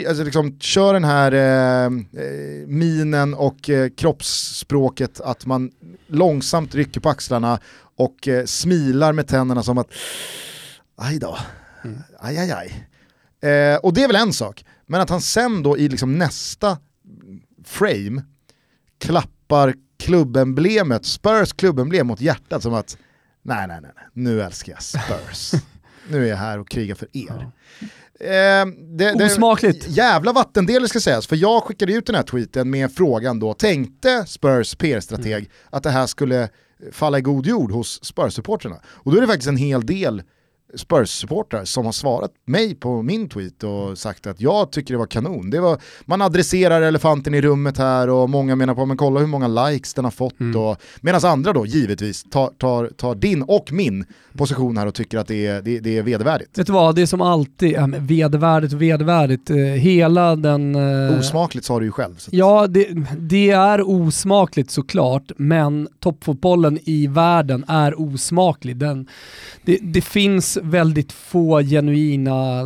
alltså 0.08 0.24
liksom, 0.24 0.60
kör 0.60 0.94
den 0.94 1.04
här 1.04 1.32
eh, 1.32 1.86
eh, 1.86 2.68
minen 2.68 3.34
och 3.34 3.70
eh, 3.70 3.90
kroppsspråket 3.90 5.22
att 5.22 5.46
man 5.46 5.72
långsamt 6.08 6.76
rycker 6.76 7.00
på 7.00 7.10
axlarna 7.10 7.60
och 7.96 8.28
eh, 8.28 8.46
smilar 8.46 9.14
med 9.14 9.28
tänderna 9.28 9.64
som 9.64 9.78
att 9.78 9.88
aj 10.96 11.20
då, 11.20 11.38
aj 12.20 12.38
aj 12.38 12.52
aj. 12.52 12.88
Eh, 13.52 13.78
och 13.78 13.94
det 13.94 14.04
är 14.04 14.08
väl 14.08 14.16
en 14.16 14.34
sak, 14.34 14.66
men 14.86 15.02
att 15.02 15.10
han 15.10 15.22
sen 15.22 15.64
då 15.64 15.78
i 15.78 15.90
liksom 15.90 16.18
nästa 16.18 16.78
frame 17.66 18.24
klappar 18.98 19.74
klubbemblemet, 20.00 21.06
Spurs 21.06 21.54
klubbemblem 21.54 22.08
mot 22.08 22.22
hjärtat 22.22 22.64
som 22.64 22.74
att 22.74 22.98
nej 23.42 23.68
nej 23.68 23.80
nej, 23.82 23.92
nu 24.14 24.42
älskar 24.42 24.74
jag 24.74 24.84
Spurs. 24.84 25.62
nu 26.10 26.26
är 26.26 26.30
jag 26.30 26.38
här 26.38 26.60
och 26.60 26.70
krigar 26.70 26.96
för 26.96 27.08
er. 27.14 27.52
Eh, 28.22 28.66
det, 28.98 29.18
det, 29.18 29.26
Osmakligt. 29.26 29.88
Jävla 29.88 30.34
vattendel 30.34 30.90
ska 30.90 31.00
sägas, 31.00 31.28
för 31.28 31.36
jag 31.36 31.64
skickade 31.64 31.94
ut 31.94 32.06
den 32.06 32.16
här 32.16 32.24
tweeten 32.24 32.70
med 32.70 32.92
frågan 32.96 33.40
då, 33.40 33.54
tänkte 33.54 34.26
Spurs 34.28 34.76
PR-strateg 34.76 35.34
Mm. 35.38 35.52
att 35.70 35.84
det 35.84 35.90
här 35.90 36.08
skulle 36.08 36.50
falla 36.92 37.18
i 37.18 37.22
god 37.22 37.46
jord 37.46 37.72
hos 37.72 38.00
Spurs-supporterna? 38.04 38.76
Och 38.86 39.12
då 39.12 39.18
är 39.18 39.22
det 39.22 39.28
faktiskt 39.28 39.50
en 39.50 39.58
hel 39.58 39.86
del 39.86 40.24
Spurs-supportrar 40.74 41.66
som 41.66 41.86
har 41.86 41.92
svarat 41.92 42.32
mig 42.46 42.76
på 42.76 43.02
min 43.02 43.30
tweet 43.30 43.64
och 43.64 43.98
sagt 43.98 44.28
att 44.28 44.42
jag 44.42 44.72
tycker 44.72 44.94
det 44.94 44.98
var 44.98 45.06
kanon. 45.06 45.50
Det 45.50 45.60
var, 45.60 45.80
man 46.06 46.22
adresserar 46.22 46.82
elefanten 46.82 47.34
i 47.34 47.42
rummet 47.42 47.78
här 47.78 48.10
och 48.10 48.30
många 48.30 48.56
menar 48.56 48.76
på 48.76 48.86
men 48.86 48.98
kolla 48.98 49.20
hur 49.20 49.28
många 49.28 49.48
likes 49.48 49.94
den 49.94 50.04
har 50.04 50.12
fått. 50.12 50.40
Mm. 50.40 50.76
Medan 51.02 51.26
andra 51.26 51.54
då 51.54 51.66
givetvis 51.66 52.24
tar, 52.24 52.48
tar, 52.48 52.88
tar 52.88 53.16
din 53.16 53.42
och 53.42 53.72
min 53.72 54.06
position 54.38 54.78
här 54.78 54.88
och 54.88 54.94
tycker 54.94 55.18
att 55.18 55.28
det 55.28 55.48
är, 55.48 55.62
det, 55.62 55.80
det 55.80 55.98
är 55.98 56.04
vedervärdigt. 56.04 56.58
Vet 56.58 56.68
du 56.68 56.74
vad, 56.74 56.96
det 56.96 57.02
är 57.02 57.06
som 57.06 57.22
alltid, 57.22 57.76
äh, 57.76 57.88
vedervärdigt 57.88 58.74
och 58.74 58.82
vedervärdigt, 58.82 59.50
eh, 59.50 59.56
hela 59.58 60.36
den... 60.36 60.76
eh, 60.76 61.20
Osmakligt 61.20 61.66
sa 61.66 61.80
du 61.80 61.86
ju 61.86 61.92
själv. 61.92 62.20
Ja, 62.32 62.68
det, 62.68 62.88
det 63.18 63.50
är 63.50 63.90
osmakligt 63.90 64.72
såklart, 64.72 65.32
men 65.38 65.88
toppfotbollen 66.00 66.80
i 66.84 67.08
världen 67.08 67.66
är 67.68 68.02
osmaklig. 68.02 68.78
Den, 68.78 69.08
det, 69.66 69.78
det 69.82 70.02
finns 70.02 70.58
väldigt 70.64 71.12
få 71.12 71.62
genuina, 71.62 72.64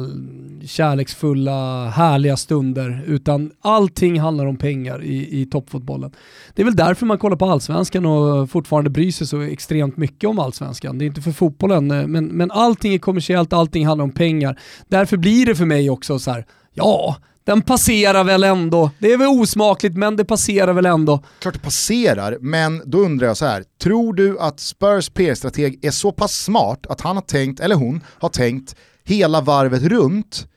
kärleksfulla, 0.66 1.90
härliga 1.90 2.38
stunder, 2.38 3.04
utan 3.08 3.52
allting 3.62 4.20
handlar 4.20 4.46
om 4.46 4.58
pengar 4.58 5.04
i, 5.04 5.42
i 5.42 5.46
toppfotbollen. 5.46 6.12
Det 6.54 6.62
är 6.62 6.66
väl 6.66 6.76
därför 6.76 7.06
man 7.06 7.18
kollar 7.18 7.38
på 7.38 7.46
allsvenskan 7.46 8.06
och 8.06 8.50
fortfarande 8.50 8.90
bryr 8.90 9.12
sig 9.12 9.28
så 9.28 9.42
extremt 9.42 9.98
mycket 9.98 10.30
om 10.30 10.40
allsvenskan. 10.40 10.98
Det 10.98 11.06
är 11.06 11.08
inte 11.08 11.22
för 11.22 11.32
fotbollen, 11.32 11.92
eh, 11.92 12.08
men, 12.08 12.26
men 12.26 12.52
allting 12.52 12.94
är 12.94 13.00
kommersiellt, 13.00 13.54
allting 13.54 13.88
handlar 13.88 14.04
om 14.04 14.12
pengar. 14.12 14.60
Därför 14.88 15.18
blir 15.18 15.46
det 15.46 15.56
för 15.56 15.66
mig 15.66 15.90
också 15.90 16.20
så 16.20 16.32
här, 16.32 16.46
ja, 16.74 17.16
den 17.44 17.62
passerar 17.62 18.24
väl 18.24 18.44
ändå. 18.44 18.92
Det 19.00 19.12
är 19.14 19.18
väl 19.18 19.28
osmakligt, 19.28 19.98
men 19.98 20.16
det 20.16 20.26
passerar 20.26 20.74
väl 20.74 20.86
ändå. 20.86 21.24
Klart 21.40 21.54
det 21.54 21.60
passerar, 21.60 22.38
men 22.42 22.82
då 22.86 22.98
undrar 22.98 23.28
jag 23.28 23.38
så 23.38 23.46
här. 23.46 23.64
Tror 23.84 24.14
du 24.14 24.40
att 24.40 24.60
Spurs 24.60 25.10
PR-strateg 25.10 25.80
är 25.86 25.92
så 25.92 26.12
pass 26.12 26.44
smart 26.44 26.86
att 26.90 27.02
han 27.02 27.16
har 27.16 27.24
tänkt, 27.24 27.60
eller 27.60 27.76
hon 27.76 28.02
har 28.08 28.30
tänkt 28.30 28.76
hela 29.04 29.42
varvet 29.42 29.84
runt? 29.84 30.48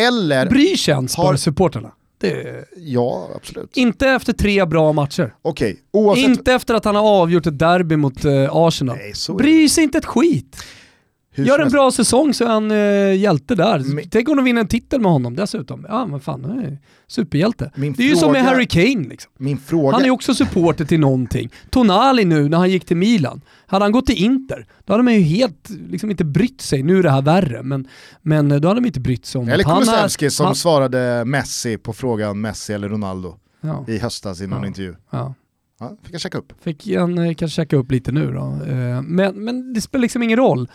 Eller, 0.00 0.46
Bryr 0.46 0.76
sig 0.76 0.94
ens 0.94 1.16
Har- 1.16 1.36
supporterna 1.36 1.92
det 2.24 2.64
ja 2.76 3.30
absolut. 3.36 3.76
Inte 3.76 4.08
efter 4.08 4.32
tre 4.32 4.64
bra 4.64 4.92
matcher. 4.92 5.34
Okej, 5.42 5.80
oavsett. 5.92 6.24
Inte 6.24 6.52
efter 6.52 6.74
att 6.74 6.84
han 6.84 6.94
har 6.96 7.02
avgjort 7.02 7.46
ett 7.46 7.58
derby 7.58 7.96
mot 7.96 8.24
eh, 8.24 8.48
Arsenal. 8.50 8.96
Nej, 8.96 9.12
Bryr 9.38 9.68
sig 9.68 9.84
inte 9.84 9.98
ett 9.98 10.04
skit. 10.04 10.56
Hur 11.34 11.44
Gör 11.44 11.58
en 11.58 11.68
bra 11.70 11.90
säsong 11.90 12.34
så 12.34 12.44
är 12.44 12.48
han 12.48 12.70
eh, 12.70 13.14
hjälte 13.20 13.54
där. 13.54 13.78
Men- 13.94 14.04
Tänk 14.10 14.28
om 14.28 14.36
de 14.36 14.44
vinner 14.44 14.60
en 14.60 14.68
titel 14.68 15.00
med 15.00 15.12
honom 15.12 15.36
dessutom. 15.36 15.86
Ja 15.88 16.06
men 16.06 16.20
fan, 16.20 16.44
han 16.44 16.58
är 16.58 16.78
superhjälte. 17.06 17.70
Min 17.76 17.92
det 17.92 18.02
är 18.02 18.08
ju 18.08 18.16
som 18.16 18.32
med 18.32 18.44
fråga- 18.44 18.54
Harry 18.56 18.66
Kane 18.66 19.08
liksom. 19.08 19.32
Min 19.38 19.58
fråga, 19.58 19.96
Han 19.96 20.04
är 20.04 20.10
också 20.10 20.34
supporter 20.34 20.84
till 20.84 21.00
någonting. 21.00 21.50
Tonali 21.70 22.24
nu 22.24 22.48
när 22.48 22.58
han 22.58 22.70
gick 22.70 22.84
till 22.84 22.96
Milan, 22.96 23.40
hade 23.66 23.84
han 23.84 23.92
gått 23.92 24.06
till 24.06 24.24
Inter, 24.24 24.66
då 24.84 24.92
hade 24.92 25.02
man 25.02 25.14
ju 25.14 25.20
helt 25.20 25.70
liksom 25.88 26.10
inte 26.10 26.24
brytt 26.24 26.60
sig. 26.60 26.82
Nu 26.82 26.98
är 26.98 27.02
det 27.02 27.10
här 27.10 27.22
värre, 27.22 27.62
men, 27.62 27.88
men 28.22 28.48
då 28.48 28.68
hade 28.68 28.80
de 28.80 28.86
inte 28.86 29.00
brytt 29.00 29.26
sig 29.26 29.38
om 29.38 29.48
eller 29.48 29.64
Kulusevski 29.64 30.30
som 30.30 30.46
han, 30.46 30.54
svarade 30.54 31.24
Messi 31.24 31.78
på 31.78 31.92
frågan 31.92 32.40
Messi 32.40 32.72
eller 32.72 32.88
Ronaldo 32.88 33.34
ja, 33.60 33.84
i 33.88 33.98
höstas 33.98 34.40
i 34.40 34.46
någon 34.46 34.60
Ja. 34.60 34.66
intervju. 34.66 34.94
ja. 35.10 35.34
Ja, 35.80 35.96
fick 36.02 36.14
jag 36.14 36.20
checka 36.20 36.38
upp. 36.38 36.52
Fick 36.62 36.88
han 36.96 37.18
eh, 37.18 37.34
kanske 37.34 37.54
checka 37.56 37.76
upp 37.76 37.90
lite 37.90 38.12
nu 38.12 38.32
då. 38.32 38.58
Eh, 38.68 39.02
Men, 39.02 39.44
men 39.44 39.72
det 39.72 39.80
spelar 39.80 40.02
liksom 40.02 40.22
ingen 40.22 40.36
roll. 40.38 40.68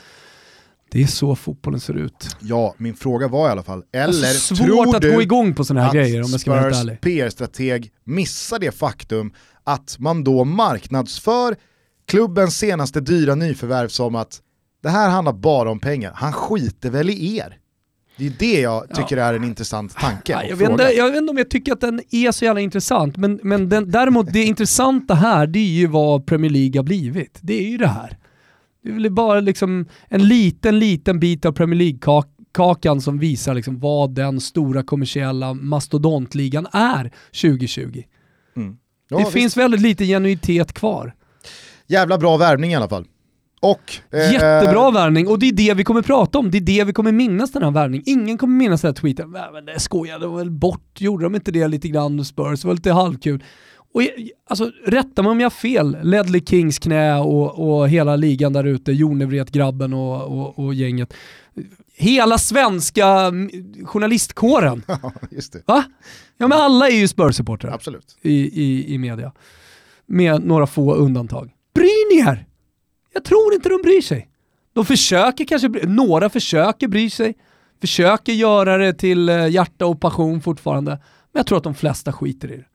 Det 0.91 1.03
är 1.03 1.07
så 1.07 1.35
fotbollen 1.35 1.79
ser 1.79 1.93
ut. 1.93 2.35
Ja, 2.39 2.75
min 2.77 2.95
fråga 2.95 3.27
var 3.27 3.47
i 3.47 3.51
alla 3.51 3.63
fall, 3.63 3.83
eller 3.91 4.07
alltså, 4.07 4.55
svårt 4.55 4.67
tror 4.67 4.95
att 4.95 5.01
du 5.01 5.13
gå 5.13 5.21
igång 5.21 5.55
på 5.55 5.63
sådana 5.63 5.81
här 5.81 5.87
att 5.87 5.95
grejer 5.95 6.23
om 6.23 6.31
jag 6.31 6.39
ska 6.39 6.51
vara 6.51 6.73
Spurs 6.73 6.79
ärlig. 6.79 7.01
PR-strateg 7.01 7.91
missar 8.03 8.59
det 8.59 8.71
faktum 8.71 9.33
att 9.63 9.95
man 9.99 10.23
då 10.23 10.43
marknadsför 10.43 11.55
klubbens 12.07 12.57
senaste 12.57 13.01
dyra 13.01 13.35
nyförvärv 13.35 13.87
som 13.87 14.15
att 14.15 14.41
det 14.83 14.89
här 14.89 15.09
handlar 15.09 15.33
bara 15.33 15.71
om 15.71 15.79
pengar, 15.79 16.11
han 16.15 16.33
skiter 16.33 16.89
väl 16.89 17.09
i 17.09 17.37
er. 17.37 17.57
Det 18.17 18.27
är 18.27 18.33
det 18.39 18.61
jag 18.61 18.95
tycker 18.95 19.17
är 19.17 19.33
en 19.33 19.43
intressant 19.43 19.95
tanke 19.95 20.31
Ja, 20.31 20.43
jag, 20.43 20.55
vet 20.55 20.69
inte, 20.69 20.83
jag 20.83 21.07
vet 21.09 21.17
inte 21.17 21.31
om 21.31 21.37
jag 21.37 21.49
tycker 21.49 21.73
att 21.73 21.81
den 21.81 22.01
är 22.11 22.31
så 22.31 22.45
jävla 22.45 22.61
intressant, 22.61 23.17
men, 23.17 23.39
men 23.43 23.69
den, 23.69 23.91
däremot 23.91 24.33
det 24.33 24.43
intressanta 24.43 25.13
här, 25.13 25.47
det 25.47 25.59
är 25.59 25.63
ju 25.63 25.87
vad 25.87 26.25
Premier 26.25 26.51
League 26.51 26.79
har 26.79 26.83
blivit. 26.83 27.39
Det 27.41 27.53
är 27.53 27.69
ju 27.69 27.77
det 27.77 27.87
här. 27.87 28.17
Det 28.84 28.89
är 28.89 28.93
väl 28.93 29.11
bara 29.11 29.39
liksom 29.39 29.86
en 30.07 30.27
liten, 30.27 30.80
liten 30.80 31.19
bit 31.19 31.45
av 31.45 31.51
Premier 31.51 31.77
League-kakan 31.80 33.01
som 33.01 33.19
visar 33.19 33.53
liksom 33.53 33.80
vad 33.80 34.15
den 34.15 34.39
stora 34.41 34.84
kommersiella 34.84 35.53
mastodontligan 35.53 36.67
är 36.71 37.11
2020. 37.41 38.03
Ja, 39.11 39.17
det 39.17 39.23
visst. 39.23 39.32
finns 39.34 39.57
väldigt 39.57 39.82
lite 39.82 40.05
genuitet 40.05 40.73
kvar. 40.73 41.13
Jävla 41.88 42.17
bra 42.17 42.38
värvning 42.38 42.71
i 42.71 42.75
alla 42.75 42.89
fall. 42.89 43.05
Och, 43.61 43.93
eh, 44.13 44.34
Jättebra 44.34 44.91
värvning 44.91 45.27
och 45.27 45.39
det 45.39 45.45
är 45.49 45.53
det 45.53 45.73
vi 45.73 45.84
kommer 45.84 46.01
prata 46.01 46.39
om. 46.39 46.51
Det 46.51 46.57
är 46.57 46.61
det 46.61 46.84
vi 46.84 46.93
kommer 46.93 47.11
minnas 47.11 47.51
den 47.51 47.63
här 47.63 47.71
värvningen. 47.71 48.03
Ingen 48.09 48.38
kommer 48.38 48.55
minnas 48.57 48.82
den 48.82 48.89
här 48.89 48.93
tweeten. 48.95 49.32
"Nej, 49.32 49.41
Men 49.53 49.65
det 49.65 49.80
skojade 49.80 50.25
de 50.25 50.36
väl 50.36 50.51
bort, 50.51 51.01
gjorde 51.01 51.25
de 51.25 51.36
inte 51.36 51.51
det 51.51 51.67
lite 51.67 51.88
grann 51.88 52.25
Spurs? 52.25 52.61
Det 52.61 52.67
var 52.67 52.75
lite 52.75 52.91
halvkul. 52.91 53.43
Och 53.93 54.01
alltså, 54.49 54.71
rätta 54.85 55.23
mig 55.23 55.31
om 55.31 55.39
jag 55.39 55.45
har 55.45 55.49
fel. 55.49 55.97
Ledley 56.03 56.41
Kings 56.45 56.79
knä 56.79 57.19
och, 57.19 57.79
och 57.79 57.89
hela 57.89 58.15
ligan 58.15 58.53
där 58.53 58.63
ute, 58.63 58.91
Jonevret-grabben 58.91 59.93
och, 59.93 60.39
och, 60.39 60.65
och 60.65 60.73
gänget. 60.73 61.13
Hela 61.95 62.37
svenska 62.37 63.07
mm, 63.07 63.49
journalistkåren. 63.85 64.83
Ja, 65.01 65.13
just 65.31 65.53
det. 65.53 65.61
Va? 65.65 65.83
Ja 66.37 66.47
men 66.47 66.57
alla 66.57 66.87
är 66.87 66.95
ju 66.95 67.07
Spurs-supportrar 67.07 67.73
Absolut. 67.73 68.17
i, 68.21 68.63
i, 68.63 68.93
i 68.93 68.97
media. 68.97 69.31
Med 70.05 70.45
några 70.45 70.67
få 70.67 70.93
undantag. 70.93 71.51
Bryr 71.73 72.15
ni 72.15 72.29
er? 72.29 72.45
Jag 73.13 73.23
tror 73.23 73.53
inte 73.53 73.69
de 73.69 73.81
bryr 73.81 74.01
sig. 74.01 74.29
De 74.73 74.85
försöker 74.85 75.45
kanske, 75.45 75.67
några 75.87 76.29
försöker 76.29 76.87
bry 76.87 77.09
sig, 77.09 77.35
försöker 77.81 78.33
göra 78.33 78.77
det 78.77 78.93
till 78.93 79.29
eh, 79.29 79.47
hjärta 79.47 79.85
och 79.85 80.01
passion 80.01 80.41
fortfarande. 80.41 80.91
Men 80.91 81.39
jag 81.39 81.45
tror 81.45 81.57
att 81.57 81.63
de 81.63 81.75
flesta 81.75 82.13
skiter 82.13 82.51
i 82.51 82.57
det. 82.57 82.65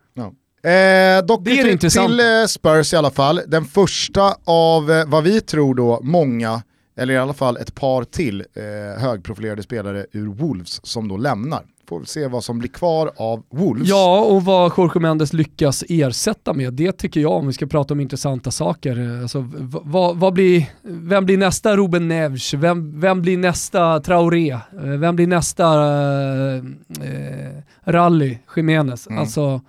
Eh, 0.64 1.24
dock 1.26 1.44
Det 1.44 1.50
är 1.60 1.64
det 1.64 1.78
till, 1.90 2.20
eh, 2.20 2.46
Spurs 2.48 2.92
i 2.92 2.96
alla 2.96 3.10
fall. 3.10 3.40
Den 3.46 3.64
första 3.64 4.34
av 4.44 4.90
eh, 4.90 5.04
vad 5.06 5.24
vi 5.24 5.40
tror 5.40 5.74
då 5.74 6.00
många, 6.02 6.62
eller 6.98 7.14
i 7.14 7.16
alla 7.18 7.32
fall 7.34 7.56
ett 7.56 7.74
par 7.74 8.04
till 8.04 8.40
eh, 8.40 9.02
högprofilerade 9.02 9.62
spelare 9.62 10.06
ur 10.12 10.26
Wolves 10.26 10.80
som 10.86 11.08
då 11.08 11.16
lämnar. 11.16 11.62
Får 11.88 12.00
vi 12.00 12.06
se 12.06 12.26
vad 12.28 12.44
som 12.44 12.58
blir 12.58 12.68
kvar 12.70 13.10
av 13.16 13.42
Wolves. 13.50 13.88
Ja, 13.88 14.20
och 14.20 14.44
vad 14.44 14.72
Jorge 14.76 15.00
Mendes 15.00 15.32
lyckas 15.32 15.84
ersätta 15.88 16.52
med, 16.52 16.72
det 16.74 16.92
tycker 16.92 17.20
jag 17.20 17.32
om 17.32 17.46
vi 17.46 17.52
ska 17.52 17.66
prata 17.66 17.94
om 17.94 18.00
intressanta 18.00 18.50
saker. 18.50 19.20
Alltså, 19.22 19.40
v- 19.40 19.78
vad, 19.82 20.16
vad 20.16 20.32
blir, 20.32 20.66
vem 20.82 21.24
blir 21.26 21.38
nästa 21.38 21.76
Ruben 21.76 22.08
Neves? 22.08 22.54
Vem, 22.54 23.00
vem 23.00 23.22
blir 23.22 23.38
nästa 23.38 24.00
Traoré? 24.00 24.50
Eh, 24.50 24.60
Vem 24.82 25.16
blir 25.16 25.26
nästa 25.26 25.64
eh, 25.64 26.54
eh, 26.56 27.62
Rally 27.84 28.38
Jiménez? 28.56 29.06
Mm. 29.06 29.18
Alltså, 29.20 29.60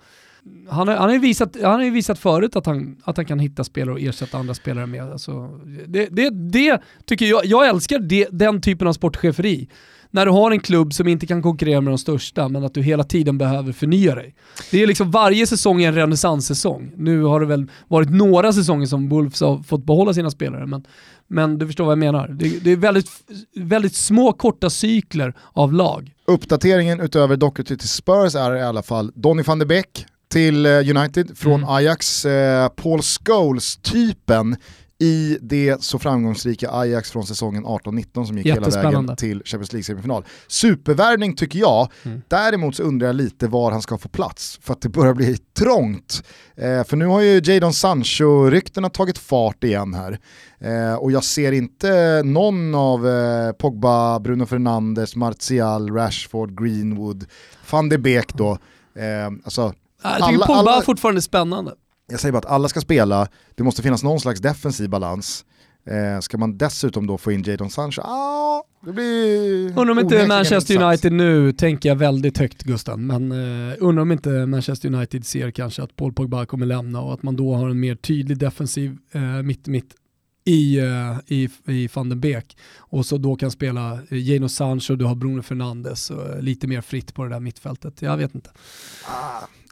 han, 0.68 0.88
har- 0.88 0.94
han, 0.94 1.04
har 1.04 1.12
ju 1.12 1.18
visat, 1.18 1.56
han 1.62 1.72
har 1.72 1.84
ju 1.84 1.90
visat 1.90 2.18
förut 2.18 2.56
att 2.56 2.66
han, 2.66 2.96
att 3.04 3.16
han 3.16 3.26
kan 3.26 3.38
hitta 3.38 3.64
spelare 3.64 3.94
och 3.94 4.00
ersätta 4.00 4.38
andra 4.38 4.54
spelare 4.54 4.86
med. 4.86 5.12
Alltså, 5.12 5.60
det, 5.86 6.08
det, 6.10 6.30
det 6.30 6.80
tycker 7.06 7.26
jag, 7.26 7.44
jag 7.46 7.68
älskar 7.68 7.98
det, 7.98 8.28
den 8.30 8.60
typen 8.60 8.88
av 8.88 8.92
sportcheferi. 8.92 9.68
När 10.10 10.26
du 10.26 10.32
har 10.32 10.50
en 10.50 10.60
klubb 10.60 10.92
som 10.94 11.08
inte 11.08 11.26
kan 11.26 11.42
konkurrera 11.42 11.80
med 11.80 11.90
de 11.92 11.98
största, 11.98 12.48
men 12.48 12.64
att 12.64 12.74
du 12.74 12.82
hela 12.82 13.04
tiden 13.04 13.38
behöver 13.38 13.72
förnya 13.72 14.14
dig. 14.14 14.34
Det 14.70 14.82
är 14.82 14.86
liksom 14.86 15.10
varje 15.10 15.46
säsong 15.46 15.82
är 15.82 15.88
en 15.88 15.94
renässanssäsong. 15.94 16.92
Nu 16.96 17.22
har 17.22 17.40
det 17.40 17.46
väl 17.46 17.66
varit 17.88 18.10
några 18.10 18.52
säsonger 18.52 18.86
som 18.86 19.08
Wolves 19.08 19.40
har 19.40 19.62
fått 19.62 19.84
behålla 19.86 20.14
sina 20.14 20.30
spelare, 20.30 20.66
men, 20.66 20.84
men 21.26 21.58
du 21.58 21.66
förstår 21.66 21.84
vad 21.84 21.92
jag 21.92 21.98
menar. 21.98 22.28
Det, 22.28 22.64
det 22.64 22.70
är 22.70 22.76
väldigt, 22.76 23.10
väldigt 23.56 23.94
små 23.94 24.32
korta 24.32 24.70
cykler 24.70 25.34
av 25.52 25.72
lag. 25.72 26.12
Uppdateringen 26.26 27.00
utöver 27.00 27.36
Doherty 27.36 27.76
till 27.76 27.88
Spurs 27.88 28.34
är 28.34 28.56
i 28.56 28.62
alla 28.62 28.82
fall 28.82 29.12
Donny 29.14 29.42
van 29.42 29.58
de 29.58 29.64
Beek 29.66 30.06
till 30.36 30.66
eh, 30.66 30.72
United 30.96 31.38
från 31.38 31.54
Mm. 31.54 31.68
Ajax. 31.68 32.24
Eh, 32.24 32.68
Paul 32.68 33.00
Scholes-typen 33.02 34.56
i 34.98 35.38
det 35.42 35.82
så 35.82 35.98
framgångsrika 35.98 36.70
Ajax 36.70 37.10
från 37.10 37.26
säsongen 37.26 37.64
18-19 37.66 38.24
som 38.26 38.38
gick 38.38 38.46
hela 38.46 38.68
vägen 38.68 39.16
till 39.16 39.42
Champions 39.44 39.72
League-semifinal. 39.72 40.24
Supervärvning 40.48 41.36
tycker 41.36 41.58
jag, 41.58 41.88
Mm. 42.04 42.22
däremot 42.28 42.76
så 42.76 42.82
undrar 42.82 43.06
jag 43.06 43.16
lite 43.16 43.48
var 43.48 43.72
han 43.72 43.82
ska 43.82 43.98
få 43.98 44.08
plats 44.08 44.58
för 44.62 44.72
att 44.72 44.80
det 44.80 44.88
börjar 44.88 45.14
bli 45.14 45.36
trångt. 45.58 46.22
Eh, 46.56 46.84
för 46.84 46.96
nu 46.96 47.06
har 47.06 47.20
ju 47.20 47.40
Jadon 47.44 47.72
Sancho-ryktena 47.72 48.88
tagit 48.88 49.18
fart 49.18 49.64
igen 49.64 49.94
här. 49.94 50.18
Eh, 50.60 50.94
och 50.94 51.12
jag 51.12 51.24
ser 51.24 51.52
inte 51.52 52.22
någon 52.24 52.74
av 52.74 53.08
eh, 53.08 53.52
Pogba, 53.52 54.20
Bruno 54.20 54.46
Fernandes, 54.46 55.16
Martial, 55.16 55.90
Rashford, 55.90 56.62
Greenwood, 56.62 57.24
van 57.70 57.88
de 57.88 57.98
Beek 57.98 58.34
då. 58.34 58.50
Eh, 58.98 59.26
alltså, 59.44 59.72
Jag 60.02 60.14
tycker 60.14 60.24
Alla- 60.26 60.46
Pogba 60.46 60.60
alla- 60.60 60.76
är 60.76 60.82
fortfarande 60.82 61.22
spännande. 61.22 61.74
jag 62.10 62.20
säger 62.20 62.32
bara 62.32 62.38
att 62.38 62.46
alla 62.46 62.68
ska 62.68 62.80
spela, 62.80 63.28
det 63.54 63.62
måste 63.62 63.82
finnas 63.82 64.02
någon 64.02 64.20
slags 64.20 64.40
defensiv 64.40 64.90
balans. 64.90 65.44
Eh, 65.90 66.20
ska 66.20 66.38
man 66.38 66.58
dessutom 66.58 67.06
då 67.06 67.18
få 67.18 67.32
in 67.32 67.42
Jadon 67.42 67.70
Sancho, 67.70 68.00
ah, 68.00 68.62
det 68.84 68.92
blir 68.92 69.66
Undrar 69.68 69.90
om 69.90 69.98
inte 69.98 70.26
Manchester. 70.26 70.82
United 70.82 71.12
nu, 71.12 71.52
tänker 71.52 71.88
jag 71.88 71.96
väldigt 71.96 72.38
högt 72.38 72.62
Gusten, 72.62 73.06
men 73.06 73.32
uh, 73.32 73.74
undrar 73.78 74.02
om 74.02 74.12
inte 74.12 74.46
Manchester 74.46 74.94
United 74.94 75.26
ser 75.26 75.50
kanske 75.50 75.82
att 75.82 75.96
Paul 75.96 76.12
Pogba 76.12 76.46
kommer 76.46 76.66
lämna 76.66 77.00
och 77.00 77.14
att 77.14 77.22
man 77.22 77.36
då 77.36 77.54
har 77.54 77.68
en 77.68 77.80
mer 77.80 77.94
tydlig 77.94 78.38
defensiv 78.38 78.98
uh, 79.14 79.42
mitt-mitt 79.42 79.94
i, 80.44 80.78
eh, 80.78 81.18
i, 81.26 81.48
i 81.66 81.88
van 81.94 82.08
den 82.08 82.20
Beek 82.20 82.56
och 82.78 83.06
så 83.06 83.18
då 83.18 83.36
kan 83.36 83.50
spela 83.50 83.92
uh, 84.12 84.18
Jadon 84.18 84.48
Sancho, 84.48 84.96
du 84.96 85.04
har 85.04 85.14
Bruno 85.14 85.42
Fernandes 85.42 86.10
och 86.10 86.28
eh, 86.28 86.40
lite 86.42 86.66
mer 86.66 86.80
fritt 86.80 87.14
på 87.14 87.24
det 87.24 87.30
där 87.30 87.40
mittfältet. 87.40 88.02
Jag 88.02 88.16
vet 88.16 88.34
inte. 88.34 88.50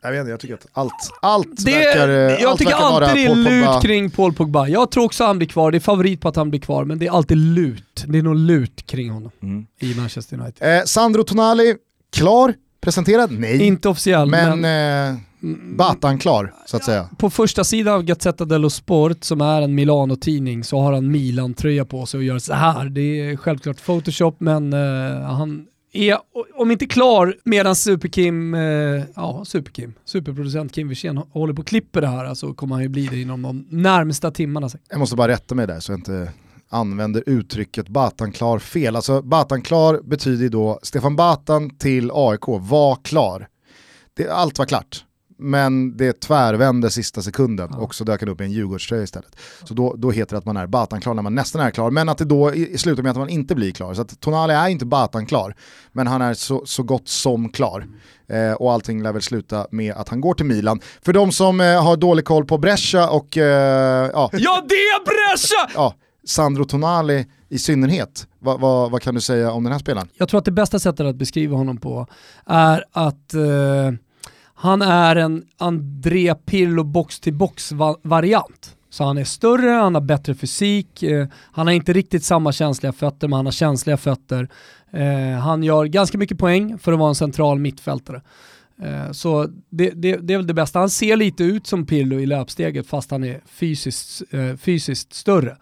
Jag 0.05 0.11
vet 0.13 0.21
inte, 0.21 0.31
jag 0.31 0.41
tycker 0.41 0.55
att 0.55 0.67
allt, 0.73 0.93
allt 1.23 1.65
Det, 1.65 1.73
verkar, 1.73 2.09
eh, 2.09 2.15
jag 2.15 2.45
allt 2.51 2.59
tycker 2.59 2.71
verkar 2.73 2.85
alltid 3.07 3.17
det 3.17 3.25
är 3.25 3.35
Pogba. 3.35 3.75
lut 3.75 3.83
kring 3.83 4.11
Paul 4.11 4.33
Pogba. 4.33 4.69
Jag 4.69 4.91
tror 4.91 5.05
också 5.05 5.25
han 5.25 5.39
blir 5.39 5.49
kvar, 5.49 5.71
det 5.71 5.79
är 5.79 5.81
favorit 5.81 6.21
på 6.21 6.29
att 6.29 6.37
han 6.37 6.51
blir 6.51 6.61
kvar, 6.61 6.85
men 6.85 6.99
det 6.99 7.07
är 7.07 7.11
alltid 7.11 7.37
lut. 7.37 8.05
Det 8.07 8.19
är 8.19 8.23
nog 8.23 8.37
lut 8.37 8.87
kring 8.87 9.11
honom 9.11 9.31
Mm. 9.43 9.67
i 9.81 9.95
Manchester 9.95 10.39
United. 10.41 10.77
Eh, 10.79 10.85
Sandro 10.85 11.23
Tonali, 11.25 11.75
klar, 12.17 12.55
presenterad? 12.81 13.31
Nej. 13.33 13.63
Inte 13.67 13.89
officiell, 13.89 14.29
men 14.31 14.61
men 14.61 15.13
eh, 15.15 15.21
Batan 15.77 16.19
klar, 16.19 16.55
så 16.67 16.77
att 16.77 16.85
säga. 16.85 17.09
på 17.19 17.31
första 17.31 17.65
sidan 17.65 17.95
av 17.95 18.03
Gazzetta 18.03 18.45
dello 18.45 18.71
Sport, 18.71 19.25
som 19.25 19.41
är 19.41 19.63
en 19.63 19.75
Milano-tidning, 19.75 20.65
så 20.65 20.81
har 20.81 20.93
han 20.93 21.11
Milan-tröja 21.11 21.85
på 21.85 22.07
sig 22.07 22.19
och 22.19 22.25
gör 22.25 22.39
så 22.39 22.55
här. 22.55 22.85
Det 22.89 23.01
är 23.01 23.37
självklart 23.37 23.85
Photoshop, 23.85 24.37
men 24.41 24.73
eh, 24.73 25.21
han 25.23 25.67
är, 25.95 26.19
om 26.55 26.71
inte 26.71 26.87
klar, 26.87 27.37
medan 27.45 27.77
Superkim, 27.77 28.55
eh, 28.55 28.61
ja 29.17 29.45
Superkim, 29.45 29.95
superproducent 30.05 30.73
Kim 30.73 30.89
Wirsén 30.89 31.17
håller 31.17 31.55
på 31.55 31.61
och 31.61 31.67
klipper 31.67 32.01
det 32.01 32.07
här, 32.07 32.35
så 32.35 32.55
kommer 32.55 32.75
han 32.75 32.83
ju 32.83 32.89
bli 32.89 33.07
det 33.07 33.21
inom 33.21 33.43
de 33.43 33.67
närmsta 33.71 34.31
timmarna. 34.31 34.69
Jag 34.91 34.99
måste 34.99 35.17
bara 35.17 35.29
rätta 35.29 35.55
mig 35.55 35.67
där 35.67 35.81
så 35.81 35.93
jag 35.93 35.99
inte 35.99 36.33
använder 36.69 37.23
uttrycket 37.27 37.89
Batan 37.89 38.33
klar 38.33 38.59
fel. 38.59 38.97
Alltså 38.97 39.23
Batan 39.23 39.63
klar 39.63 40.01
betyder 40.05 40.43
ju 40.43 40.49
då 40.49 40.79
Stefan 40.83 41.17
Batan 41.17 41.77
till 41.77 42.11
AIK 42.15 42.45
var 42.47 42.97
klar. 43.05 43.49
Det, 44.15 44.29
allt 44.29 44.59
var 44.59 44.67
klart. 44.67 45.05
Men 45.51 45.97
det 45.97 46.21
tvärvände 46.21 46.91
sista 46.91 47.23
sekunden 47.23 47.69
Ja. 47.73 47.79
och 47.79 47.95
så 47.95 48.05
dök 48.05 48.21
han 48.21 48.29
upp 48.29 48.41
i 48.41 48.45
en 48.45 48.53
Djurgårdströja 48.53 49.03
istället. 49.03 49.37
Så 49.65 49.75
då, 49.75 49.95
då 49.99 50.11
heter 50.11 50.33
det 50.35 50.39
att 50.39 50.45
man 50.45 50.57
är 50.57 50.67
Batan-klar 50.67 51.15
när 51.15 51.23
man 51.23 51.35
nästan 51.35 51.63
är 51.63 51.71
klar, 51.71 51.91
men 51.91 52.09
att 52.09 52.19
det 52.19 52.25
då 52.25 52.55
i, 52.55 52.79
slutar 52.79 53.03
med 53.03 53.11
att 53.11 53.17
man 53.17 53.29
inte 53.29 53.55
blir 53.55 53.71
klar. 53.73 53.95
Så 53.95 54.03
att 54.03 54.21
Tonali 54.21 54.53
är 54.55 54.69
inte 54.69 54.85
Batan-klar, 54.87 55.55
men 55.93 56.07
han 56.07 56.23
är 56.23 56.35
så, 56.35 56.63
så 56.67 56.83
gott 56.83 57.09
som 57.09 57.49
klar. 57.49 57.87
Eh, 58.29 58.53
och 58.53 58.73
allting 58.73 59.03
lär 59.03 59.13
väl 59.13 59.23
sluta 59.23 59.67
med 59.71 59.95
att 59.95 60.09
han 60.09 60.21
går 60.21 60.35
till 60.35 60.47
Milan. 60.47 60.81
För 61.03 61.13
de 61.13 61.33
som 61.33 61.61
eh, 61.61 61.85
har 61.85 61.97
dålig 61.97 62.25
koll 62.25 62.45
på 62.45 62.59
Brescia 62.59 63.09
och 63.09 63.37
eh, 63.39 64.11
ja, 64.13 64.31
Ja 64.33 64.65
det 64.69 64.75
är 64.75 65.05
Brescia! 65.05 65.71
ja, 65.75 65.95
Sandro 66.27 66.65
Tonali 66.65 67.27
i 67.49 67.59
synnerhet. 67.59 68.27
Va, 68.39 68.57
va, 68.57 68.89
vad 68.89 69.03
kan 69.03 69.15
du 69.15 69.21
säga 69.21 69.53
om 69.53 69.65
den 69.65 69.73
här 69.73 69.81
spelaren? 69.81 70.09
Jag 70.15 70.29
tror 70.29 70.39
att 70.39 70.45
det 70.45 70.51
bästa 70.53 70.79
sättet 70.79 71.07
att 71.07 71.17
beskriva 71.17 71.57
honom 71.57 71.77
på 71.77 72.07
är 72.47 72.85
att 72.93 73.35
eh, 73.35 73.93
han 74.65 74.83
är 74.83 75.17
en 75.17 75.45
André 75.59 76.35
Pirlo 76.35 76.85
box-till-box-variant. 76.85 78.77
Så 78.91 79.05
han 79.05 79.19
är 79.19 79.25
större, 79.25 79.71
han 79.71 79.95
har 79.95 80.03
bättre 80.03 80.35
fysik, 80.35 81.03
eh, 81.03 81.27
han 81.53 81.67
har 81.67 81.75
inte 81.75 81.93
riktigt 81.93 82.25
samma 82.25 82.53
känsliga 82.53 82.93
fötter 82.93 83.29
men 83.29 83.37
han 83.37 83.47
har 83.47 83.53
känsliga 83.53 83.97
fötter. 83.97 84.49
Eh, 84.91 85.39
han 85.39 85.63
gör 85.63 85.85
ganska 85.85 86.19
mycket 86.19 86.39
poäng 86.39 86.79
för 86.79 86.93
att 86.93 86.99
vara 86.99 87.09
en 87.09 87.15
central 87.15 87.59
mittfältare. 87.59 88.23
Eh, 88.83 89.13
så 89.13 89.47
det, 89.71 89.91
det, 89.91 90.17
det 90.17 90.35
är 90.35 90.39
väl 90.39 90.47
det 90.47 90.55
bästa. 90.55 90.79
Han 90.79 90.91
ser 90.91 91.17
lite 91.17 91.45
ut 91.45 91.67
som 91.67 91.87
Pirlo 91.87 92.21
i 92.21 92.27
löpsteget 92.27 92.87
fast 92.87 93.11
han 93.11 93.25
är 93.25 93.41
fysiskt, 93.47 94.23
eh, 94.31 94.57
fysiskt 94.57 95.15
större. 95.15 95.57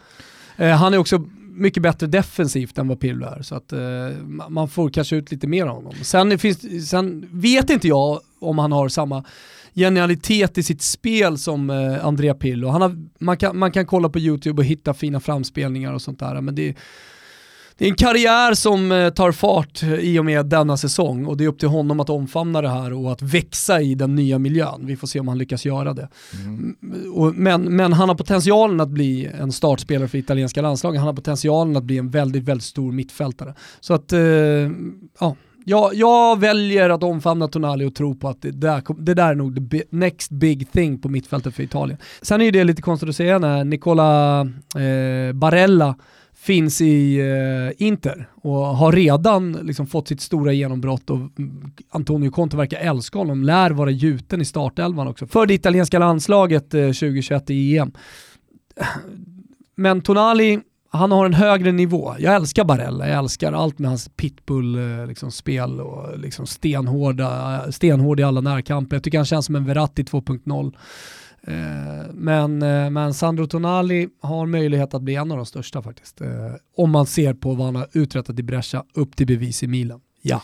Eh, 0.56 0.70
han 0.70 0.94
är 0.94 0.98
också 0.98 1.24
mycket 1.38 1.82
bättre 1.82 2.06
defensivt 2.06 2.78
än 2.78 2.88
vad 2.88 3.00
Pirlo 3.00 3.26
är, 3.26 3.42
så 3.42 3.54
att 3.54 3.72
eh, 3.72 3.78
man 4.48 4.68
får 4.68 4.90
kanske 4.90 5.16
ut 5.16 5.30
lite 5.30 5.46
mer 5.46 5.66
av 5.66 5.74
honom. 5.74 5.94
Sen, 6.02 6.38
finns, 6.38 6.88
sen 6.90 7.28
vet 7.32 7.70
inte 7.70 7.88
jag 7.88 8.20
om 8.42 8.58
han 8.58 8.72
har 8.72 8.88
samma 8.88 9.24
genialitet 9.74 10.58
i 10.58 10.62
sitt 10.62 10.82
spel 10.82 11.38
som 11.38 11.70
eh, 11.70 12.06
Andrea 12.06 12.34
Pirlo. 12.34 12.68
Han 12.68 12.82
har, 12.82 12.96
man, 13.18 13.36
kan, 13.36 13.58
man 13.58 13.72
kan 13.72 13.86
kolla 13.86 14.08
på 14.08 14.18
YouTube 14.18 14.62
och 14.62 14.64
hitta 14.64 14.94
fina 14.94 15.20
framspelningar 15.20 15.92
och 15.92 16.02
sånt 16.02 16.18
där, 16.18 16.40
men 16.40 16.54
det, 16.54 16.76
det 17.78 17.84
är 17.84 17.88
en 17.88 17.96
karriär 17.96 18.54
som 18.54 18.92
eh, 18.92 19.10
tar 19.10 19.32
fart 19.32 19.82
eh, 19.82 19.94
i 19.94 20.18
och 20.18 20.24
med 20.24 20.46
denna 20.46 20.76
säsong 20.76 21.26
och 21.26 21.36
det 21.36 21.44
är 21.44 21.48
upp 21.48 21.58
till 21.58 21.68
honom 21.68 22.00
att 22.00 22.10
omfamna 22.10 22.62
det 22.62 22.68
här 22.68 22.92
och 22.92 23.12
att 23.12 23.22
växa 23.22 23.80
i 23.80 23.94
den 23.94 24.14
nya 24.14 24.38
miljön. 24.38 24.86
Vi 24.86 24.96
får 24.96 25.06
se 25.06 25.20
om 25.20 25.28
han 25.28 25.38
lyckas 25.38 25.64
göra 25.64 25.94
det. 25.94 26.08
Mm, 26.44 26.76
Och, 27.12 27.34
men, 27.34 27.76
men 27.76 27.92
han 27.92 28.08
har 28.08 28.16
potentialen 28.16 28.80
att 28.80 28.88
bli 28.88 29.30
en 29.40 29.52
startspelare 29.52 30.08
för 30.08 30.18
italienska 30.18 30.62
landslaget. 30.62 31.00
Han 31.00 31.06
har 31.06 31.14
potentialen 31.14 31.76
att 31.76 31.84
bli 31.84 31.98
en 31.98 32.10
väldigt, 32.10 32.44
väldigt 32.44 32.64
stor 32.64 32.92
mittfältare. 32.92 33.54
Så 33.80 33.94
att, 33.94 34.12
eh, 34.12 34.20
ja. 35.20 35.36
Jag, 35.64 35.94
jag 35.94 36.40
väljer 36.40 36.90
att 36.90 37.02
omfamna 37.02 37.48
Tonali 37.48 37.84
och 37.84 37.94
tro 37.94 38.14
på 38.14 38.28
att 38.28 38.42
det 38.42 38.50
där, 38.50 38.82
det 38.98 39.14
där 39.14 39.30
är 39.30 39.34
nog 39.34 39.70
the 39.70 39.82
next 39.90 40.30
big 40.30 40.72
thing 40.72 40.98
på 40.98 41.08
mittfältet 41.08 41.54
för 41.54 41.62
Italien. 41.62 41.98
Sen 42.22 42.40
är 42.40 42.44
ju 42.44 42.50
det 42.50 42.64
lite 42.64 42.82
konstigt 42.82 43.08
att 43.08 43.16
säga 43.16 43.38
när 43.38 43.64
Nicola 43.64 44.40
eh, 44.76 45.32
Barella 45.32 45.96
finns 46.34 46.80
i 46.80 47.18
eh, 47.18 47.86
Inter 47.86 48.28
och 48.34 48.52
har 48.52 48.92
redan 48.92 49.52
liksom 49.52 49.86
fått 49.86 50.08
sitt 50.08 50.20
stora 50.20 50.52
genombrott 50.52 51.10
och 51.10 51.16
mm, 51.16 51.72
Antonio 51.90 52.30
Conte 52.30 52.56
verkar 52.56 52.78
älska 52.78 53.18
honom, 53.18 53.42
lär 53.42 53.70
vara 53.70 53.90
gjuten 53.90 54.40
i 54.40 54.44
startelvan 54.44 55.08
också 55.08 55.26
för 55.26 55.46
det 55.46 55.54
italienska 55.54 55.98
landslaget 55.98 56.74
eh, 56.74 56.80
2021 56.80 57.50
i 57.50 57.78
EM. 57.78 57.92
Men 59.74 60.00
Tonali, 60.00 60.60
han 60.92 61.12
har 61.12 61.26
en 61.26 61.34
högre 61.34 61.72
nivå. 61.72 62.14
Jag 62.18 62.34
älskar 62.34 62.64
Barella, 62.64 63.08
jag 63.08 63.18
älskar 63.18 63.52
allt 63.52 63.78
med 63.78 63.90
hans 63.90 64.08
pitbull-spel 64.08 65.70
eh, 65.70 65.76
liksom 65.76 65.86
och 65.86 66.18
liksom 66.18 66.46
stenhårda, 66.46 67.62
stenhård 67.72 68.20
i 68.20 68.22
alla 68.22 68.40
närkamper. 68.40 68.96
Jag 68.96 69.02
tycker 69.04 69.18
han 69.18 69.24
känns 69.24 69.46
som 69.46 69.56
en 69.56 69.64
Verratti 69.64 70.02
2.0. 70.02 70.74
Eh, 71.46 72.12
Men, 72.14 72.62
eh, 72.62 72.90
men 72.90 73.14
Sandro 73.14 73.46
Tonali 73.46 74.08
har 74.22 74.46
möjlighet 74.46 74.94
att 74.94 75.02
bli 75.02 75.14
en 75.14 75.30
av 75.30 75.36
de 75.36 75.46
största 75.46 75.82
faktiskt. 75.82 76.20
Eh, 76.20 76.28
Om 76.76 76.90
man 76.90 77.06
ser 77.06 77.34
på 77.34 77.54
vad 77.54 77.66
han 77.66 77.76
har 77.76 77.88
uträttat 77.92 78.38
i 78.38 78.42
Brescia 78.42 78.84
upp 78.94 79.16
till 79.16 79.26
bevis 79.26 79.62
i 79.62 79.66
Milan. 79.66 80.00
Ja. 80.22 80.42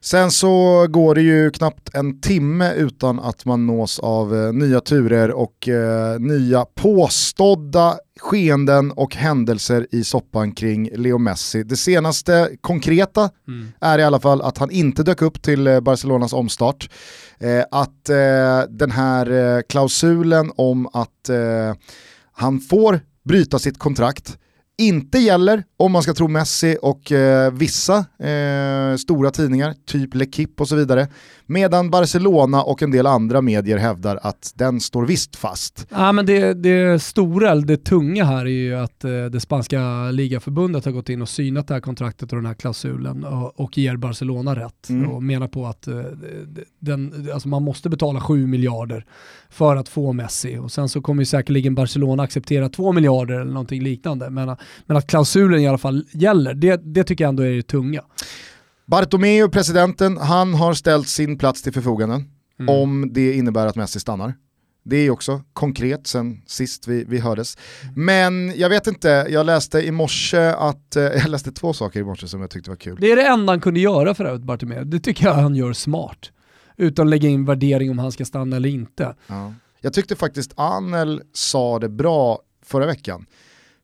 Sen 0.00 0.30
så 0.30 0.86
går 0.90 1.14
det 1.14 1.22
ju 1.22 1.50
knappt 1.50 1.94
en 1.94 2.20
timme 2.20 2.72
utan 2.74 3.20
att 3.20 3.44
man 3.44 3.66
nås 3.66 3.98
av 3.98 4.36
eh, 4.36 4.52
nya 4.52 4.80
turer 4.80 5.30
och 5.30 5.68
eh, 5.68 6.20
nya 6.20 6.64
påstådda 6.74 7.98
skeenden 8.20 8.92
och 8.92 9.14
händelser 9.16 9.86
i 9.90 10.04
soppan 10.04 10.52
kring 10.52 10.90
Leo 10.94 11.18
Messi. 11.18 11.62
Det 11.62 11.76
senaste 11.76 12.50
konkreta 12.60 13.30
Mm. 13.48 13.68
är 13.80 13.98
i 13.98 14.02
alla 14.02 14.20
fall 14.20 14.42
att 14.42 14.58
han 14.58 14.70
inte 14.70 15.02
dök 15.02 15.22
upp 15.22 15.42
till 15.42 15.66
eh, 15.66 15.80
Barcelonas 15.80 16.32
omstart. 16.32 16.90
Eh, 17.38 17.64
att 17.70 18.08
eh, 18.08 18.60
den 18.70 18.90
här 18.90 19.30
eh, 19.56 19.60
klausulen 19.68 20.52
om 20.56 20.86
att 20.92 21.30
han 22.32 22.60
får 22.60 23.00
bryta 23.24 23.58
sitt 23.58 23.78
kontrakt 23.78 24.38
inte 24.78 25.18
gäller 25.18 25.64
om 25.76 25.92
man 25.92 26.02
ska 26.02 26.14
tro 26.14 26.28
Messi 26.28 26.76
och 26.82 27.12
eh, 27.12 27.52
vissa 27.52 27.96
eh, 28.28 28.96
stora 28.96 29.30
tidningar, 29.30 29.74
typ 29.86 30.14
L'Equipe 30.14 30.60
och 30.60 30.68
så 30.68 30.76
vidare. 30.76 31.08
Medan 31.50 31.90
Barcelona 31.90 32.62
och 32.62 32.82
en 32.82 32.90
del 32.90 33.06
andra 33.06 33.40
medier 33.40 33.78
hävdar 33.78 34.18
att 34.22 34.52
den 34.54 34.80
står 34.80 35.06
visst 35.06 35.36
fast. 35.36 35.86
Ja, 35.90 36.12
men 36.12 36.26
det, 36.26 36.54
det 36.54 37.02
stora, 37.02 37.54
det 37.54 37.76
tunga 37.76 38.24
här 38.24 38.40
är 38.44 38.50
ju 38.50 38.74
att 38.74 39.04
eh, 39.04 39.24
det 39.24 39.40
spanska 39.40 40.10
ligaförbundet 40.10 40.84
har 40.84 40.92
gått 40.92 41.08
in 41.08 41.22
och 41.22 41.28
synat 41.28 41.68
det 41.68 41.74
här 41.74 41.80
kontraktet 41.80 42.32
och 42.32 42.38
den 42.38 42.46
här 42.46 42.54
klausulen 42.54 43.24
och, 43.24 43.60
och 43.60 43.78
ger 43.78 43.96
Barcelona 43.96 44.56
rätt 44.56 44.74
Mm. 44.88 45.10
och 45.10 45.22
menar 45.22 45.48
på 45.48 45.66
att 45.66 45.88
eh, 45.88 46.00
den, 46.78 47.28
alltså 47.32 47.48
man 47.48 47.62
måste 47.62 47.88
betala 47.88 48.20
7 48.20 48.46
miljarder 48.46 49.04
för 49.50 49.76
att 49.76 49.88
få 49.88 50.12
Messi 50.12 50.58
och 50.58 50.72
sen 50.72 50.88
så 50.88 51.00
kommer 51.00 51.22
ju 51.22 51.26
säkerligen 51.26 51.74
Barcelona 51.74 52.22
acceptera 52.22 52.68
2 52.68 52.92
miljarder 52.92 53.40
eller 53.40 53.52
någonting 53.52 53.82
liknande 53.82 54.30
men, 54.30 54.56
men 54.86 54.96
att 54.96 55.06
klausulen 55.06 55.60
i 55.60 55.68
alla 55.68 55.78
fall 55.78 56.04
gäller, 56.12 56.54
det, 56.54 56.80
det 56.94 57.04
tycker 57.04 57.24
jag 57.24 57.28
ändå 57.28 57.42
är 57.42 57.50
det 57.50 57.62
tunga. 57.62 58.02
Bartomeu, 58.88 59.48
presidenten, 59.48 60.16
han 60.16 60.54
har 60.54 60.74
ställt 60.74 61.08
sin 61.08 61.38
plats 61.38 61.62
till 61.62 61.72
förfogande 61.72 62.24
Mm. 62.60 62.74
om 62.74 63.08
det 63.12 63.32
innebär 63.32 63.66
att 63.66 63.76
Messi 63.76 64.00
stannar. 64.00 64.34
Det 64.84 64.96
är 64.96 65.10
också 65.10 65.42
konkret 65.52 66.06
sen 66.06 66.42
sist 66.46 66.88
vi, 66.88 67.04
vi 67.08 67.18
hördes. 67.18 67.56
Men 67.96 68.52
jag 68.56 68.68
vet 68.68 68.86
inte, 68.86 69.26
jag 69.30 69.46
läste 69.46 69.80
i 69.86 69.90
morse 69.90 70.38
att, 70.38 70.96
eh, 70.96 71.02
jag 71.02 71.28
läste 71.28 71.52
två 71.52 71.72
saker 71.72 72.00
i 72.00 72.04
morse 72.04 72.28
som 72.28 72.40
jag 72.40 72.50
tyckte 72.50 72.70
var 72.70 72.76
kul. 72.76 72.96
Det 73.00 73.12
är 73.12 73.16
det 73.16 73.26
enda 73.26 73.52
han 73.52 73.60
kunde 73.60 73.80
göra 73.80 74.14
för 74.14 74.24
övrigt 74.24 74.42
Bartomeu. 74.42 74.84
Det 74.84 75.00
tycker 75.00 75.24
jag 75.26 75.34
han 75.34 75.54
gör 75.54 75.72
smart. 75.72 76.30
Utan 76.76 77.06
att 77.06 77.10
lägga 77.10 77.28
in 77.28 77.44
värdering 77.44 77.90
om 77.90 77.98
han 77.98 78.12
ska 78.12 78.24
stanna 78.24 78.56
eller 78.56 78.68
inte. 78.68 79.14
Ja. 79.26 79.54
Jag 79.80 79.92
tyckte 79.92 80.16
faktiskt 80.16 80.52
Anel 80.56 81.22
sa 81.32 81.78
det 81.78 81.88
bra 81.88 82.38
förra 82.64 82.86
veckan. 82.86 83.26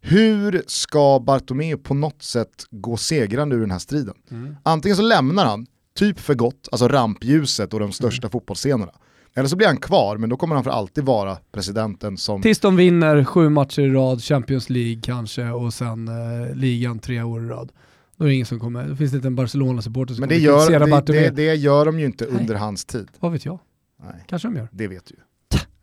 Hur 0.07 0.63
ska 0.67 1.21
Bartomeu 1.21 1.77
på 1.77 1.95
något 1.95 2.23
sätt 2.23 2.67
gå 2.71 2.97
segrande 2.97 3.57
ur 3.57 3.61
den 3.61 3.71
här 3.71 3.79
striden? 3.79 4.15
Antingen 4.63 4.97
så 4.97 5.03
lämnar 5.03 5.45
han, 5.45 5.67
typ 5.99 6.19
för 6.21 6.35
gott, 6.35 6.69
alltså 6.73 6.89
rampljuset 6.89 7.75
och 7.75 7.81
de 7.81 7.93
största 7.93 8.29
fotbollsscenerna. 8.29 8.93
Eller 9.37 9.49
så 9.49 9.57
blir 9.57 9.67
han 9.67 9.77
kvar, 9.77 10.17
men 10.17 10.31
då 10.31 10.37
kommer 10.37 10.55
han 10.55 10.65
för 10.65 10.71
alltid 10.71 11.05
vara 11.05 11.37
presidenten 11.53 12.17
som... 12.17 12.43
Tills 12.43 12.59
de 12.61 12.77
vinner 12.77 13.25
sju 13.25 13.49
matcher 13.49 13.81
i 13.83 13.91
rad, 13.91 14.23
Champions 14.23 14.71
League 14.71 15.01
kanske 15.03 15.45
och 15.51 15.75
sen 15.75 16.09
eh, 16.09 16.55
ligan 16.57 16.99
tre 16.99 17.23
år 17.23 17.45
i 17.45 17.49
rad. 17.49 17.73
Då 18.17 18.25
är 18.25 18.29
det 18.29 18.35
ingen 18.35 18.47
som 18.47 18.61
kommer, 18.61 18.89
då 18.89 18.97
finns 18.97 19.11
det 19.11 19.17
inte 19.17 19.29
en 19.29 19.35
Barcelona-supporter 19.37 20.15
som 20.15 20.21
Men 20.21 20.29
det 20.29 20.35
kommer 20.35 20.47
gör, 20.47 20.59
kritisera 20.59 20.85
det, 20.85 20.91
Bartomeu. 20.91 21.21
det, 21.23 21.31
det 21.31 21.55
gör 21.55 21.85
de 21.87 22.01
ju 22.01 22.07
inte 22.07 22.25
Nej. 22.31 22.41
under 22.41 22.55
hans 22.55 22.85
tid. 22.85 23.09
Vad 23.21 23.33
vet 23.33 23.45
jag? 23.45 23.59
Nej, 24.03 24.25
Kanske 24.29 24.49
de 24.49 24.57
gör. 24.57 24.69
det 24.73 24.89
vet 24.89 25.07
du 25.07 25.15
ju. 25.15 25.21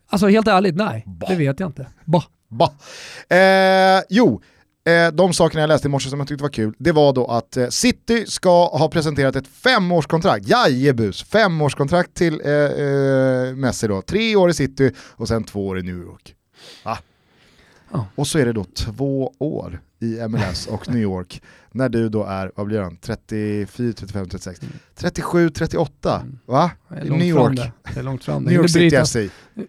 Alltså 0.09 0.28
helt 0.28 0.47
ärligt, 0.47 0.76
nej. 0.76 1.03
Bah. 1.07 1.30
Det 1.30 1.36
vet 1.36 1.59
jag 1.59 1.69
inte. 1.69 1.88
Bah. 2.05 2.24
Bah. 2.52 2.72
Eh, 3.38 4.02
jo, 4.10 4.41
eh, 4.86 5.12
de 5.14 5.34
sakerna 5.34 5.62
jag 5.62 5.68
läste 5.68 5.88
i 5.88 5.91
morse 5.91 6.10
som 6.10 6.20
jag 6.20 6.28
tyckte 6.28 6.43
var 6.43 6.49
kul, 6.49 6.74
det 6.78 6.91
var 6.91 7.14
då 7.14 7.28
att 7.28 7.58
eh, 7.58 7.68
City 7.68 8.26
ska 8.28 8.66
ha 8.68 8.89
presenterat 8.89 9.36
ett 9.36 9.47
femårskontrakt, 9.47 10.47
jajebus, 10.47 11.24
femårskontrakt 11.24 12.14
till 12.14 12.41
eh, 12.45 12.52
eh, 12.52 13.56
Messi 13.56 13.88
då. 13.88 14.02
Tre 14.02 14.36
år 14.36 14.49
i 14.49 14.54
City 14.54 14.91
och 14.99 15.28
sen 15.28 15.43
två 15.43 15.68
år 15.68 15.80
i 15.80 15.84
New 15.84 15.97
York. 15.97 16.36
Va? 16.86 16.97
Ja. 17.91 18.06
Och 18.16 18.28
så 18.28 18.39
är 18.39 18.45
det 18.45 18.54
då 18.54 18.64
två 18.64 19.34
år 19.39 19.82
i 20.02 20.28
MLS 20.28 20.68
och 20.68 20.89
New 20.89 21.02
York 21.02 21.41
när 21.72 21.89
du 21.89 22.10
då 22.10 22.24
är, 22.24 22.52
vad 22.56 22.66
blir 22.68 22.82
han, 22.82 22.97
34, 23.02 23.93
35, 23.97 24.30
36, 24.30 24.60
37, 24.95 25.49
38, 25.49 26.24
va? 26.45 26.72
I 27.06 27.10
New 27.10 27.22
York. 27.22 27.56
det. 27.56 27.99
Är 27.99 28.04
långt 28.04 28.24
fram. 28.24 28.43
New 28.43 28.54
York 28.54 28.70
City 28.70 28.97
FC. 29.06 29.16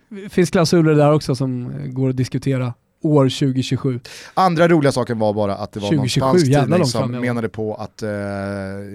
Det 0.08 0.28
finns 0.28 0.50
klausuler 0.50 0.94
där 0.94 1.12
också 1.12 1.34
som 1.34 1.70
eh, 1.70 1.86
går 1.86 2.08
att 2.10 2.16
diskutera 2.16 2.74
år 3.04 3.24
2027. 3.24 4.00
Andra 4.34 4.68
roliga 4.68 4.92
saken 4.92 5.18
var 5.18 5.32
bara 5.34 5.54
att 5.56 5.72
det 5.72 5.80
var 5.80 5.88
2027, 5.88 6.26
någon 6.26 6.38
spansk 6.38 6.46
tidning 6.68 6.86
som 6.86 7.10
menade 7.10 7.48
på 7.48 7.74
att 7.74 8.02
eh, 8.02 8.10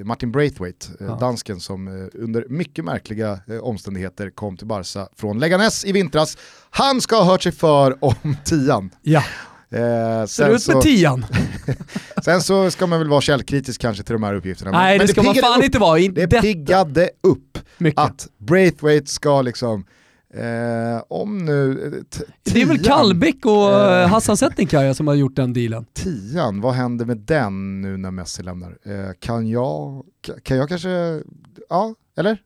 Martin 0.05 0.31
Braithwaite, 0.31 0.87
eh, 0.99 1.07
Ja. 1.07 1.17
dansken 1.19 1.59
som 1.59 1.87
eh, 1.87 1.93
under 2.13 2.45
mycket 2.49 2.85
märkliga 2.85 3.39
eh, 3.47 3.57
omständigheter 3.57 4.29
kom 4.29 4.57
till 4.57 4.67
Barca 4.67 5.07
från 5.15 5.39
Leganes 5.39 5.85
i 5.85 5.91
vintras, 5.91 6.37
han 6.69 7.01
ska 7.01 7.15
ha 7.15 7.23
hört 7.31 7.41
sig 7.43 7.51
för 7.51 8.03
om 8.03 8.13
tian. 8.45 8.89
Ja, 9.01 9.23
Eh, 9.69 10.25
ser 10.25 10.49
ut 10.55 10.67
med 10.67 10.81
tian. 10.81 11.25
sen 12.25 12.41
så 12.41 12.71
ska 12.71 12.87
man 12.87 12.99
väl 12.99 13.07
vara 13.09 13.21
källkritisk 13.21 13.81
kanske 13.81 14.03
till 14.03 14.13
de 14.13 14.23
här 14.23 14.33
uppgifterna. 14.33 14.71
Nej 14.71 14.97
men 14.97 15.07
det 15.07 15.13
ska 15.13 15.23
man 15.23 15.35
fan 15.35 15.59
upp, 15.59 15.65
inte 15.65 15.79
vara. 15.79 15.99
Det 15.99 16.09
detta. 16.25 16.41
piggade 16.41 17.09
upp 17.23 17.57
Mycket. 17.77 17.99
att 17.99 18.27
Braithwaite 18.37 19.11
ska 19.11 19.41
liksom, 19.41 19.85
eh, 20.33 21.01
om 21.09 21.37
nu... 21.45 21.71
eh, 22.11 22.19
Det 22.53 22.61
är 22.61 22.65
väl 22.65 22.83
Kallbäck 22.83 23.45
och 23.45 23.73
Eh. 23.73 24.01
eh, 24.03 24.07
Hassan 24.09 24.37
Setnikaya 24.37 24.93
som 24.93 25.07
har 25.07 25.15
gjort 25.15 25.35
den 25.35 25.53
dealen. 25.53 25.85
Tian, 25.93 26.61
vad 26.61 26.73
händer 26.73 27.05
med 27.05 27.17
den 27.17 27.81
nu 27.81 27.97
när 27.97 28.11
Messi 28.11 28.43
lämnar? 28.43 28.69
Eh, 28.85 29.11
kan 29.19 29.47
jag, 29.49 30.03
ka- 30.27 30.39
kan 30.43 30.57
jag 30.57 30.69
kanske, 30.69 31.21
ja, 31.69 31.93
eller? 32.17 32.37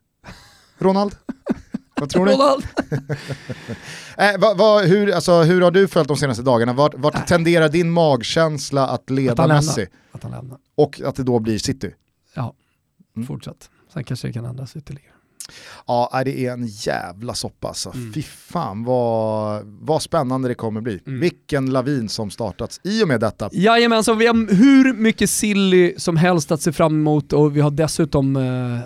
Ronald? 0.80 1.16
Vad 2.02 2.10
tror? 2.10 2.26
Ronald. 2.26 2.68
Eh, 4.18 4.40
vad, 4.40 4.58
vad, 4.58 4.84
hur, 4.86 5.12
alltså, 5.12 5.42
hur 5.42 5.62
har 5.62 5.72
du 5.72 5.88
följt 5.88 6.08
de 6.08 6.18
senaste 6.18 6.44
dagarna? 6.44 6.74
Vart, 6.74 6.94
vart 6.96 7.28
tenderar 7.28 7.70
din 7.70 7.92
magkänsla 7.92 8.88
att 8.88 9.10
leda 9.10 9.32
Att 9.32 9.38
lämnar. 9.38 9.56
Messi? 9.56 9.88
Att 10.12 10.24
han 10.24 10.32
lämnar. 10.32 10.58
Och 10.76 11.02
att 11.06 11.16
det 11.16 11.24
då 11.24 11.40
blir 11.40 11.58
City? 11.58 11.94
Ja, 12.34 12.54
Mm. 13.16 13.28
fortsatt. 13.28 13.70
Sen 13.94 14.04
kanske 14.04 14.28
det 14.28 14.34
kan 14.34 14.46
ändras 14.46 14.76
ytterligare. 14.76 15.11
Ja, 15.88 16.22
det 16.26 16.46
är 16.46 16.54
en 16.54 16.68
jävla 16.68 17.34
soppa 17.34 17.68
alltså. 17.68 17.92
Mm. 17.94 18.14
Fy 18.14 18.22
fan 18.22 18.84
vad, 18.84 19.62
vad 19.66 20.02
spännande 20.02 20.48
det 20.48 20.56
kommer 20.56 20.82
bli. 20.82 21.00
Mm. 21.08 21.20
Vilken 21.20 21.70
lavin 21.72 22.10
som 22.10 22.30
startats 22.30 22.80
i 22.84 23.04
och 23.04 23.08
med 23.08 23.20
detta. 23.20 23.50
Jajamensan, 23.52 24.18
vi 24.18 24.28
har 24.28 24.56
hur 24.56 24.94
mycket 24.94 25.30
silly 25.30 25.94
som 25.98 26.18
helst 26.18 26.52
att 26.52 26.62
se 26.62 26.72
fram 26.72 26.94
emot 26.94 27.34
och 27.34 27.56
vi 27.58 27.62
har 27.62 27.72
dessutom 27.72 28.36
eh, 28.36 28.42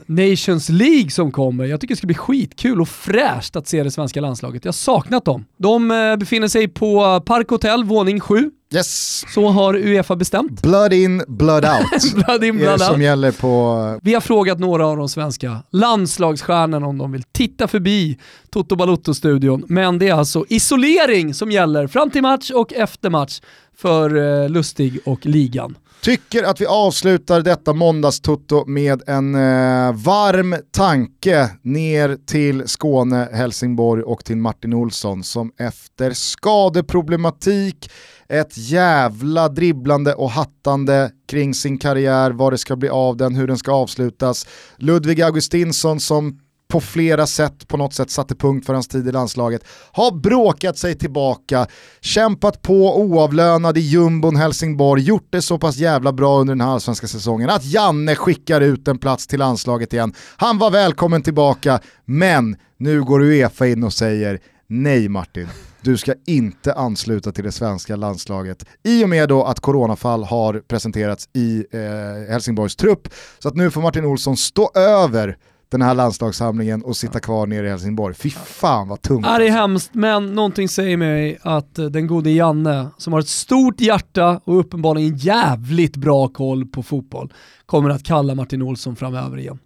Nations 0.06 0.70
League 0.70 1.10
som 1.10 1.32
kommer. 1.32 1.66
Jag 1.66 1.82
tycker 1.82 1.94
det 1.96 1.98
ska 1.98 2.08
bli 2.08 2.16
skitkul 2.16 2.82
och 2.82 2.90
fräscht 2.90 3.56
att 3.56 3.68
se 3.68 3.84
det 3.84 3.92
svenska 3.92 4.22
landslaget. 4.22 4.66
Jag 4.66 4.70
har 4.70 4.74
saknat 4.74 5.26
dem. 5.26 5.46
De 5.58 5.92
eh, 5.92 6.16
befinner 6.16 6.48
sig 6.48 6.68
på 6.68 7.22
Park 7.26 7.50
Hotel, 7.50 7.84
våning 7.84 8.20
7. 8.20 8.52
Yes, 8.76 9.24
Så 9.34 9.48
har 9.48 9.74
Uefa 9.74 10.16
bestämt. 10.16 10.62
blood 10.62 10.94
in, 10.94 11.24
blood 11.28 11.66
out. 11.66 12.14
Blood 12.26 12.44
in, 12.44 12.56
är 12.56 12.60
blood 12.60 12.80
det 12.80 12.86
out. 12.86 12.92
som 12.94 13.02
gäller 13.02 13.32
på 13.32 14.00
Vi 14.04 14.14
har 14.14 14.22
frågat 14.22 14.60
några 14.60 14.88
av 14.88 14.98
de 14.98 15.10
svenska 15.10 15.64
landslagsstjärnorna 15.72 16.88
om 16.88 16.98
de 16.98 17.12
vill 17.12 17.24
titta 17.32 17.68
förbi 17.68 18.18
Toto 18.50 18.76
Balotto-studion, 18.76 19.66
men 19.68 20.00
det 20.00 20.10
är 20.10 20.14
alltså 20.14 20.46
isolering 20.50 21.34
som 21.34 21.52
gäller 21.52 21.88
fram 21.88 22.10
till 22.10 22.22
match 22.22 22.52
och 22.52 22.74
efter 22.74 23.10
match 23.10 23.42
för 23.78 24.16
eh, 24.44 24.50
Lustig 24.50 25.00
och 25.06 25.26
ligan. 25.26 25.78
Tycker 26.02 26.44
att 26.44 26.62
vi 26.62 26.66
avslutar 26.66 27.42
detta 27.42 27.74
måndagstutto 27.74 28.66
med 28.66 29.02
en 29.08 29.36
eh, 29.36 29.94
varm 29.94 30.56
tanke 30.72 31.50
ner 31.62 32.18
till 32.28 32.68
Skåne, 32.68 33.30
Helsingborg 33.34 34.04
och 34.04 34.26
till 34.26 34.38
Martin 34.38 34.74
Olsson 34.74 35.24
som 35.24 35.52
efter 35.58 36.12
skadeproblematik, 36.14 37.90
ett 38.30 38.58
jävla 38.58 39.50
dribblande 39.50 40.14
och 40.14 40.32
hattande 40.32 41.12
kring 41.28 41.54
sin 41.54 41.78
karriär, 41.78 42.32
vad 42.32 42.54
det 42.54 42.58
ska 42.58 42.76
bli 42.76 42.90
av 42.90 43.18
den, 43.18 43.36
hur 43.36 43.48
den 43.48 43.58
ska 43.58 43.72
avslutas. 43.72 44.48
Ludvig 44.78 45.22
Augustinsson 45.22 46.00
som 46.00 46.40
på 46.68 46.82
flera 46.82 47.28
sätt 47.28 47.68
på 47.68 47.78
något 47.78 47.94
sätt 47.94 48.12
satte 48.12 48.36
punkt 48.36 48.66
för 48.66 48.74
hans 48.74 48.88
tid 48.88 49.08
i 49.08 49.12
landslaget, 49.12 49.64
har 49.92 50.12
bråkat 50.12 50.78
sig 50.78 50.96
tillbaka, 50.96 51.68
kämpat 52.02 52.62
på 52.62 53.00
oavlönad 53.02 53.78
i 53.78 53.82
jumbon 53.82 54.36
Helsingborg, 54.36 55.04
gjort 55.04 55.28
det 55.30 55.42
så 55.42 55.58
pass 55.58 55.78
jävla 55.78 56.14
bra 56.14 56.40
under 56.40 56.52
den 56.56 56.62
här 56.62 56.70
allsvenska 56.70 57.08
säsongen 57.08 57.50
att 57.50 57.66
Janne 57.66 58.16
skickar 58.16 58.62
ut 58.62 58.88
en 58.88 58.98
plats 58.98 59.28
till 59.28 59.40
landslaget 59.40 59.94
igen. 59.94 60.14
Han 60.38 60.58
var 60.58 60.72
välkommen 60.72 61.22
tillbaka, 61.22 61.80
men 62.06 62.56
nu 62.78 63.04
går 63.04 63.24
Uefa 63.24 63.68
in 63.68 63.84
och 63.84 63.94
säger 63.94 64.40
nej 64.68 65.10
Martin, 65.10 65.48
du 65.86 65.98
ska 65.98 66.14
inte 66.26 66.74
ansluta 66.74 67.32
till 67.32 67.44
det 67.44 67.52
svenska 67.52 67.96
landslaget 67.96 68.66
i 68.84 69.04
och 69.04 69.10
med 69.10 69.30
då 69.30 69.44
att 69.44 69.60
coronafall 69.60 70.24
har 70.24 70.60
presenterats 70.68 71.30
i 71.34 71.66
eh, 71.72 72.32
Helsingborgs 72.32 72.76
trupp. 72.76 73.08
Så 73.40 73.48
att 73.48 73.56
nu 73.56 73.72
får 73.72 73.82
Martin 73.82 74.06
Olsson 74.06 74.38
stå 74.38 74.72
över 74.76 75.38
den 75.70 75.82
här 75.82 75.94
landslagssamlingen 75.94 76.84
och 76.84 76.98
sitta 76.98 77.20
kvar 77.20 77.48
nere 77.48 77.68
i 77.68 77.70
Helsingborg. 77.70 78.16
Fy 78.16 78.30
fan 78.30 78.88
vad 78.88 79.02
tungt. 79.02 79.26
Ja, 79.26 79.38
det 79.38 79.48
är 79.48 79.52
hemskt, 79.52 79.94
men 79.94 80.36
någonting 80.36 80.70
säger 80.70 80.98
mig 80.98 81.38
att 81.42 81.80
eh, 81.80 81.86
den 81.86 82.08
gode 82.08 82.32
Janne, 82.32 82.88
som 82.98 83.14
har 83.14 83.20
ett 83.20 83.28
stort 83.28 83.82
hjärta 83.82 84.42
och 84.44 84.60
uppenbarligen 84.60 85.18
jävligt 85.18 85.96
bra 85.96 86.28
koll 86.28 86.66
på 86.66 86.84
fotboll, 86.84 87.34
kommer 87.66 87.90
att 87.90 88.04
kalla 88.04 88.36
Martin 88.36 88.62
Olsson 88.62 88.96
framöver 88.96 89.38
igen. 89.38 89.60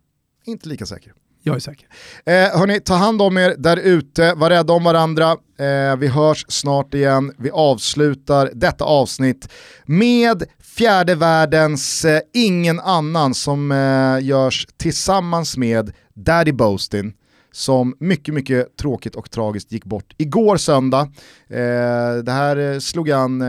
inte 0.46 0.70
lika 0.70 0.86
säker. 0.86 1.14
Jag 1.44 1.56
är 1.56 1.60
säker. 1.60 1.88
Eh, 2.26 2.60
hörni, 2.60 2.80
ta 2.80 2.94
hand 2.94 3.22
om 3.22 3.38
er 3.38 3.56
där 3.58 3.78
ute, 3.78 4.34
var 4.34 4.50
rädda 4.50 4.74
om 4.74 4.84
varandra. 4.84 5.32
Eh, 5.60 5.96
vi 5.98 6.08
hörs 6.08 6.46
snart 6.48 6.94
igen. 6.94 7.34
Vi 7.38 7.52
avslutar 7.52 8.52
detta 8.54 8.86
avsnitt 8.86 9.50
med 9.86 10.44
fjärde 10.64 11.16
världens 11.16 12.06
eh, 12.06 12.20
ingen 12.34 12.80
annan 12.80 13.34
som 13.34 13.72
eh, 13.72 14.26
görs 14.26 14.68
tillsammans 14.78 15.58
med 15.58 15.92
Daddy 16.16 16.52
Boastin 16.52 17.14
som 17.52 17.96
mycket, 18.00 18.34
mycket 18.34 18.78
tråkigt 18.78 19.16
och 19.16 19.32
tragiskt 19.32 19.72
gick 19.72 19.86
bort 19.86 20.14
igår 20.18 20.58
söndag. 20.58 21.02
Eh, 21.50 22.16
det 22.24 22.32
här 22.32 22.58
eh, 22.58 22.80
slog 22.80 23.12
an 23.12 23.42
eh, 23.42 23.48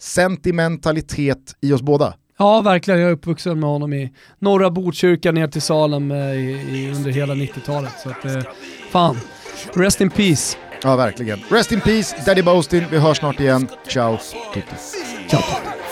sentimentalitet 0.00 1.56
i 1.60 1.72
oss 1.72 1.82
båda. 1.82 2.14
Ja, 2.38 2.60
verkligen. 2.60 3.00
Jag 3.00 3.08
är 3.08 3.12
uppvuxen 3.12 3.60
med 3.60 3.70
honom 3.70 3.92
i 3.92 4.12
norra 4.38 4.70
Botkyrka 4.70 5.32
ner 5.32 5.46
till 5.48 5.62
Salem 5.62 6.10
eh, 6.10 6.18
i, 6.18 6.50
i, 6.70 6.92
under 6.96 7.10
hela 7.10 7.34
90-talet. 7.34 7.92
Så 8.02 8.10
att, 8.10 8.24
eh, 8.24 8.42
fan, 8.90 9.20
rest 9.74 10.00
in 10.00 10.10
peace. 10.10 10.56
Ja, 10.82 10.96
verkligen. 10.96 11.40
Rest 11.50 11.72
in 11.72 11.80
peace, 11.80 12.16
Daddy 12.26 12.42
Boastin. 12.42 12.84
Vi 12.90 12.98
hörs 12.98 13.18
snart 13.18 13.40
igen. 13.40 13.68
Ciao, 13.88 14.18
tutti. 14.54 14.76
Ciao. 15.30 15.42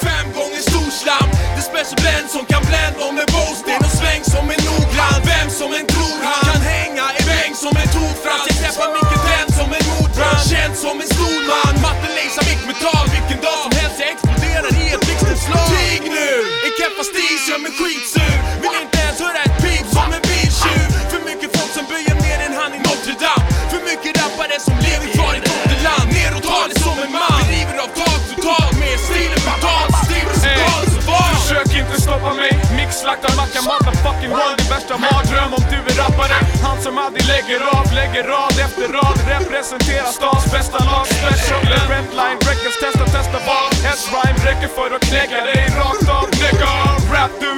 Fem 0.06 0.26
gånger 0.36 0.62
storslam 0.70 1.28
Det 1.56 1.64
special 1.70 1.96
blend 2.02 2.26
som 2.36 2.44
kan 2.52 2.62
blända 2.70 3.04
med 3.18 3.26
Boastin 3.34 3.80
och 3.86 3.94
sväng 4.00 4.22
som 4.34 4.44
en 4.54 4.60
noggrann 4.68 5.20
Vem 5.30 5.48
som 5.60 5.70
en 5.78 5.86
tror 5.94 6.18
han 6.28 6.42
kan 6.48 6.62
hänga 6.74 7.06
i 7.18 7.20
bäng 7.30 7.52
som 7.64 7.74
en 7.82 7.88
tokfrans 7.96 8.44
Jag 8.50 8.56
träffar 8.62 8.88
mycket 8.98 9.20
den 9.32 9.46
som 9.58 9.68
en 9.76 9.84
mordbrand 9.92 10.42
Känd 10.50 10.74
som 10.84 10.96
en 11.02 11.10
stor 11.16 11.40
man 11.50 11.74
Matte 11.84 12.08
laser 12.16 12.44
mitt 12.50 12.62
metall 12.70 13.06
Vilken 13.16 13.38
dag 13.46 13.58
som 13.64 13.72
helst 13.78 13.81
Stis 17.10 17.42
gör 17.48 17.60
mig 17.64 17.72
skitsur. 17.78 18.34
Vill 18.62 18.76
inte 18.84 18.98
ens 19.06 19.18
höra 19.24 19.40
ett 19.46 19.56
pip 19.64 19.86
som 19.96 20.08
en 20.16 20.22
biltjuv. 20.30 20.88
För 21.12 21.20
mycket 21.30 21.48
folk 21.56 21.70
som 21.76 21.84
böjer 21.92 22.16
mer 22.26 22.38
än 22.46 22.54
han 22.60 22.70
i 22.76 22.80
Notre 22.86 23.14
Dame. 23.22 23.46
För 23.72 23.80
mycket 23.90 24.12
rappare 24.20 24.56
som 24.66 24.76
lever 24.86 25.08
kvar 25.16 25.32
i 25.38 25.40
fosterland 25.48 26.08
Ner 26.16 26.32
och 26.36 26.44
tar 26.50 26.66
det 26.70 26.78
som 26.86 26.96
en 27.04 27.12
man. 27.12 27.42
Vi 27.48 27.54
river 27.54 27.76
av 27.84 27.90
tak 28.00 28.20
totalt 28.30 28.74
med 28.82 28.96
stilen 29.06 29.40
brutal 29.46 29.88
Stil 30.04 30.26
så 30.92 31.10
var 31.10 31.28
Försök 31.34 31.70
inte 31.80 32.00
stoppa 32.00 32.34
mig 32.34 32.61
Slaktar 33.02 33.32
macka 33.40 33.60
motherfucking 33.70 34.32
world 34.38 34.56
Din 34.58 34.68
värsta 34.74 34.96
mardröm. 35.04 35.50
Om 35.58 35.64
du 35.72 35.78
är 35.90 35.96
rappare 36.02 36.38
Han 36.66 36.78
som 36.84 36.94
aldrig 37.04 37.24
lägger 37.32 37.60
av, 37.76 37.86
lägger 38.00 38.22
rad 38.32 38.56
efter 38.66 38.86
rad. 38.98 39.16
Representerar 39.34 40.10
stans 40.18 40.44
bästa 40.54 40.78
lag 40.90 41.06
Special 41.18 41.62
Redline 41.92 42.38
Records, 42.48 42.78
testa, 42.84 43.04
testa 43.16 43.38
vad 43.48 43.70
Ett 43.90 44.02
rhyme 44.12 44.40
räcker 44.48 44.70
för 44.76 44.88
att 44.96 45.02
knäcka 45.08 45.38
dig 45.48 45.62
rakt 45.80 46.08
av. 46.18 46.26
Nigga 46.42 46.72
Rap 47.12 47.32
du 47.40 47.50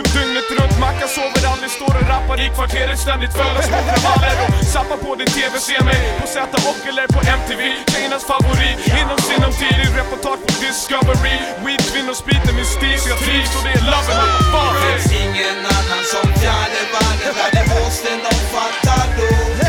Dygnet 0.48 0.62
runt, 0.62 0.78
Mackan 0.80 1.08
sover 1.08 1.46
aldrig, 1.52 1.70
står 1.70 1.94
och 2.00 2.08
rappar 2.08 2.40
i 2.40 2.48
kvarteret 2.56 2.98
ständigt 2.98 3.32
fulla 3.32 3.62
små 3.62 3.78
kravaller 3.88 4.36
och 4.44 4.64
zappar 4.64 4.96
på 4.96 5.14
din 5.14 5.26
TV, 5.26 5.58
se 5.58 5.84
mig 5.84 6.00
på 6.20 6.26
Z 6.26 6.38
och 6.70 6.86
eller 6.88 7.06
på 7.14 7.20
MTV 7.38 7.62
Tjejernas 7.92 8.24
favorit, 8.24 8.78
inom 9.00 9.18
sinom 9.28 9.52
tid 9.60 9.78
i 9.84 9.88
reportage 9.98 10.42
på 10.46 10.52
Discovery. 10.62 11.36
Weed, 11.64 11.82
vin 11.94 12.08
och 12.10 12.16
sprit 12.22 12.44
är 12.50 12.54
min 12.60 12.70
stil, 12.76 12.98
så 13.02 13.08
jag 13.12 13.18
trivs 13.26 13.52
och 13.56 13.64
det 13.66 13.72
är 13.78 13.84
loven 13.92 14.16
alla 14.22 14.72
Finns 14.82 15.12
Ingen 15.22 15.58
annan 15.76 16.02
som 16.12 16.26
fjärde 16.40 16.80
världen, 16.92 17.32
världen, 17.38 17.66
hosten 17.74 18.20
och 18.30 18.42
Fatalo 18.52 19.63